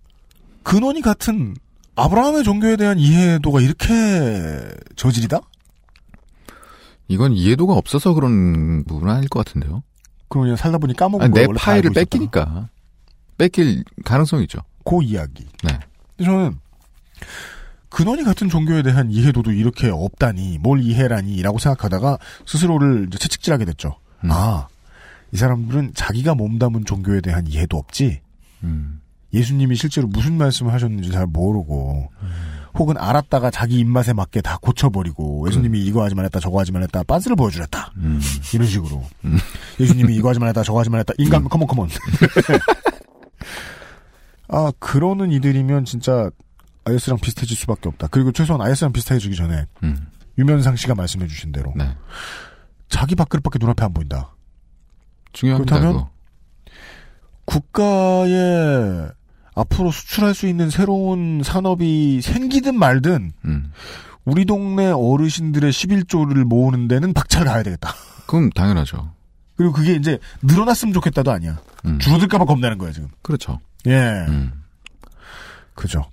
[0.64, 1.54] 근원이 같은
[1.96, 3.86] 아브라함의 종교에 대한 이해도가 이렇게
[4.96, 5.40] 저질이다?
[7.08, 9.82] 이건 이해도가 없어서 그런 부분은 아닐 것 같은데요.
[10.28, 11.92] 그럼 그냥 살다 보니 까먹은 아니, 걸내 파일을.
[11.92, 12.68] 뺏기니까.
[13.38, 14.58] 뺏길 가능성이 있죠.
[14.86, 15.44] 그 이야기.
[15.64, 15.78] 네.
[16.16, 16.58] 근데 저는
[17.90, 23.96] 근원이 같은 종교에 대한 이해도도 이렇게 없다니 뭘 이해라니라고 생각하다가 스스로를 이제 채찍질하게 됐죠.
[24.24, 24.30] 음.
[24.30, 24.68] 아,
[25.32, 28.20] 이 사람들은 자기가 몸담은 종교에 대한 이해도 없지.
[28.64, 29.00] 음.
[29.32, 32.10] 예수님이 실제로 무슨 말씀을 하셨는지 잘 모르고
[32.74, 37.36] 혹은 알았다가 자기 입맛에 맞게 다 고쳐버리고 예수님이 이거 하지 말했다 저거 하지 말했다 빤스를
[37.36, 38.20] 보여주랬다 음.
[38.54, 39.02] 이런 식으로
[39.80, 41.88] 예수님이 이거 하지 말했다 저거 하지 말했다 인간 컴온 컴온
[44.48, 46.30] 아 그러는 이들이면 진짜
[46.84, 50.06] IS랑 비슷해질 수밖에 없다 그리고 최소한 IS랑 비슷해지기 전에 음.
[50.38, 51.96] 유면상 씨가 말씀해 주신 대로 네.
[52.88, 54.34] 자기 밥그릇밖에 눈앞에 안 보인다
[55.32, 55.74] 중요합니다.
[55.74, 56.10] 그렇다면 그거.
[57.44, 59.08] 국가에
[59.54, 63.72] 앞으로 수출할 수 있는 새로운 산업이 생기든 말든 음.
[64.24, 67.94] 우리 동네 어르신들의 11조를 모으는 데는 박차를 가야 되겠다.
[68.26, 69.12] 그럼 당연하죠.
[69.56, 71.58] 그리고 그게 이제 늘어났으면 좋겠다도 아니야.
[71.86, 71.98] 음.
[71.98, 73.08] 줄어들까봐 겁내는 거야 지금.
[73.22, 73.60] 그렇죠.
[73.86, 74.52] 예, 음.
[75.74, 76.04] 그죠.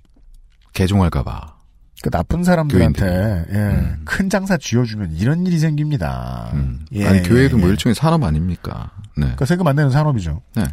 [0.72, 1.54] 개종할까봐.
[2.02, 4.02] 그 나쁜 사람들한테 예, 음.
[4.04, 6.52] 큰 장사 쥐어주면 이런 일이 생깁니다.
[6.92, 7.72] 예, 아니 교회도 예, 뭐 예.
[7.72, 8.90] 일종의 산업 아닙니까?
[9.16, 9.22] 네.
[9.22, 10.42] 그러니까 세금 안 내는 산업이죠.
[10.54, 10.66] 네.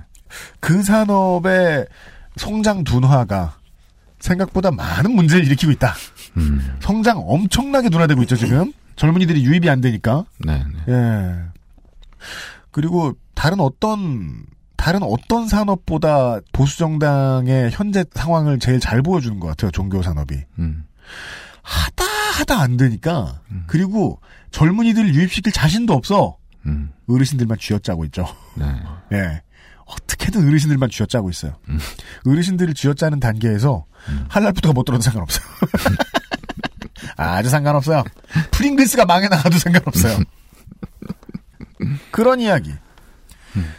[0.60, 1.88] 그 산업의
[2.36, 3.58] 성장 둔화가
[4.20, 5.96] 생각보다 많은 문제를 일으키고 있다.
[6.38, 6.78] 음.
[6.80, 8.74] 성장 엄청나게 둔화되고 있죠 지금.
[8.96, 10.26] 젊은이들이 유입이 안 되니까.
[10.40, 10.64] 네.
[10.86, 10.94] 네.
[10.94, 11.36] 예.
[12.72, 14.46] 그리고 다른 어떤
[14.82, 19.70] 다른 어떤 산업보다 보수 정당의 현재 상황을 제일 잘 보여주는 것 같아요.
[19.70, 20.86] 종교 산업이 음.
[21.62, 22.04] 하다
[22.40, 26.38] 하다 안 되니까 그리고 젊은이들 유입시킬 자신도 없어.
[26.66, 26.92] 음.
[27.08, 28.26] 어르신들만 쥐어짜고 있죠.
[28.56, 28.66] 네.
[29.14, 29.44] 예.
[29.86, 31.54] 어떻게든 어르신들만 쥐어짜고 있어요.
[31.70, 31.78] 음.
[32.26, 33.86] 어르신들을 쥐어짜는 단계에서
[34.30, 35.46] 할랄부터가 못 들어도 상관없어요.
[37.18, 38.04] 아주 상관없어요.
[38.50, 40.18] 프링글스가 망해 나가도 상관없어요.
[42.10, 42.74] 그런 이야기.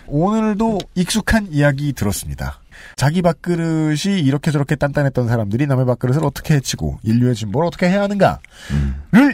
[0.06, 2.60] 오늘도 익숙한 이야기 들었습니다.
[2.96, 8.38] 자기 밥그릇이 이렇게 저렇게 단단했던 사람들이 남의 밥그릇을 어떻게 해치고 인류의 진보를 어떻게 해야 하는가를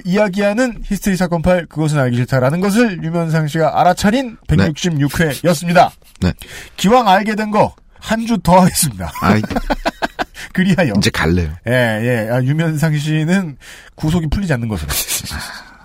[0.04, 5.90] 이야기하는 히스테리 사건 파일 그것은 알기 싫다라는 것을 유면상 씨가 알아차린 166회였습니다.
[6.20, 6.32] 네.
[6.76, 9.10] 기왕 알게 된 거 한 주 더 하겠습니다.
[9.22, 9.42] 아이,
[10.52, 11.50] 그리하여 이제 갈래요.
[11.66, 12.30] 예, 예.
[12.30, 13.56] 아, 유면상 씨는
[13.96, 14.88] 구속이 풀리지 않는 것으로.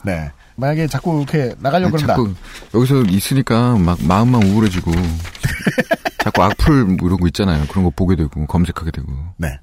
[0.05, 0.31] 네.
[0.55, 2.15] 만약에 자꾸 이렇게 나가려고 그런다.
[2.15, 2.33] 자꾸
[2.73, 4.91] 여기서 있으니까 막 마음만 우울해지고
[6.23, 7.65] 자꾸 악플 뭐 이런 거 있잖아요.
[7.67, 9.11] 그런 거 보게 되고 검색하게 되고.
[9.37, 9.57] 네.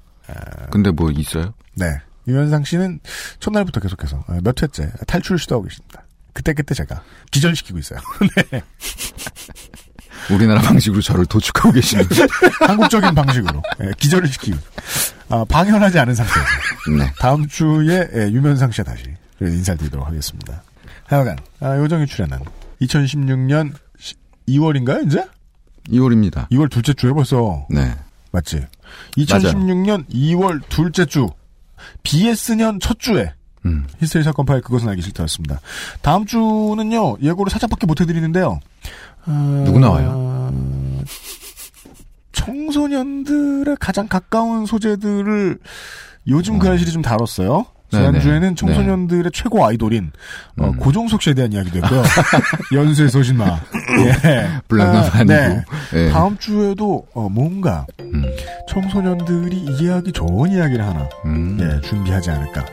[0.71, 1.53] 근데 뭐 있어요?
[1.75, 1.87] 네.
[2.27, 2.99] 유현상 씨는
[3.39, 6.03] 첫날부터 계속해서 어, 몇 회째 탈출을 시도하고 계십니다.
[6.33, 7.99] 그때그때 제가 기절시키고 있어요.
[8.51, 8.61] 네.
[10.29, 12.15] 우리나라 방식으로 저를 도축하고 계십니다.
[12.67, 14.57] 한국적인 방식으로 예, 기절을 시키고
[15.29, 16.47] 아, 방현하지 않은 상태에서
[16.97, 17.11] 네.
[17.19, 19.03] 다음 주에 예, 유면상 씨와 다시
[19.41, 20.63] 인사드리도록 하겠습니다.
[21.11, 22.41] 하여간 아, 요정이 출연한
[22.81, 23.73] 2016년
[24.47, 25.23] 2월인가요 이제?
[25.87, 26.47] 2월입니다.
[26.49, 27.93] 2월 둘째 주에 벌써 네.
[28.31, 28.65] 맞지?
[29.17, 31.27] 2016년 2월 둘째 주
[32.03, 33.33] BS년 첫 주에
[33.65, 33.85] 음.
[33.99, 35.59] 히스테리 사건 파일 그것은 알기 싫다였습니다.
[36.01, 38.59] 다음 주는요 예고를 살짝밖에 못 해드리는데요.
[39.27, 40.53] 어, 누구 나와요?
[42.31, 45.59] 청소년들의 가장 가까운 소재들을
[46.27, 47.65] 요즘 그 알실이 좀 다뤘어요.
[47.91, 48.19] 네네.
[48.19, 50.11] 지난주에는 청소년들의 최고 아이돌인
[50.59, 50.77] 어, 음.
[50.77, 52.03] 고종석 씨에 대한 이야기도 했고요.
[52.73, 53.45] 연수의 소신마.
[54.25, 54.47] 예.
[54.67, 55.23] 블랙맘 아.
[55.23, 55.63] 네.
[55.93, 56.09] 예.
[56.09, 58.23] 다음 주에도 어, 뭔가 음.
[58.69, 61.57] 청소년들이 이해하기 좋은 이야기를 하나 음.
[61.59, 62.65] 예, 준비하지 않을까.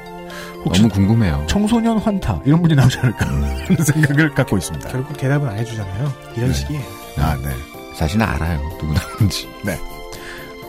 [0.65, 1.45] 혹시 너무 궁금해요.
[1.49, 4.89] 청소년 환타 이런 분이 나오지 않을까 하는 생각을 갖고 있습니다.
[4.89, 6.13] 결국 대답은 안 해주잖아요.
[6.37, 6.83] 이런 식이에요.
[7.19, 7.51] 아, 네.
[7.97, 8.61] 자신은 알아요.
[8.81, 9.49] 누구 나오는지.
[9.65, 9.79] 네.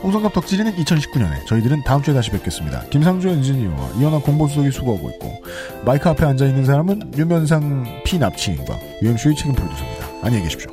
[0.02, 2.84] 홍성갑 덕질이는 2019년에 저희들은 다음 주에 다시 뵙겠습니다.
[2.90, 5.44] 김상조 엔지니어와 이현아 공보수석이 수고하고 있고
[5.86, 10.08] 마이크 앞에 앉아 있는 사람은 유면상 피납치인과 UMC의 책임 프로듀서입니다.
[10.24, 10.72] 안녕히 계십시오.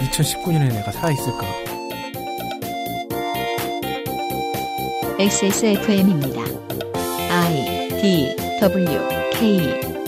[0.00, 1.46] 2019년에 내가 살아있을까?
[5.18, 6.40] XSFM입니다.
[7.30, 8.98] I D W
[9.32, 9.99] K